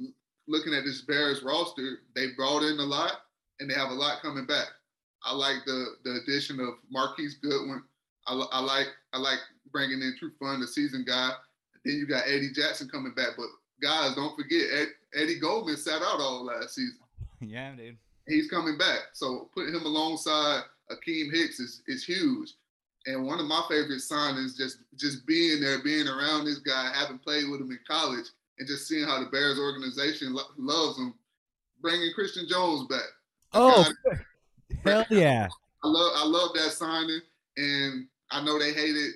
looking 0.47 0.73
at 0.73 0.83
this 0.83 1.01
Bears 1.01 1.43
roster, 1.43 1.99
they 2.15 2.27
brought 2.35 2.63
in 2.63 2.79
a 2.79 2.83
lot 2.83 3.21
and 3.59 3.69
they 3.69 3.73
have 3.73 3.91
a 3.91 3.93
lot 3.93 4.21
coming 4.21 4.45
back. 4.45 4.67
I 5.25 5.33
like 5.33 5.65
the 5.65 5.95
the 6.03 6.21
addition 6.23 6.59
of 6.59 6.75
Marquise 6.89 7.35
Goodwin. 7.41 7.83
I, 8.27 8.33
I 8.51 8.59
like 8.59 8.87
I 9.13 9.17
like 9.17 9.39
bringing 9.71 10.01
in 10.01 10.15
Trufant, 10.21 10.61
the 10.61 10.67
season 10.67 11.03
guy. 11.05 11.31
Then 11.83 11.95
you 11.95 12.07
got 12.07 12.27
Eddie 12.27 12.51
Jackson 12.53 12.87
coming 12.87 13.13
back. 13.13 13.29
But 13.37 13.47
guys, 13.81 14.15
don't 14.15 14.35
forget 14.35 14.61
Ed, 14.73 14.87
Eddie 15.13 15.39
Goldman 15.39 15.77
sat 15.77 16.01
out 16.01 16.19
all 16.19 16.45
last 16.45 16.75
season. 16.75 16.99
Yeah, 17.41 17.73
dude. 17.73 17.97
He's 18.27 18.49
coming 18.49 18.77
back. 18.77 18.99
So 19.13 19.49
putting 19.53 19.75
him 19.75 19.85
alongside 19.85 20.61
Akiem 20.89 21.31
Hicks 21.31 21.59
is 21.59 21.83
is 21.85 22.03
huge. 22.03 22.53
And 23.07 23.27
one 23.27 23.39
of 23.39 23.45
my 23.45 23.61
favorite 23.69 23.99
signings, 23.99 24.57
just 24.57 24.79
just 24.95 25.27
being 25.27 25.61
there, 25.61 25.83
being 25.83 26.07
around 26.07 26.45
this 26.45 26.59
guy, 26.59 26.91
having 26.95 27.19
played 27.19 27.49
with 27.49 27.61
him 27.61 27.69
in 27.71 27.79
college, 27.87 28.25
and 28.57 28.67
just 28.67 28.87
seeing 28.87 29.05
how 29.05 29.19
the 29.19 29.29
Bears 29.29 29.59
organization 29.59 30.33
lo- 30.33 30.43
loves 30.57 30.97
him, 30.97 31.13
bringing 31.81 32.11
Christian 32.15 32.47
Jones 32.49 32.87
back. 32.87 33.09
Oh, 33.53 33.87
hell 34.85 35.05
yeah! 35.09 35.47
I 35.83 35.87
love 35.87 36.11
I 36.15 36.25
love 36.25 36.51
that 36.55 36.71
signing, 36.71 37.21
and 37.57 38.07
I 38.31 38.43
know 38.43 38.59
they 38.59 38.73
hated 38.73 39.13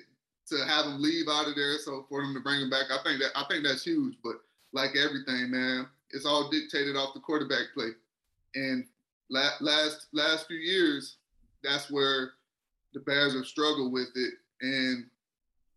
to 0.48 0.64
have 0.66 0.86
him 0.86 1.00
leave 1.00 1.26
out 1.28 1.48
of 1.48 1.54
there, 1.54 1.78
so 1.78 2.04
for 2.08 2.22
them 2.22 2.34
to 2.34 2.40
bring 2.40 2.60
him 2.60 2.70
back, 2.70 2.86
I 2.90 3.02
think 3.04 3.20
that 3.20 3.30
I 3.34 3.44
think 3.48 3.64
that's 3.64 3.84
huge. 3.84 4.16
But 4.22 4.34
like 4.72 4.96
everything, 4.96 5.50
man, 5.50 5.86
it's 6.10 6.26
all 6.26 6.50
dictated 6.50 6.96
off 6.96 7.14
the 7.14 7.20
quarterback 7.20 7.72
play, 7.74 7.90
and 8.54 8.84
la- 9.30 9.56
last 9.60 10.06
last 10.12 10.46
few 10.46 10.58
years, 10.58 11.16
that's 11.62 11.90
where 11.90 12.32
the 12.94 13.00
Bears 13.00 13.34
have 13.34 13.46
struggled 13.46 13.92
with 13.92 14.08
it, 14.14 14.34
and 14.60 15.06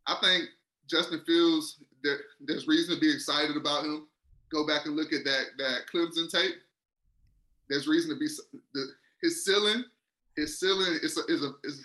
I 0.07 0.15
think 0.21 0.49
Justin 0.89 1.21
Fields, 1.25 1.77
there, 2.03 2.19
there's 2.41 2.67
reason 2.67 2.95
to 2.95 3.01
be 3.01 3.11
excited 3.11 3.55
about 3.55 3.85
him. 3.85 4.07
Go 4.51 4.67
back 4.67 4.85
and 4.85 4.95
look 4.95 5.13
at 5.13 5.23
that 5.23 5.45
that 5.57 5.81
Clemson 5.91 6.29
tape. 6.29 6.55
There's 7.69 7.87
reason 7.87 8.11
to 8.11 8.19
be 8.19 8.27
the, 8.73 8.93
his 9.23 9.43
ceiling. 9.43 9.83
His 10.35 10.59
ceiling 10.59 10.99
is 11.01 11.17
a, 11.17 11.31
is 11.31 11.43
a 11.43 11.51
is 11.63 11.83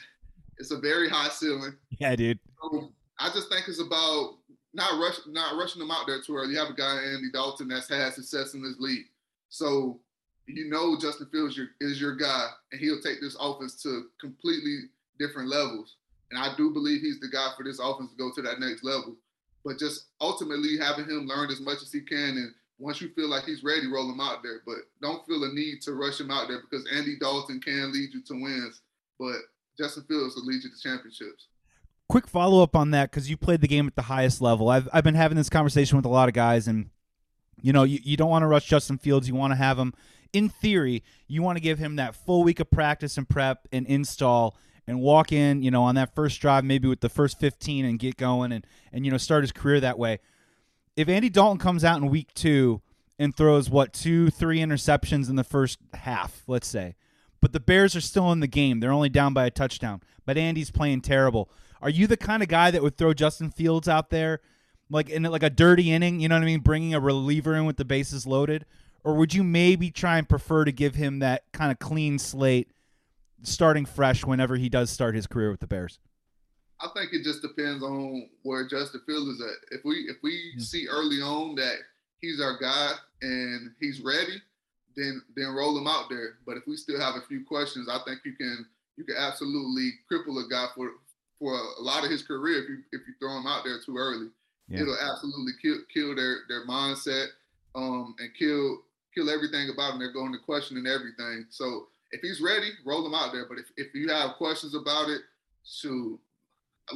it's 0.58 0.70
a 0.70 0.78
very 0.78 1.08
high 1.08 1.28
ceiling. 1.28 1.74
Yeah, 1.98 2.14
dude. 2.16 2.38
So 2.60 2.92
I 3.18 3.28
just 3.28 3.48
think 3.48 3.68
it's 3.68 3.80
about 3.80 4.38
not 4.74 5.00
rush 5.00 5.20
not 5.28 5.56
rushing 5.56 5.80
them 5.80 5.90
out 5.90 6.06
there 6.06 6.20
too 6.20 6.36
early. 6.36 6.52
You 6.52 6.58
have 6.58 6.70
a 6.70 6.74
guy 6.74 6.96
Andy 6.96 7.30
Dalton 7.32 7.68
that's 7.68 7.88
had 7.88 8.12
success 8.12 8.54
in 8.54 8.62
this 8.62 8.78
league, 8.78 9.06
so 9.48 10.00
you 10.46 10.68
know 10.68 10.98
Justin 11.00 11.28
Fields 11.30 11.56
your, 11.56 11.68
is 11.80 12.00
your 12.00 12.16
guy, 12.16 12.48
and 12.72 12.80
he'll 12.80 13.00
take 13.00 13.20
this 13.20 13.36
offense 13.40 13.82
to 13.82 14.06
completely 14.20 14.80
different 15.18 15.48
levels. 15.48 15.96
And 16.30 16.38
I 16.38 16.54
do 16.56 16.70
believe 16.70 17.00
he's 17.00 17.20
the 17.20 17.28
guy 17.28 17.50
for 17.56 17.64
this 17.64 17.78
offense 17.78 18.10
to 18.10 18.16
go 18.16 18.30
to 18.34 18.42
that 18.42 18.60
next 18.60 18.84
level. 18.84 19.16
But 19.64 19.78
just 19.78 20.06
ultimately 20.20 20.76
having 20.78 21.04
him 21.04 21.26
learn 21.26 21.50
as 21.50 21.60
much 21.60 21.82
as 21.82 21.90
he 21.90 22.00
can. 22.00 22.36
And 22.36 22.54
once 22.78 23.00
you 23.00 23.10
feel 23.14 23.28
like 23.28 23.44
he's 23.44 23.64
ready, 23.64 23.86
roll 23.86 24.10
him 24.10 24.20
out 24.20 24.42
there. 24.42 24.60
But 24.64 24.76
don't 25.02 25.24
feel 25.26 25.44
a 25.44 25.52
need 25.52 25.82
to 25.82 25.94
rush 25.94 26.20
him 26.20 26.30
out 26.30 26.48
there 26.48 26.60
because 26.60 26.86
Andy 26.94 27.16
Dalton 27.18 27.60
can 27.60 27.92
lead 27.92 28.10
you 28.14 28.22
to 28.22 28.34
wins. 28.34 28.80
But 29.18 29.36
Justin 29.76 30.04
Fields 30.04 30.36
will 30.36 30.44
lead 30.44 30.62
you 30.62 30.70
to 30.70 30.80
championships. 30.80 31.48
Quick 32.08 32.26
follow 32.26 32.62
up 32.62 32.74
on 32.74 32.90
that 32.92 33.10
because 33.10 33.28
you 33.28 33.36
played 33.36 33.60
the 33.60 33.68
game 33.68 33.86
at 33.86 33.96
the 33.96 34.02
highest 34.02 34.40
level. 34.40 34.68
I've, 34.70 34.88
I've 34.92 35.04
been 35.04 35.14
having 35.14 35.36
this 35.36 35.50
conversation 35.50 35.96
with 35.96 36.06
a 36.06 36.10
lot 36.10 36.28
of 36.28 36.34
guys, 36.34 36.66
and 36.66 36.88
you 37.60 37.72
know, 37.72 37.82
you, 37.82 37.98
you 38.02 38.16
don't 38.16 38.30
want 38.30 38.42
to 38.42 38.46
rush 38.46 38.66
Justin 38.66 38.96
Fields. 38.98 39.28
You 39.28 39.34
want 39.34 39.50
to 39.50 39.56
have 39.56 39.78
him, 39.78 39.92
in 40.32 40.48
theory, 40.48 41.02
you 41.26 41.42
want 41.42 41.56
to 41.56 41.62
give 41.62 41.78
him 41.78 41.96
that 41.96 42.14
full 42.14 42.44
week 42.44 42.60
of 42.60 42.70
practice 42.70 43.18
and 43.18 43.28
prep 43.28 43.66
and 43.72 43.86
install 43.86 44.56
and 44.86 45.00
walk 45.00 45.32
in, 45.32 45.62
you 45.62 45.70
know, 45.70 45.82
on 45.82 45.96
that 45.96 46.14
first 46.14 46.40
drive, 46.40 46.64
maybe 46.64 46.88
with 46.88 47.00
the 47.00 47.08
first 47.10 47.38
15 47.38 47.84
and 47.84 47.98
get 47.98 48.16
going 48.16 48.52
and, 48.52 48.66
and 48.90 49.04
you 49.04 49.10
know, 49.10 49.18
start 49.18 49.42
his 49.42 49.52
career 49.52 49.80
that 49.80 49.98
way. 49.98 50.18
If 50.98 51.08
Andy 51.08 51.28
Dalton 51.28 51.58
comes 51.58 51.84
out 51.84 52.02
in 52.02 52.08
week 52.08 52.34
two 52.34 52.82
and 53.20 53.32
throws, 53.32 53.70
what, 53.70 53.92
two, 53.92 54.30
three 54.30 54.58
interceptions 54.58 55.30
in 55.30 55.36
the 55.36 55.44
first 55.44 55.78
half, 55.94 56.42
let's 56.48 56.66
say, 56.66 56.96
but 57.40 57.52
the 57.52 57.60
Bears 57.60 57.94
are 57.94 58.00
still 58.00 58.32
in 58.32 58.40
the 58.40 58.48
game, 58.48 58.80
they're 58.80 58.90
only 58.90 59.08
down 59.08 59.32
by 59.32 59.46
a 59.46 59.50
touchdown, 59.50 60.02
but 60.26 60.36
Andy's 60.36 60.72
playing 60.72 61.02
terrible. 61.02 61.48
Are 61.80 61.88
you 61.88 62.08
the 62.08 62.16
kind 62.16 62.42
of 62.42 62.48
guy 62.48 62.72
that 62.72 62.82
would 62.82 62.96
throw 62.96 63.14
Justin 63.14 63.52
Fields 63.52 63.86
out 63.86 64.10
there? 64.10 64.40
Like 64.90 65.08
in 65.08 65.22
like 65.22 65.44
a 65.44 65.50
dirty 65.50 65.92
inning, 65.92 66.18
you 66.18 66.28
know 66.28 66.34
what 66.34 66.42
I 66.42 66.46
mean, 66.46 66.62
bringing 66.62 66.94
a 66.94 67.00
reliever 67.00 67.54
in 67.54 67.64
with 67.64 67.76
the 67.76 67.84
bases 67.84 68.26
loaded, 68.26 68.66
or 69.04 69.14
would 69.14 69.32
you 69.32 69.44
maybe 69.44 69.92
try 69.92 70.18
and 70.18 70.28
prefer 70.28 70.64
to 70.64 70.72
give 70.72 70.96
him 70.96 71.20
that 71.20 71.44
kind 71.52 71.70
of 71.70 71.78
clean 71.78 72.18
slate 72.18 72.72
starting 73.44 73.86
fresh 73.86 74.24
whenever 74.24 74.56
he 74.56 74.68
does 74.68 74.90
start 74.90 75.14
his 75.14 75.28
career 75.28 75.52
with 75.52 75.60
the 75.60 75.68
Bears? 75.68 76.00
I 76.80 76.88
think 76.94 77.12
it 77.12 77.24
just 77.24 77.42
depends 77.42 77.82
on 77.82 78.28
where 78.42 78.66
Justin 78.68 79.00
Fields 79.06 79.28
is 79.28 79.40
at. 79.40 79.78
If 79.78 79.84
we 79.84 80.06
if 80.08 80.16
we 80.22 80.52
mm-hmm. 80.52 80.60
see 80.60 80.86
early 80.88 81.20
on 81.20 81.56
that 81.56 81.76
he's 82.20 82.40
our 82.40 82.58
guy 82.58 82.92
and 83.22 83.72
he's 83.80 84.00
ready, 84.00 84.40
then 84.96 85.22
then 85.36 85.54
roll 85.54 85.76
him 85.76 85.86
out 85.86 86.08
there. 86.08 86.38
But 86.46 86.56
if 86.56 86.64
we 86.66 86.76
still 86.76 87.00
have 87.00 87.16
a 87.16 87.26
few 87.26 87.44
questions, 87.44 87.88
I 87.88 87.98
think 88.06 88.20
you 88.24 88.34
can 88.34 88.66
you 88.96 89.04
can 89.04 89.16
absolutely 89.16 89.92
cripple 90.10 90.44
a 90.44 90.48
guy 90.48 90.66
for 90.74 90.90
for 91.38 91.54
a, 91.54 91.82
lot 91.82 92.04
of 92.04 92.10
his 92.10 92.22
career 92.22 92.62
if 92.62 92.68
you 92.68 92.78
if 92.92 93.06
you 93.06 93.14
throw 93.18 93.36
him 93.38 93.46
out 93.46 93.64
there 93.64 93.78
too 93.84 93.96
early. 93.96 94.28
Yeah. 94.68 94.82
It'll 94.82 94.98
absolutely 94.98 95.52
kill 95.62 95.78
kill 95.92 96.14
their 96.14 96.38
their 96.48 96.66
mindset 96.66 97.26
um, 97.74 98.14
and 98.18 98.30
kill 98.38 98.82
kill 99.14 99.30
everything 99.30 99.70
about 99.70 99.92
them. 99.92 99.98
They're 100.00 100.12
going 100.12 100.32
to 100.32 100.38
question 100.38 100.76
and 100.76 100.86
everything. 100.86 101.46
So 101.50 101.88
if 102.10 102.20
he's 102.20 102.40
ready, 102.40 102.70
roll 102.84 103.06
him 103.06 103.14
out 103.14 103.32
there. 103.32 103.46
But 103.48 103.58
if, 103.58 103.66
if 103.76 103.94
you 103.94 104.08
have 104.08 104.36
questions 104.36 104.74
about 104.74 105.08
it, 105.08 105.22
shoot, 105.64 106.18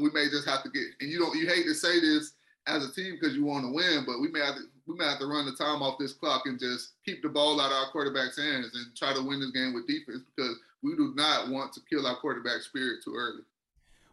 we 0.01 0.11
may 0.11 0.29
just 0.29 0.49
have 0.49 0.63
to 0.63 0.71
get. 0.71 0.85
And 1.01 1.11
you 1.11 1.19
don't 1.19 1.37
you 1.37 1.47
hate 1.47 1.65
to 1.65 1.75
say 1.75 2.01
this 2.01 2.33
as 2.67 2.85
a 2.85 2.93
team 2.93 3.19
because 3.21 3.37
you 3.37 3.45
want 3.45 3.65
to 3.65 3.73
win, 3.73 4.05
but 4.07 4.21
we 4.21 4.29
may 4.29 4.41
have 4.41 4.57
to 4.57 4.63
we 4.87 4.97
may 4.97 5.05
have 5.05 5.19
to 5.21 5.27
run 5.27 5.47
the 5.47 5.53
time 5.53 5.83
off 5.83 5.99
this 5.99 6.13
clock 6.13 6.43
and 6.47 6.59
just 6.59 6.93
keep 7.05 7.23
the 7.23 7.29
ball 7.29 7.61
out 7.61 7.71
of 7.71 7.77
our 7.77 7.91
quarterback's 7.91 8.39
hands 8.39 8.71
and 8.75 8.97
try 8.97 9.13
to 9.15 9.23
win 9.23 9.41
this 9.41 9.53
game 9.53 9.75
with 9.75 9.87
defense 9.87 10.23
because 10.35 10.57
we 10.83 10.97
do 10.97 11.13
not 11.15 11.49
want 11.49 11.73
to 11.73 11.81
kill 11.89 12.07
our 12.07 12.17
quarterback 12.17 12.63
spirit 12.63 13.03
too 13.05 13.15
early. 13.17 13.43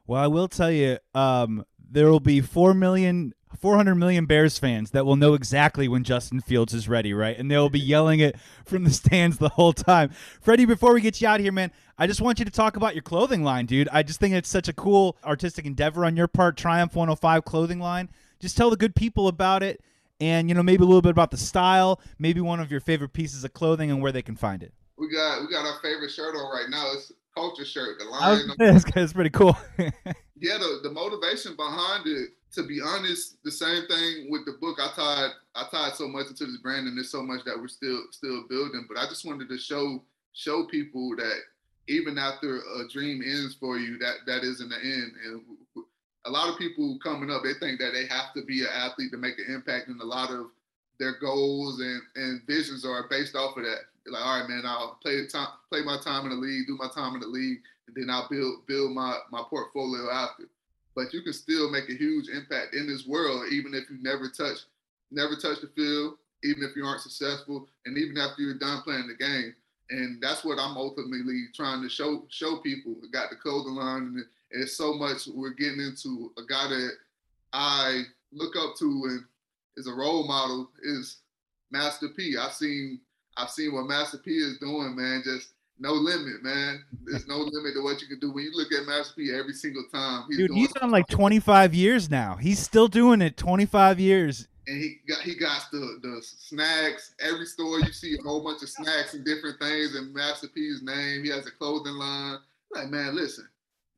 Well, 0.05 0.21
I 0.21 0.27
will 0.27 0.47
tell 0.47 0.71
you, 0.71 0.97
um, 1.13 1.65
there 1.91 2.09
will 2.09 2.19
be 2.19 2.41
four 2.41 2.73
million 2.73 3.33
400 3.57 3.95
million 3.95 4.25
Bears 4.25 4.59
fans 4.59 4.91
that 4.91 5.05
will 5.05 5.15
know 5.15 5.33
exactly 5.33 5.87
when 5.87 6.03
Justin 6.03 6.39
Fields 6.39 6.73
is 6.73 6.87
ready, 6.87 7.13
right? 7.13 7.37
And 7.37 7.49
they'll 7.49 7.69
be 7.69 7.79
yelling 7.79 8.19
it 8.19 8.35
from 8.65 8.83
the 8.83 8.91
stands 8.91 9.37
the 9.37 9.49
whole 9.49 9.73
time. 9.73 10.11
Freddie, 10.41 10.65
before 10.65 10.93
we 10.93 11.01
get 11.01 11.19
you 11.19 11.27
out 11.27 11.39
here, 11.39 11.51
man, 11.51 11.71
I 11.97 12.07
just 12.07 12.21
want 12.21 12.39
you 12.39 12.45
to 12.45 12.51
talk 12.51 12.77
about 12.77 12.93
your 12.95 13.01
clothing 13.01 13.43
line, 13.43 13.65
dude. 13.65 13.89
I 13.91 14.03
just 14.03 14.19
think 14.19 14.35
it's 14.35 14.49
such 14.49 14.67
a 14.67 14.73
cool 14.73 15.17
artistic 15.25 15.65
endeavor 15.65 16.05
on 16.05 16.15
your 16.15 16.27
part, 16.27 16.57
Triumph 16.57 16.95
105 16.95 17.43
clothing 17.43 17.79
line. 17.79 18.09
Just 18.39 18.55
tell 18.55 18.69
the 18.69 18.77
good 18.77 18.95
people 18.95 19.27
about 19.27 19.63
it 19.63 19.81
and, 20.21 20.47
you 20.47 20.55
know, 20.55 20.63
maybe 20.63 20.83
a 20.83 20.87
little 20.87 21.01
bit 21.01 21.11
about 21.11 21.31
the 21.31 21.37
style, 21.37 21.99
maybe 22.19 22.41
one 22.41 22.59
of 22.59 22.71
your 22.71 22.79
favorite 22.79 23.13
pieces 23.13 23.43
of 23.43 23.53
clothing 23.53 23.89
and 23.89 24.01
where 24.01 24.11
they 24.11 24.21
can 24.21 24.35
find 24.35 24.63
it. 24.63 24.73
We 24.97 25.09
got 25.09 25.41
we 25.41 25.47
got 25.47 25.65
our 25.65 25.79
favorite 25.81 26.11
shirt 26.11 26.35
on 26.35 26.51
right 26.51 26.69
now. 26.69 26.91
It's 26.93 27.11
culture 27.33 27.65
shirt. 27.65 27.99
The 27.99 28.05
line. 28.05 28.49
That's 28.93 29.13
pretty 29.13 29.29
cool. 29.29 29.57
yeah, 29.77 30.57
the, 30.57 30.81
the 30.83 30.91
motivation 30.91 31.55
behind 31.55 32.05
it 32.05 32.31
to 32.53 32.63
be 32.63 32.81
honest, 32.81 33.37
the 33.43 33.51
same 33.51 33.85
thing 33.87 34.27
with 34.29 34.45
the 34.45 34.53
book. 34.59 34.77
I 34.79 34.91
tied 34.95 35.29
I 35.55 35.67
tied 35.71 35.95
so 35.95 36.07
much 36.07 36.27
into 36.27 36.45
this 36.45 36.57
brand, 36.57 36.87
and 36.87 36.97
there's 36.97 37.11
so 37.11 37.23
much 37.23 37.43
that 37.45 37.57
we're 37.57 37.67
still 37.67 38.01
still 38.11 38.43
building. 38.49 38.85
But 38.87 38.97
I 38.97 39.07
just 39.07 39.25
wanted 39.25 39.49
to 39.49 39.57
show 39.57 40.01
show 40.33 40.65
people 40.65 41.15
that 41.17 41.39
even 41.87 42.17
after 42.17 42.57
a 42.57 42.87
dream 42.87 43.21
ends 43.21 43.55
for 43.55 43.77
you, 43.77 43.97
that 43.99 44.25
that 44.25 44.43
isn't 44.43 44.69
the 44.69 44.77
end. 44.77 45.11
And 45.25 45.41
a 46.25 46.31
lot 46.31 46.49
of 46.49 46.57
people 46.57 46.97
coming 47.03 47.29
up, 47.29 47.43
they 47.43 47.53
think 47.53 47.79
that 47.79 47.93
they 47.93 48.05
have 48.07 48.33
to 48.35 48.43
be 48.45 48.61
an 48.61 48.69
athlete 48.73 49.11
to 49.11 49.17
make 49.17 49.37
an 49.39 49.53
impact, 49.53 49.87
and 49.87 50.01
a 50.01 50.05
lot 50.05 50.31
of 50.31 50.47
their 50.99 51.17
goals 51.19 51.79
and, 51.79 52.01
and 52.15 52.41
visions 52.45 52.85
are 52.85 53.07
based 53.09 53.35
off 53.35 53.57
of 53.57 53.63
that. 53.63 53.79
Like, 54.05 54.21
all 54.21 54.39
right, 54.39 54.49
man, 54.49 54.63
I'll 54.65 54.97
play 55.01 55.25
time, 55.27 55.47
play 55.69 55.81
my 55.83 55.97
time 56.03 56.25
in 56.25 56.31
the 56.31 56.35
league, 56.35 56.67
do 56.67 56.77
my 56.77 56.89
time 56.93 57.13
in 57.13 57.21
the 57.21 57.27
league, 57.27 57.59
and 57.87 57.95
then 57.95 58.09
I'll 58.09 58.27
build 58.29 58.65
build 58.65 58.91
my 58.93 59.17
my 59.31 59.43
portfolio 59.49 60.09
after 60.11 60.45
but 60.99 61.13
you 61.13 61.21
can 61.21 61.31
still 61.31 61.71
make 61.71 61.87
a 61.87 61.93
huge 61.93 62.27
impact 62.27 62.75
in 62.75 62.85
this 62.85 63.07
world, 63.07 63.45
even 63.53 63.73
if 63.73 63.89
you 63.89 63.95
never 64.01 64.27
touch, 64.27 64.57
never 65.11 65.33
touch 65.37 65.61
the 65.61 65.67
field, 65.73 66.15
even 66.43 66.61
if 66.61 66.75
you 66.75 66.83
aren't 66.83 66.99
successful, 66.99 67.69
and 67.85 67.97
even 67.97 68.17
after 68.17 68.41
you're 68.41 68.59
done 68.59 68.81
playing 68.81 69.07
the 69.07 69.13
game. 69.13 69.55
And 69.91 70.21
that's 70.21 70.43
what 70.43 70.59
I'm 70.59 70.75
ultimately 70.75 71.45
trying 71.55 71.81
to 71.83 71.89
show 71.89 72.25
show 72.27 72.57
people. 72.57 72.95
Got 73.13 73.29
the 73.29 73.37
clothing 73.37 73.75
line, 73.75 74.25
and 74.51 74.61
it's 74.61 74.75
so 74.75 74.93
much 74.93 75.27
we're 75.33 75.51
getting 75.51 75.79
into. 75.79 76.33
A 76.37 76.41
guy 76.41 76.67
that 76.67 76.91
I 77.53 78.01
look 78.33 78.57
up 78.57 78.75
to 78.79 78.85
and 79.05 79.23
is 79.77 79.87
a 79.87 79.93
role 79.93 80.27
model 80.27 80.69
is 80.83 81.19
Master 81.71 82.09
P. 82.09 82.35
I've 82.37 82.51
seen 82.51 82.99
I've 83.37 83.51
seen 83.51 83.73
what 83.73 83.87
Master 83.87 84.17
P 84.17 84.31
is 84.31 84.59
doing, 84.59 84.97
man. 84.97 85.21
Just 85.23 85.53
no 85.79 85.93
limit, 85.93 86.43
man. 86.43 86.83
There's 87.05 87.27
no 87.27 87.37
limit 87.37 87.73
to 87.75 87.83
what 87.83 88.01
you 88.01 88.07
can 88.07 88.19
do 88.19 88.31
when 88.31 88.43
you 88.43 88.51
look 88.53 88.71
at 88.71 88.85
Master 88.85 89.13
P 89.15 89.33
every 89.33 89.53
single 89.53 89.85
time. 89.91 90.25
He's 90.27 90.37
Dude, 90.37 90.51
he's 90.51 90.75
on 90.81 90.91
like 90.91 91.07
25 91.07 91.73
years 91.73 92.09
now. 92.09 92.35
He's 92.35 92.59
still 92.59 92.87
doing 92.87 93.21
it 93.21 93.37
25 93.37 93.99
years. 93.99 94.47
And 94.67 94.77
he 94.77 94.99
got 95.07 95.21
he 95.21 95.35
got 95.35 95.67
the 95.71 95.99
the 96.03 96.21
snacks. 96.21 97.15
Every 97.19 97.45
store 97.45 97.79
you 97.79 97.91
see 97.91 98.17
a 98.19 98.21
whole 98.21 98.43
bunch 98.43 98.61
of 98.61 98.69
snacks 98.69 99.13
and 99.13 99.25
different 99.25 99.59
things 99.59 99.95
in 99.95 100.13
Master 100.13 100.47
P's 100.47 100.83
name. 100.83 101.23
He 101.23 101.29
has 101.29 101.47
a 101.47 101.51
clothing 101.51 101.93
line. 101.93 102.37
Like, 102.71 102.89
man, 102.89 103.15
listen, 103.15 103.47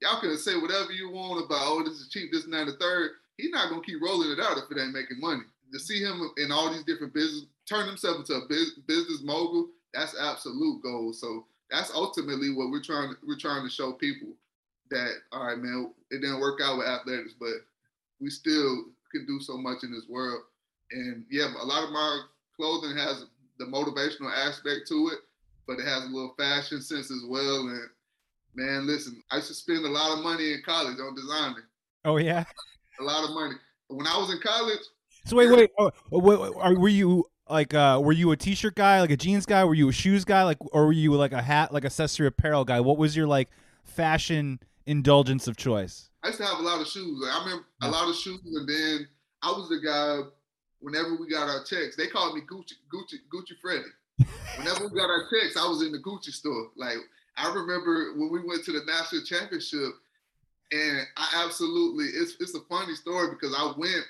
y'all 0.02 0.22
can 0.22 0.38
say 0.38 0.56
whatever 0.56 0.92
you 0.94 1.12
want 1.12 1.44
about 1.46 1.64
oh, 1.64 1.84
this 1.84 2.00
is 2.00 2.08
cheap, 2.08 2.32
this 2.32 2.46
and 2.46 2.54
that, 2.54 2.68
the 2.68 2.74
third. 2.74 3.12
He's 3.36 3.52
not 3.52 3.70
gonna 3.70 3.82
keep 3.82 4.02
rolling 4.02 4.32
it 4.32 4.40
out 4.40 4.58
if 4.58 4.72
it 4.72 4.80
ain't 4.80 4.94
making 4.94 5.20
money. 5.20 5.44
To 5.74 5.80
see 5.80 6.00
him 6.02 6.32
in 6.38 6.52
all 6.52 6.72
these 6.72 6.84
different 6.84 7.14
business, 7.14 7.46
turn 7.68 7.88
himself 7.88 8.18
into 8.18 8.36
a 8.36 8.48
business 8.48 9.22
mogul, 9.24 9.70
that's 9.94 10.16
absolute 10.18 10.82
gold. 10.84 11.16
So 11.16 11.46
that's 11.72 11.92
ultimately 11.96 12.54
what 12.54 12.70
we're 12.70 12.84
trying 12.84 13.10
to 13.10 13.16
we're 13.26 13.38
trying 13.38 13.64
to 13.64 13.74
show 13.74 13.94
people 13.94 14.28
that 14.92 15.14
all 15.32 15.48
right, 15.48 15.58
man, 15.58 15.92
it 16.12 16.20
didn't 16.20 16.42
work 16.42 16.60
out 16.62 16.78
with 16.78 16.88
athletics, 16.88 17.34
but 17.40 17.66
we 18.20 18.30
still 18.30 18.84
can 19.12 19.26
do 19.26 19.40
so 19.40 19.58
much 19.58 19.84
in 19.84 19.92
this 19.92 20.08
world. 20.10 20.44
And 20.92 21.26
yeah, 21.32 21.48
a 21.60 21.66
lot 21.66 21.84
of 21.84 21.92
my 21.92 22.22
clothing 22.58 22.96
has 22.98 23.26
the 23.58 23.66
motivational 23.66 24.32
aspect 24.36 24.88
to 24.90 25.12
it, 25.14 25.20
but 25.66 25.80
it 25.80 25.86
has 25.86 26.04
a 26.04 26.08
little 26.08 26.36
fashion 26.38 26.82
sense 26.82 27.10
as 27.10 27.24
well. 27.28 27.68
And 27.68 27.90
man, 28.54 28.86
listen, 28.86 29.24
I 29.32 29.38
used 29.38 29.48
to 29.48 29.54
spend 29.54 29.86
a 29.86 29.90
lot 29.90 30.18
of 30.18 30.24
money 30.24 30.52
in 30.52 30.62
college 30.66 31.00
on 31.00 31.16
designing. 31.16 31.64
Oh 32.04 32.18
yeah, 32.18 32.44
a 33.00 33.04
lot 33.04 33.24
of 33.24 33.32
money. 33.32 33.56
When 33.88 34.08
I 34.08 34.18
was 34.18 34.32
in 34.32 34.40
college. 34.42 34.80
So 35.26 35.38
wait, 35.38 35.52
wait, 35.52 35.70
oh, 35.78 35.92
wait, 36.12 36.40
wait 36.40 36.78
were 36.78 36.90
you 36.90 37.26
like 37.52 37.74
uh 37.74 38.00
were 38.04 38.12
you 38.12 38.32
a 38.32 38.38
t-shirt 38.38 38.76
guy 38.76 39.02
like 39.02 39.12
a 39.12 39.18
jeans 39.18 39.46
guy? 39.46 39.64
Were 39.64 39.74
you 39.74 39.90
a 39.90 39.94
shoes 39.94 40.26
guy? 40.26 40.44
Like 40.44 40.58
or 40.74 40.86
were 40.86 40.92
you 40.92 41.14
like 41.14 41.34
a 41.34 41.42
hat 41.42 41.74
like 41.74 41.86
accessory 41.86 42.28
apparel 42.28 42.66
guy? 42.66 42.80
What 42.80 42.98
was 42.98 43.16
your 43.16 43.28
like 43.28 43.50
fashion 43.84 44.60
indulgence 44.86 45.48
of 45.48 45.58
choice? 45.58 46.10
I 46.24 46.28
used 46.28 46.40
to 46.40 46.46
have 46.46 46.60
a 46.60 46.64
lot 46.64 46.82
of 46.82 46.88
shoes. 46.88 47.20
Like, 47.22 47.36
i 47.36 47.44
remember 47.44 47.66
yeah. 47.82 47.90
a 47.90 47.92
lot 47.92 48.10
of 48.10 48.16
shoes 48.16 48.40
and 48.46 48.68
then 48.68 49.08
i 49.44 49.52
was 49.52 49.70
the 49.70 49.80
guy 49.80 50.30
whenever 50.80 51.16
we 51.16 51.30
got 51.30 51.50
our 51.50 51.64
checks 51.64 51.96
they 51.96 52.08
called 52.08 52.36
me 52.36 52.42
gucci 52.42 52.74
gucci 52.94 53.18
gucci 53.34 53.58
freddy. 53.62 53.84
Whenever 54.58 54.88
we 54.88 55.00
got 55.00 55.10
our 55.10 55.26
checks 55.30 55.58
i 55.58 55.68
was 55.68 55.82
in 55.82 55.92
the 55.92 56.00
gucci 56.00 56.32
store. 56.32 56.70
Like 56.76 56.98
i 57.38 57.54
remember 57.54 58.14
when 58.16 58.32
we 58.32 58.40
went 58.46 58.64
to 58.66 58.72
the 58.72 58.82
national 58.86 59.24
championship 59.24 59.94
and 60.72 61.02
i 61.18 61.44
absolutely 61.46 62.06
it's, 62.06 62.36
it's 62.40 62.56
a 62.56 62.62
funny 62.70 62.96
story 62.96 63.30
because 63.30 63.54
i 63.58 63.74
went 63.78 64.06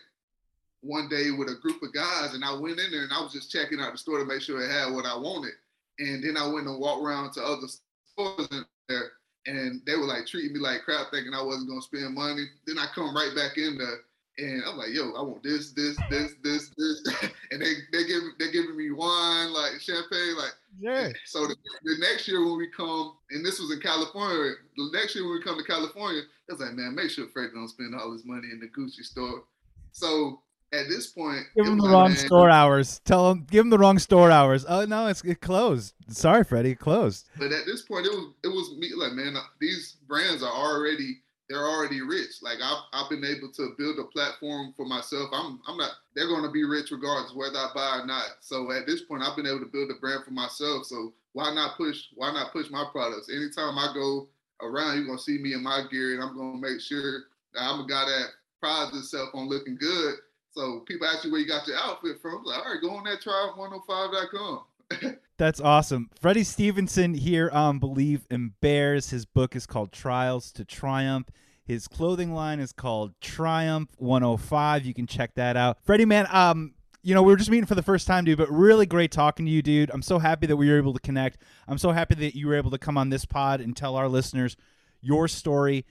one 0.81 1.07
day 1.09 1.29
with 1.31 1.49
a 1.49 1.55
group 1.55 1.81
of 1.83 1.93
guys, 1.93 2.33
and 2.33 2.43
I 2.43 2.53
went 2.53 2.79
in 2.79 2.91
there 2.91 3.03
and 3.03 3.13
I 3.13 3.21
was 3.21 3.33
just 3.33 3.51
checking 3.51 3.79
out 3.79 3.91
the 3.91 3.97
store 3.97 4.19
to 4.19 4.25
make 4.25 4.41
sure 4.41 4.61
it 4.61 4.71
had 4.71 4.93
what 4.93 5.05
I 5.05 5.15
wanted. 5.15 5.53
And 5.99 6.23
then 6.23 6.37
I 6.37 6.47
went 6.47 6.67
and 6.67 6.79
walked 6.79 7.03
around 7.03 7.31
to 7.33 7.43
other 7.43 7.67
stores 8.11 8.47
in 8.51 8.65
there, 8.89 9.11
and 9.45 9.81
they 9.85 9.95
were 9.95 10.05
like 10.05 10.25
treating 10.25 10.53
me 10.53 10.59
like 10.59 10.81
crap, 10.81 11.11
thinking 11.11 11.33
I 11.33 11.43
wasn't 11.43 11.69
gonna 11.69 11.81
spend 11.81 12.15
money. 12.15 12.45
Then 12.65 12.79
I 12.79 12.87
come 12.93 13.15
right 13.15 13.33
back 13.35 13.57
in 13.57 13.77
there, 13.77 13.99
and 14.39 14.63
I'm 14.65 14.77
like, 14.77 14.89
"Yo, 14.89 15.13
I 15.13 15.21
want 15.21 15.43
this, 15.43 15.71
this, 15.73 15.97
this, 16.09 16.33
this, 16.43 16.71
this," 16.75 17.03
and 17.51 17.61
they 17.61 17.73
they 17.91 18.05
give 18.05 18.23
they 18.39 18.51
giving 18.51 18.75
me 18.75 18.89
wine, 18.91 19.53
like 19.53 19.79
champagne, 19.79 20.35
like. 20.37 20.53
Yeah. 20.79 21.09
So 21.25 21.47
the, 21.47 21.55
the, 21.83 21.97
next 21.99 22.29
year 22.29 22.45
when 22.45 22.57
we 22.57 22.69
come, 22.69 23.17
and 23.29 23.45
this 23.45 23.59
was 23.59 23.71
in 23.73 23.81
California, 23.81 24.53
the 24.77 24.89
next 24.93 25.13
year 25.15 25.25
when 25.25 25.33
we 25.33 25.43
come 25.43 25.57
to 25.57 25.65
California, 25.65 26.21
I 26.49 26.53
was 26.53 26.61
like, 26.61 26.73
man, 26.73 26.95
make 26.95 27.09
sure 27.09 27.27
Fred 27.27 27.49
don't 27.53 27.67
spend 27.67 27.93
all 27.93 28.13
his 28.13 28.23
money 28.23 28.47
in 28.51 28.61
the 28.61 28.69
Gucci 28.69 29.03
store. 29.03 29.43
So 29.91 30.41
at 30.73 30.87
this 30.87 31.07
point, 31.07 31.45
give 31.55 31.65
him 31.65 31.77
the 31.77 31.89
wrong 31.89 32.09
man, 32.09 32.17
store 32.17 32.49
hours. 32.49 32.99
Tell 33.03 33.31
him, 33.31 33.45
give 33.49 33.65
him 33.65 33.69
the 33.69 33.77
wrong 33.77 33.99
store 33.99 34.31
hours. 34.31 34.65
Oh 34.67 34.85
no, 34.85 35.07
it's 35.07 35.23
it 35.23 35.41
closed. 35.41 35.93
Sorry, 36.07 36.43
Freddie, 36.43 36.71
it 36.71 36.79
closed. 36.79 37.29
But 37.37 37.51
at 37.51 37.65
this 37.65 37.81
point, 37.81 38.05
it 38.05 38.11
was 38.11 38.33
it 38.43 38.47
was 38.47 38.75
me. 38.77 38.91
Like, 38.95 39.13
man, 39.13 39.35
uh, 39.35 39.41
these 39.59 39.97
brands 40.07 40.43
are 40.43 40.51
already 40.51 41.21
they're 41.49 41.67
already 41.67 42.01
rich. 42.01 42.41
Like 42.41 42.59
I've 42.63 42.83
I've 42.93 43.09
been 43.09 43.25
able 43.25 43.51
to 43.51 43.73
build 43.77 43.99
a 43.99 44.05
platform 44.05 44.73
for 44.77 44.85
myself. 44.85 45.29
I'm 45.33 45.59
I'm 45.67 45.77
not. 45.77 45.91
They're 46.15 46.27
going 46.27 46.43
to 46.43 46.51
be 46.51 46.63
rich 46.63 46.91
regardless 46.91 47.35
whether 47.35 47.57
I 47.57 47.71
buy 47.75 47.99
or 48.01 48.05
not. 48.05 48.37
So 48.39 48.71
at 48.71 48.87
this 48.87 49.01
point, 49.01 49.23
I've 49.23 49.35
been 49.35 49.47
able 49.47 49.59
to 49.59 49.71
build 49.71 49.91
a 49.91 49.99
brand 49.99 50.23
for 50.23 50.31
myself. 50.31 50.85
So 50.85 51.13
why 51.33 51.53
not 51.53 51.75
push? 51.77 52.07
Why 52.15 52.31
not 52.31 52.53
push 52.53 52.69
my 52.69 52.85
products? 52.91 53.29
Anytime 53.29 53.77
I 53.77 53.91
go 53.93 54.29
around, 54.61 54.97
you're 54.97 55.07
gonna 55.07 55.19
see 55.19 55.37
me 55.37 55.53
in 55.53 55.63
my 55.63 55.83
gear, 55.91 56.13
and 56.13 56.23
I'm 56.23 56.37
gonna 56.37 56.57
make 56.57 56.79
sure 56.79 57.23
that 57.53 57.61
I'm 57.61 57.81
a 57.81 57.87
guy 57.87 58.05
that 58.05 58.27
prides 58.61 58.91
himself 58.91 59.29
on 59.33 59.49
looking 59.49 59.75
good 59.75 60.15
so 60.53 60.81
people 60.81 61.07
ask 61.07 61.23
you 61.23 61.31
where 61.31 61.41
you 61.41 61.47
got 61.47 61.67
your 61.67 61.77
outfit 61.77 62.21
from. 62.21 62.39
I'm 62.39 62.43
like, 62.43 62.57
all 62.59 62.73
right, 62.73 62.81
go 62.81 62.91
on 62.91 63.03
that 63.05 63.21
triumph105.com. 63.21 65.17
That's 65.37 65.61
awesome. 65.61 66.09
Freddie 66.19 66.43
Stevenson 66.43 67.13
here 67.13 67.49
on 67.51 67.79
Bleav 67.79 68.21
in 68.29 68.53
Bears. 68.61 69.09
His 69.09 69.25
book 69.25 69.55
is 69.55 69.65
called 69.65 69.91
Trials 69.91 70.51
to 70.53 70.65
Triumph. 70.65 71.29
His 71.63 71.87
clothing 71.87 72.33
line 72.33 72.59
is 72.59 72.73
called 72.73 73.13
Triumph 73.21 73.89
105. 73.97 74.85
You 74.85 74.93
can 74.93 75.07
check 75.07 75.35
that 75.35 75.55
out. 75.55 75.77
Freddie, 75.83 76.05
man, 76.05 76.27
um, 76.29 76.73
you 77.01 77.15
know, 77.15 77.23
we 77.23 77.31
were 77.31 77.37
just 77.37 77.49
meeting 77.49 77.65
for 77.65 77.75
the 77.75 77.81
first 77.81 78.05
time, 78.05 78.25
dude, 78.25 78.37
but 78.37 78.51
really 78.51 78.85
great 78.85 79.11
talking 79.11 79.45
to 79.45 79.51
you, 79.51 79.61
dude. 79.61 79.89
I'm 79.91 80.01
so 80.01 80.19
happy 80.19 80.47
that 80.47 80.57
we 80.57 80.69
were 80.69 80.77
able 80.77 80.93
to 80.93 80.99
connect. 80.99 81.37
I'm 81.67 81.77
so 81.77 81.91
happy 81.91 82.15
that 82.15 82.35
you 82.35 82.47
were 82.47 82.55
able 82.55 82.71
to 82.71 82.77
come 82.77 82.97
on 82.97 83.09
this 83.09 83.25
pod 83.25 83.61
and 83.61 83.75
tell 83.75 83.95
our 83.95 84.07
listeners 84.07 84.57
your 84.99 85.27
story. 85.27 85.85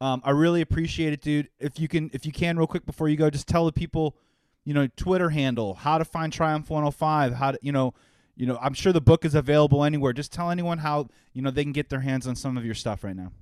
Um, 0.00 0.22
I 0.24 0.30
really 0.30 0.62
appreciate 0.62 1.12
it, 1.12 1.20
dude. 1.20 1.48
If 1.58 1.78
you 1.78 1.88
can, 1.88 2.10
if 2.14 2.24
you 2.24 2.32
can, 2.32 2.56
real 2.56 2.66
quick 2.66 2.86
before 2.86 3.08
you 3.08 3.16
go, 3.16 3.28
just 3.28 3.46
tell 3.46 3.66
the 3.66 3.72
people, 3.72 4.16
you 4.64 4.72
know, 4.72 4.88
Twitter 4.96 5.30
handle, 5.30 5.74
how 5.74 5.98
to 5.98 6.04
find 6.04 6.32
Triumph 6.32 6.70
105, 6.70 7.34
how 7.34 7.52
to, 7.52 7.58
you 7.60 7.72
know, 7.72 7.92
you 8.36 8.46
know, 8.46 8.58
I'm 8.62 8.72
sure 8.72 8.92
the 8.92 9.02
book 9.02 9.26
is 9.26 9.34
available 9.34 9.84
anywhere. 9.84 10.14
Just 10.14 10.32
tell 10.32 10.50
anyone 10.50 10.78
how 10.78 11.08
you 11.34 11.42
know 11.42 11.50
they 11.50 11.62
can 11.62 11.72
get 11.72 11.90
their 11.90 12.00
hands 12.00 12.26
on 12.26 12.34
some 12.34 12.56
of 12.56 12.64
your 12.64 12.74
stuff 12.74 13.04
right 13.04 13.14
now. 13.14 13.32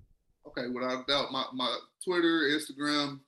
Okay, 0.48 0.66
without 0.74 1.04
a 1.04 1.04
doubt, 1.06 1.30
my 1.30 1.44
my 1.54 1.76
Twitter, 2.04 2.48
Instagram 2.50 3.20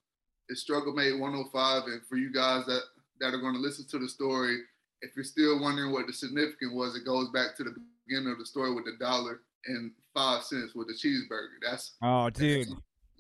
is 0.49 0.65
StruggleMade 0.69 1.21
105, 1.21 1.83
and 1.87 2.01
for 2.09 2.17
you 2.17 2.33
guys 2.33 2.67
that 2.67 2.83
that 3.21 3.35
are 3.35 3.41
going 3.41 3.55
to 3.55 3.61
listen 3.61 3.87
to 3.91 4.01
the 4.01 4.09
story, 4.09 4.59
if 5.03 5.15
you're 5.15 5.25
still 5.25 5.61
wondering 5.61 5.93
what 5.93 6.09
the 6.09 6.13
significance 6.13 6.73
was, 6.75 6.97
it 6.97 7.05
goes 7.05 7.29
back 7.31 7.57
to 7.59 7.63
the 7.63 7.77
beginning 8.09 8.33
of 8.33 8.39
the 8.39 8.47
story 8.47 8.75
with 8.75 8.87
the 8.87 8.97
dollar 8.99 9.43
and 9.67 9.93
five 10.13 10.43
cents 10.43 10.75
with 10.75 10.89
the 10.89 10.95
cheeseburger. 10.95 11.61
That's 11.63 11.95
oh, 12.03 12.31
dude. 12.31 12.67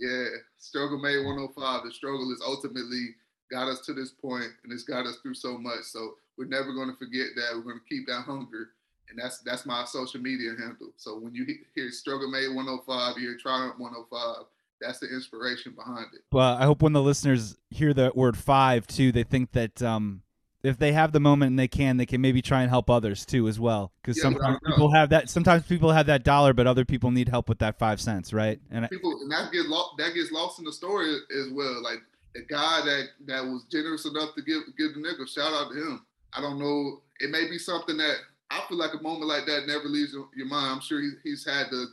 Yeah, 0.00 0.24
struggle 0.58 0.98
made 0.98 1.24
105. 1.24 1.84
The 1.84 1.92
struggle 1.92 2.28
has 2.30 2.40
ultimately 2.44 3.14
got 3.50 3.68
us 3.68 3.80
to 3.80 3.92
this 3.92 4.10
point, 4.10 4.48
and 4.64 4.72
it's 4.72 4.84
got 4.84 5.06
us 5.06 5.18
through 5.22 5.34
so 5.34 5.58
much. 5.58 5.82
So 5.82 6.14
we're 6.38 6.46
never 6.46 6.72
going 6.72 6.88
to 6.90 6.96
forget 6.96 7.26
that. 7.36 7.54
We're 7.54 7.62
going 7.62 7.80
to 7.80 7.88
keep 7.88 8.06
that 8.06 8.22
hunger, 8.22 8.70
and 9.10 9.18
that's 9.18 9.40
that's 9.40 9.66
my 9.66 9.84
social 9.84 10.20
media 10.20 10.50
handle. 10.58 10.88
So 10.96 11.18
when 11.18 11.34
you 11.34 11.46
hear 11.74 11.90
struggle 11.90 12.30
made 12.30 12.48
105, 12.48 13.18
you 13.18 13.28
hear 13.28 13.36
triumph 13.36 13.74
105. 13.78 14.46
that's 14.80 14.98
the 15.00 15.08
inspiration 15.12 15.72
behind 15.76 16.06
it. 16.14 16.22
Well, 16.32 16.56
I 16.56 16.64
hope 16.64 16.80
when 16.82 16.94
the 16.94 17.02
listeners 17.02 17.58
hear 17.68 17.92
the 17.92 18.10
word 18.14 18.38
five 18.38 18.86
too, 18.86 19.12
they 19.12 19.24
think 19.24 19.52
that 19.52 19.82
um, 19.82 20.22
if 20.62 20.78
they 20.78 20.92
have 20.92 21.12
the 21.12 21.20
moment 21.20 21.50
and 21.50 21.58
they 21.58 21.68
can, 21.68 21.96
they 21.96 22.06
can 22.06 22.20
maybe 22.20 22.42
try 22.42 22.62
and 22.62 22.70
help 22.70 22.90
others 22.90 23.24
too 23.24 23.48
as 23.48 23.58
well. 23.58 23.92
Because 24.02 24.18
Yeah, 24.18 24.24
sometimes 24.24 24.58
people 24.66 24.90
have 24.90 25.10
that. 25.10 25.30
Sometimes 25.30 25.66
people 25.66 25.90
have 25.92 26.06
that 26.06 26.22
dollar, 26.22 26.52
but 26.52 26.66
other 26.66 26.84
people 26.84 27.10
need 27.10 27.28
help 27.28 27.48
with 27.48 27.58
that 27.60 27.78
five 27.78 28.00
cents, 28.00 28.32
right? 28.32 28.60
And 28.70 28.84
I, 28.84 28.88
people 28.88 29.18
and 29.22 29.30
that 29.30 29.52
gets 29.52 29.68
lost 29.68 29.96
that 29.98 30.14
gets 30.14 30.30
lost 30.30 30.58
in 30.58 30.64
the 30.64 30.72
story 30.72 31.14
as 31.38 31.48
well. 31.52 31.82
Like 31.82 32.00
the 32.34 32.42
guy 32.42 32.80
that 32.84 33.08
that 33.26 33.44
was 33.44 33.64
generous 33.70 34.04
enough 34.04 34.34
to 34.34 34.42
give 34.42 34.62
give 34.76 34.94
the 34.94 35.00
nigga 35.00 35.28
shout 35.28 35.52
out 35.52 35.72
to 35.72 35.76
him. 35.76 36.06
I 36.34 36.40
don't 36.40 36.58
know. 36.58 37.02
It 37.20 37.30
may 37.30 37.48
be 37.48 37.58
something 37.58 37.96
that 37.96 38.16
I 38.50 38.62
feel 38.68 38.78
like 38.78 38.94
a 38.94 39.02
moment 39.02 39.26
like 39.26 39.46
that 39.46 39.66
never 39.66 39.84
leaves 39.84 40.12
your, 40.12 40.28
your 40.36 40.46
mind. 40.46 40.74
I'm 40.74 40.80
sure 40.80 41.00
he, 41.00 41.10
he's 41.22 41.46
had 41.46 41.70
to 41.70 41.86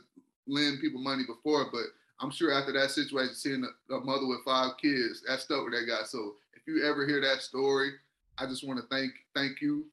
lend 0.46 0.80
people 0.80 1.00
money 1.00 1.22
before, 1.26 1.66
but 1.70 1.84
I'm 2.20 2.30
sure 2.30 2.52
after 2.52 2.72
that 2.72 2.90
situation, 2.90 3.34
seeing 3.34 3.64
a, 3.64 3.94
a 3.94 4.00
mother 4.00 4.26
with 4.26 4.44
five 4.44 4.72
kids, 4.80 5.22
that 5.28 5.40
stuck 5.40 5.64
with 5.64 5.74
that 5.74 5.86
guy. 5.86 6.04
So 6.04 6.34
if 6.54 6.62
you 6.66 6.84
ever 6.84 7.06
hear 7.06 7.20
that 7.20 7.42
story, 7.42 7.92
I 8.40 8.46
just 8.46 8.66
want 8.66 8.80
to 8.80 8.86
thank 8.94 9.12
thank 9.34 9.60
you. 9.60 9.86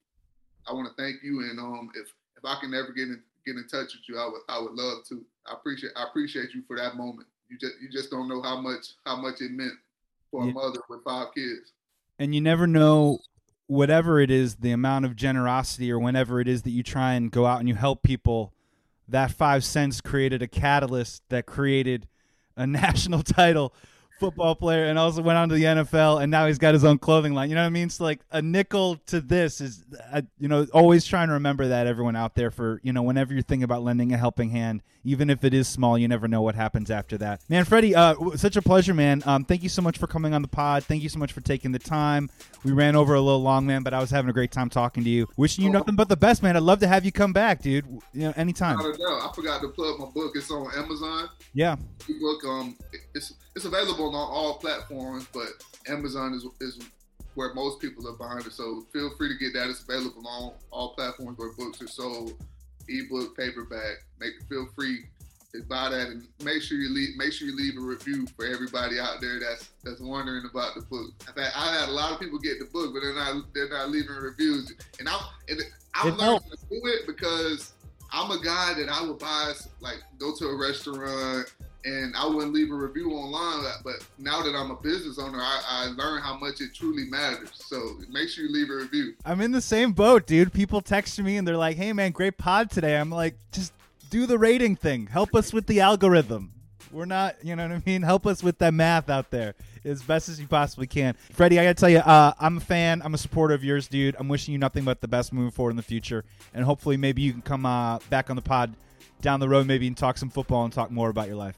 I 0.68 0.72
want 0.72 0.88
to 0.88 1.02
thank 1.02 1.22
you, 1.22 1.40
and 1.48 1.58
um, 1.58 1.90
if 1.94 2.08
if 2.36 2.44
I 2.44 2.56
can 2.60 2.74
ever 2.74 2.92
get 2.92 3.04
in 3.08 3.22
get 3.46 3.56
in 3.56 3.66
touch 3.68 3.94
with 3.94 4.08
you, 4.08 4.18
I 4.18 4.26
would 4.26 4.40
I 4.48 4.60
would 4.60 4.72
love 4.74 5.04
to. 5.08 5.24
I 5.46 5.54
appreciate 5.54 5.92
I 5.96 6.04
appreciate 6.04 6.54
you 6.54 6.62
for 6.66 6.76
that 6.76 6.96
moment. 6.96 7.28
You 7.48 7.58
just 7.58 7.74
you 7.80 7.88
just 7.90 8.10
don't 8.10 8.28
know 8.28 8.42
how 8.42 8.60
much 8.60 8.86
how 9.04 9.16
much 9.16 9.40
it 9.40 9.52
meant 9.52 9.72
for 10.30 10.44
Yeah. 10.44 10.50
a 10.50 10.54
mother 10.54 10.80
with 10.88 11.02
five 11.04 11.28
kids. 11.34 11.72
and 12.18 12.34
you 12.34 12.40
never 12.40 12.66
know 12.66 13.18
whatever 13.68 14.20
it 14.20 14.30
is 14.30 14.56
the 14.56 14.70
amount 14.70 15.04
of 15.04 15.14
generosity 15.16 15.90
or 15.92 15.98
whenever 15.98 16.40
it 16.40 16.48
is 16.48 16.62
that 16.62 16.70
you 16.70 16.82
try 16.82 17.14
and 17.14 17.30
go 17.32 17.46
out 17.46 17.58
and 17.60 17.68
you 17.68 17.74
help 17.74 18.02
people 18.02 18.52
that 19.08 19.30
five 19.30 19.62
cents 19.64 20.00
created 20.00 20.40
a 20.42 20.46
catalyst 20.48 21.22
that 21.28 21.46
created 21.46 22.08
a 22.56 22.66
national 22.82 23.22
title 23.22 23.72
football 24.18 24.54
player 24.54 24.84
and 24.84 24.98
also 24.98 25.22
went 25.22 25.38
on 25.38 25.48
to 25.48 25.54
the 25.54 25.64
NFL 25.64 26.22
and 26.22 26.30
now 26.30 26.46
he's 26.46 26.58
got 26.58 26.74
his 26.74 26.84
own 26.84 26.98
clothing 26.98 27.34
line. 27.34 27.48
You 27.48 27.54
know 27.54 27.62
what 27.62 27.68
I 27.68 27.70
mean? 27.70 27.90
So 27.90 28.04
like 28.04 28.20
a 28.30 28.40
nickel 28.40 28.96
to 29.06 29.20
this 29.20 29.60
is 29.60 29.84
uh, 30.12 30.22
you 30.38 30.48
know 30.48 30.66
always 30.72 31.04
trying 31.04 31.28
to 31.28 31.34
remember 31.34 31.68
that 31.68 31.86
everyone 31.86 32.16
out 32.16 32.34
there 32.34 32.50
for 32.50 32.80
you 32.82 32.92
know 32.92 33.02
whenever 33.02 33.32
you're 33.32 33.42
thinking 33.42 33.64
about 33.64 33.82
lending 33.82 34.12
a 34.12 34.16
helping 34.16 34.50
hand 34.50 34.82
even 35.06 35.30
if 35.30 35.44
it 35.44 35.54
is 35.54 35.68
small 35.68 35.96
you 35.96 36.08
never 36.08 36.28
know 36.28 36.42
what 36.42 36.54
happens 36.54 36.90
after 36.90 37.16
that 37.16 37.40
man 37.48 37.64
Freddie 37.64 37.94
uh, 37.94 38.14
such 38.36 38.56
a 38.56 38.62
pleasure 38.62 38.94
man 38.94 39.22
um, 39.26 39.44
thank 39.44 39.62
you 39.62 39.68
so 39.68 39.80
much 39.82 39.98
for 39.98 40.06
coming 40.06 40.34
on 40.34 40.42
the 40.42 40.48
pod 40.48 40.84
thank 40.84 41.02
you 41.02 41.08
so 41.08 41.18
much 41.18 41.32
for 41.32 41.40
taking 41.40 41.72
the 41.72 41.78
time 41.78 42.28
we 42.66 42.72
ran 42.72 42.96
over 42.96 43.14
a 43.14 43.20
little 43.20 43.42
long, 43.42 43.64
man, 43.64 43.84
but 43.84 43.94
I 43.94 44.00
was 44.00 44.10
having 44.10 44.28
a 44.28 44.32
great 44.32 44.50
time 44.50 44.68
talking 44.68 45.04
to 45.04 45.10
you. 45.10 45.28
Wishing 45.36 45.64
you 45.64 45.70
nothing 45.70 45.94
but 45.94 46.08
the 46.08 46.16
best, 46.16 46.42
man. 46.42 46.56
I'd 46.56 46.64
love 46.64 46.80
to 46.80 46.88
have 46.88 47.04
you 47.04 47.12
come 47.12 47.32
back, 47.32 47.62
dude. 47.62 47.86
You 48.12 48.22
know, 48.22 48.34
anytime. 48.36 48.78
I 48.80 49.30
forgot 49.34 49.60
to 49.60 49.68
plug 49.68 50.00
my 50.00 50.06
book. 50.06 50.32
It's 50.34 50.50
on 50.50 50.68
Amazon. 50.76 51.28
Yeah. 51.54 51.76
ebook. 52.08 52.44
Um, 52.44 52.76
it's 53.14 53.34
it's 53.54 53.64
available 53.64 54.08
on 54.08 54.14
all 54.14 54.54
platforms, 54.54 55.28
but 55.32 55.46
Amazon 55.86 56.34
is 56.34 56.44
is 56.60 56.80
where 57.34 57.54
most 57.54 57.80
people 57.80 58.08
are 58.08 58.16
buying 58.16 58.44
it. 58.44 58.52
So 58.52 58.84
feel 58.92 59.14
free 59.16 59.28
to 59.28 59.38
get 59.38 59.52
that. 59.52 59.70
It's 59.70 59.82
available 59.82 60.26
on 60.26 60.54
all 60.72 60.94
platforms 60.94 61.38
where 61.38 61.52
books 61.52 61.80
are 61.82 61.86
sold, 61.86 62.34
ebook, 62.88 63.36
paperback. 63.36 64.04
Make 64.20 64.32
feel 64.48 64.66
free 64.74 65.04
to 65.52 65.62
buy 65.62 65.88
that 65.90 66.08
and 66.08 66.26
make 66.42 66.60
sure 66.62 66.76
you 66.78 66.90
leave 66.92 67.16
make 67.16 67.32
sure 67.32 67.48
you 67.48 67.56
leave 67.56 67.76
a 67.78 67.80
review 67.80 68.26
for 68.36 68.44
everybody 68.46 68.98
out 68.98 69.20
there 69.20 69.38
that's 69.40 69.70
that's 69.84 70.00
wondering 70.00 70.44
about 70.50 70.74
the 70.74 70.82
book. 70.82 71.10
In 71.26 71.34
fact, 71.34 71.52
I 71.56 71.72
had 71.78 71.88
a 71.88 71.92
lot 71.92 72.12
of 72.12 72.20
people 72.20 72.38
get 72.38 72.58
the 72.58 72.66
book, 72.66 72.92
but 72.92 73.00
they're 73.00 73.14
not 73.14 73.44
they're 73.54 73.68
not 73.68 73.90
leaving 73.90 74.14
reviews, 74.16 74.72
and 74.98 75.08
I'm 75.08 75.20
and 75.48 75.60
I'm 75.94 76.08
It 76.08 76.16
learning 76.16 76.24
helps. 76.24 76.50
to 76.50 76.56
do 76.68 76.80
it 76.84 77.06
because 77.06 77.72
I'm 78.12 78.30
a 78.30 78.42
guy 78.42 78.74
that 78.74 78.88
I 78.88 79.02
would 79.02 79.18
buy 79.18 79.52
like 79.80 79.98
go 80.18 80.34
to 80.36 80.46
a 80.48 80.56
restaurant 80.56 81.52
and 81.86 82.16
I 82.16 82.26
wouldn't 82.26 82.52
leave 82.52 82.70
a 82.70 82.74
review 82.74 83.12
online. 83.12 83.64
But 83.84 84.04
now 84.18 84.42
that 84.42 84.54
I'm 84.54 84.70
a 84.72 84.76
business 84.76 85.18
owner, 85.18 85.38
I, 85.40 85.62
I 85.68 85.86
learn 85.96 86.20
how 86.20 86.36
much 86.36 86.60
it 86.60 86.74
truly 86.74 87.04
matters. 87.04 87.50
So 87.54 87.98
make 88.10 88.28
sure 88.28 88.44
you 88.44 88.52
leave 88.52 88.70
a 88.70 88.76
review. 88.76 89.14
I'm 89.24 89.40
in 89.40 89.52
the 89.52 89.60
same 89.60 89.92
boat, 89.92 90.26
dude. 90.26 90.52
People 90.52 90.80
text 90.80 91.18
me 91.20 91.36
and 91.36 91.46
they're 91.46 91.56
like, 91.56 91.76
hey, 91.76 91.92
man, 91.92 92.10
great 92.10 92.36
pod 92.36 92.70
today. 92.70 92.96
I'm 92.96 93.10
like, 93.10 93.36
just 93.52 93.72
do 94.10 94.26
the 94.26 94.36
rating 94.36 94.74
thing. 94.74 95.06
Help 95.06 95.34
us 95.34 95.52
with 95.52 95.66
the 95.66 95.80
algorithm. 95.80 96.52
We're 96.92 97.04
not, 97.04 97.36
you 97.44 97.54
know 97.56 97.68
what 97.68 97.76
I 97.76 97.82
mean? 97.86 98.02
Help 98.02 98.26
us 98.26 98.42
with 98.42 98.58
that 98.58 98.74
math 98.74 99.08
out 99.10 99.30
there 99.30 99.54
as 99.84 100.02
best 100.02 100.28
as 100.28 100.40
you 100.40 100.46
possibly 100.46 100.86
can. 100.86 101.14
Freddie, 101.32 101.60
I 101.60 101.64
got 101.64 101.76
to 101.76 101.80
tell 101.80 101.88
you, 101.88 101.98
uh, 101.98 102.32
I'm 102.40 102.56
a 102.56 102.60
fan. 102.60 103.02
I'm 103.04 103.14
a 103.14 103.18
supporter 103.18 103.54
of 103.54 103.62
yours, 103.62 103.86
dude. 103.86 104.16
I'm 104.18 104.28
wishing 104.28 104.52
you 104.52 104.58
nothing 104.58 104.84
but 104.84 105.00
the 105.00 105.08
best 105.08 105.32
moving 105.32 105.50
forward 105.50 105.70
in 105.70 105.76
the 105.76 105.82
future. 105.82 106.24
And 106.54 106.64
hopefully, 106.64 106.96
maybe 106.96 107.22
you 107.22 107.32
can 107.32 107.42
come 107.42 107.66
uh, 107.66 107.98
back 108.10 108.30
on 108.30 108.36
the 108.36 108.42
pod 108.42 108.74
down 109.20 109.40
the 109.40 109.48
road, 109.48 109.66
maybe 109.66 109.86
and 109.86 109.96
talk 109.96 110.18
some 110.18 110.30
football 110.30 110.64
and 110.64 110.72
talk 110.72 110.90
more 110.90 111.10
about 111.10 111.26
your 111.26 111.36
life. 111.36 111.56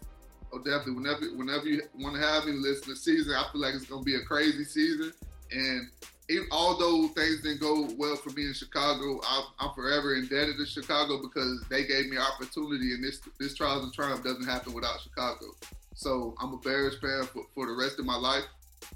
Oh, 0.53 0.59
definitely. 0.59 0.95
Whenever 0.95 1.27
whenever 1.37 1.67
you 1.67 1.83
want 1.99 2.17
to 2.17 2.23
have 2.23 2.47
me 2.47 2.53
listen 2.53 2.95
to 2.95 2.97
season, 2.97 3.35
I 3.35 3.45
feel 3.53 3.61
like 3.61 3.75
it's 3.75 3.87
gonna 3.87 4.03
be 4.03 4.17
a 4.17 4.23
crazy 4.23 4.65
season. 4.65 5.13
And 5.51 5.89
it, 6.29 6.47
although 6.51 7.09
things 7.09 7.43
didn't 7.43 7.61
go 7.61 7.89
well 7.97 8.17
for 8.17 8.31
me 8.31 8.47
in 8.47 8.53
Chicago, 8.53 9.21
I'm, 9.27 9.45
I'm 9.59 9.75
forever 9.75 10.15
indebted 10.15 10.57
to 10.59 10.67
Chicago 10.67 11.21
because 11.23 11.65
they 11.71 11.87
gave 11.87 12.09
me 12.09 12.19
opportunity, 12.19 12.93
and 12.95 13.03
this 13.03 13.21
this 13.39 13.55
trials 13.55 13.85
and 13.85 13.93
triumph 13.93 14.25
doesn't 14.25 14.45
happen 14.45 14.73
without 14.73 15.01
Chicago. 15.01 15.47
So 15.95 16.35
I'm 16.41 16.53
a 16.53 16.59
Bears 16.59 16.99
fan 16.99 17.25
for, 17.25 17.45
for 17.55 17.67
the 17.67 17.73
rest 17.73 17.99
of 17.99 18.05
my 18.05 18.17
life, 18.17 18.45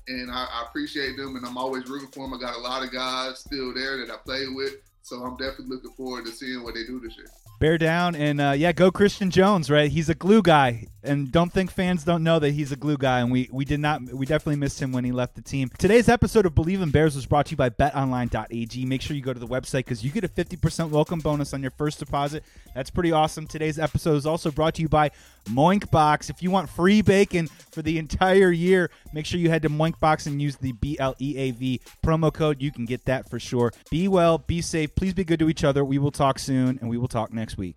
and 0.09 0.31
I, 0.31 0.45
I 0.45 0.67
appreciate 0.69 1.17
them, 1.17 1.37
and 1.37 1.45
I'm 1.45 1.59
always 1.59 1.89
rooting 1.89 2.09
for 2.09 2.29
them. 2.29 2.35
I 2.35 2.41
got 2.41 2.57
a 2.57 2.61
lot 2.61 2.85
of 2.85 2.93
guys 2.93 3.41
still 3.41 3.75
there 3.75 3.99
that 3.99 4.11
I 4.13 4.17
played 4.19 4.55
with, 4.55 4.75
so 5.03 5.23
I'm 5.23 5.37
definitely 5.37 5.77
looking 5.77 5.93
forward 5.93 6.27
to 6.27 6.33
seeing 6.33 6.63
what 6.63 6.75
they 6.75 6.85
do 6.85 7.01
this 7.01 7.17
year. 7.17 7.31
Bear 7.63 7.79
down 7.79 8.17
and 8.17 8.41
uh, 8.41 8.55
yeah, 8.57 8.73
go 8.73 8.91
Christian 8.91 9.31
Jones, 9.31 9.71
right? 9.71 9.89
He's 9.89 10.09
a 10.09 10.17
glue 10.17 10.43
guy, 10.43 10.89
and 11.05 11.31
don't 11.31 11.53
think 11.53 11.71
fans 11.71 12.03
don't 12.03 12.25
know 12.25 12.41
that 12.41 12.51
he's 12.51 12.73
a 12.73 12.77
glue 12.77 12.97
guy. 12.97 13.21
And 13.21 13.31
we 13.31 13.49
we 13.53 13.65
did 13.65 13.79
not 13.79 14.03
we 14.03 14.27
definitely 14.27 14.57
missed 14.57 14.83
him 14.83 14.91
when 14.91 15.05
he 15.05 15.13
left 15.13 15.37
the 15.37 15.43
team. 15.43 15.71
Today's 15.79 16.09
episode 16.09 16.45
of 16.45 16.57
Bleav 16.57 16.83
in 16.83 16.91
Bears 16.91 17.15
was 17.15 17.25
brought 17.25 17.47
to 17.47 17.51
you 17.53 17.57
by 17.57 17.71
BetOnline.ag. 17.71 18.85
Make 18.85 19.01
sure 19.01 19.15
you 19.15 19.23
go 19.23 19.33
to 19.33 19.39
the 19.39 19.47
website 19.47 19.85
because 19.85 20.03
you 20.03 20.11
get 20.11 20.25
a 20.25 20.29
fifty 20.29 20.57
percent 20.57 20.91
welcome 20.91 21.21
bonus 21.21 21.55
on 21.55 21.63
your 21.63 21.71
first 21.71 22.01
deposit. 22.01 22.43
That's 22.75 22.91
pretty 22.91 23.13
awesome. 23.13 23.47
Today's 23.47 23.79
episode 23.79 24.17
is 24.17 24.27
also 24.27 24.51
brought 24.51 24.75
to 24.75 24.83
you 24.83 24.89
by 24.89 25.13
Moinkbox. 25.45 26.31
If 26.31 26.43
you 26.43 26.51
want 26.51 26.69
free 26.69 27.03
bacon 27.03 27.49
for 27.71 27.83
the 27.83 27.99
entire 27.99 28.51
year, 28.51 28.91
make 29.13 29.27
sure 29.27 29.41
you 29.41 29.51
head 29.51 29.63
to 29.63 29.69
Moink 29.69 29.99
Box 30.01 30.27
and 30.27 30.41
use 30.41 30.57
the 30.57 30.73
B 30.73 30.97
L 30.99 31.15
E 31.19 31.37
A 31.37 31.51
V 31.51 31.81
promo 32.05 32.33
code. 32.33 32.63
You 32.63 32.71
can 32.71 32.85
get 32.85 33.05
that 33.07 33.29
for 33.29 33.39
sure. 33.39 33.73
Be 33.91 34.09
well, 34.09 34.39
be 34.39 34.61
safe. 34.61 34.95
Please 34.95 35.15
be 35.15 35.25
good 35.25 35.39
to 35.41 35.49
each 35.49 35.65
other. 35.65 35.85
We 35.85 35.99
will 35.99 36.13
talk 36.13 36.39
soon, 36.39 36.79
and 36.81 36.89
we 36.89 36.99
will 36.99 37.09
talk 37.09 37.33
next 37.33 37.57
week. 37.57 37.77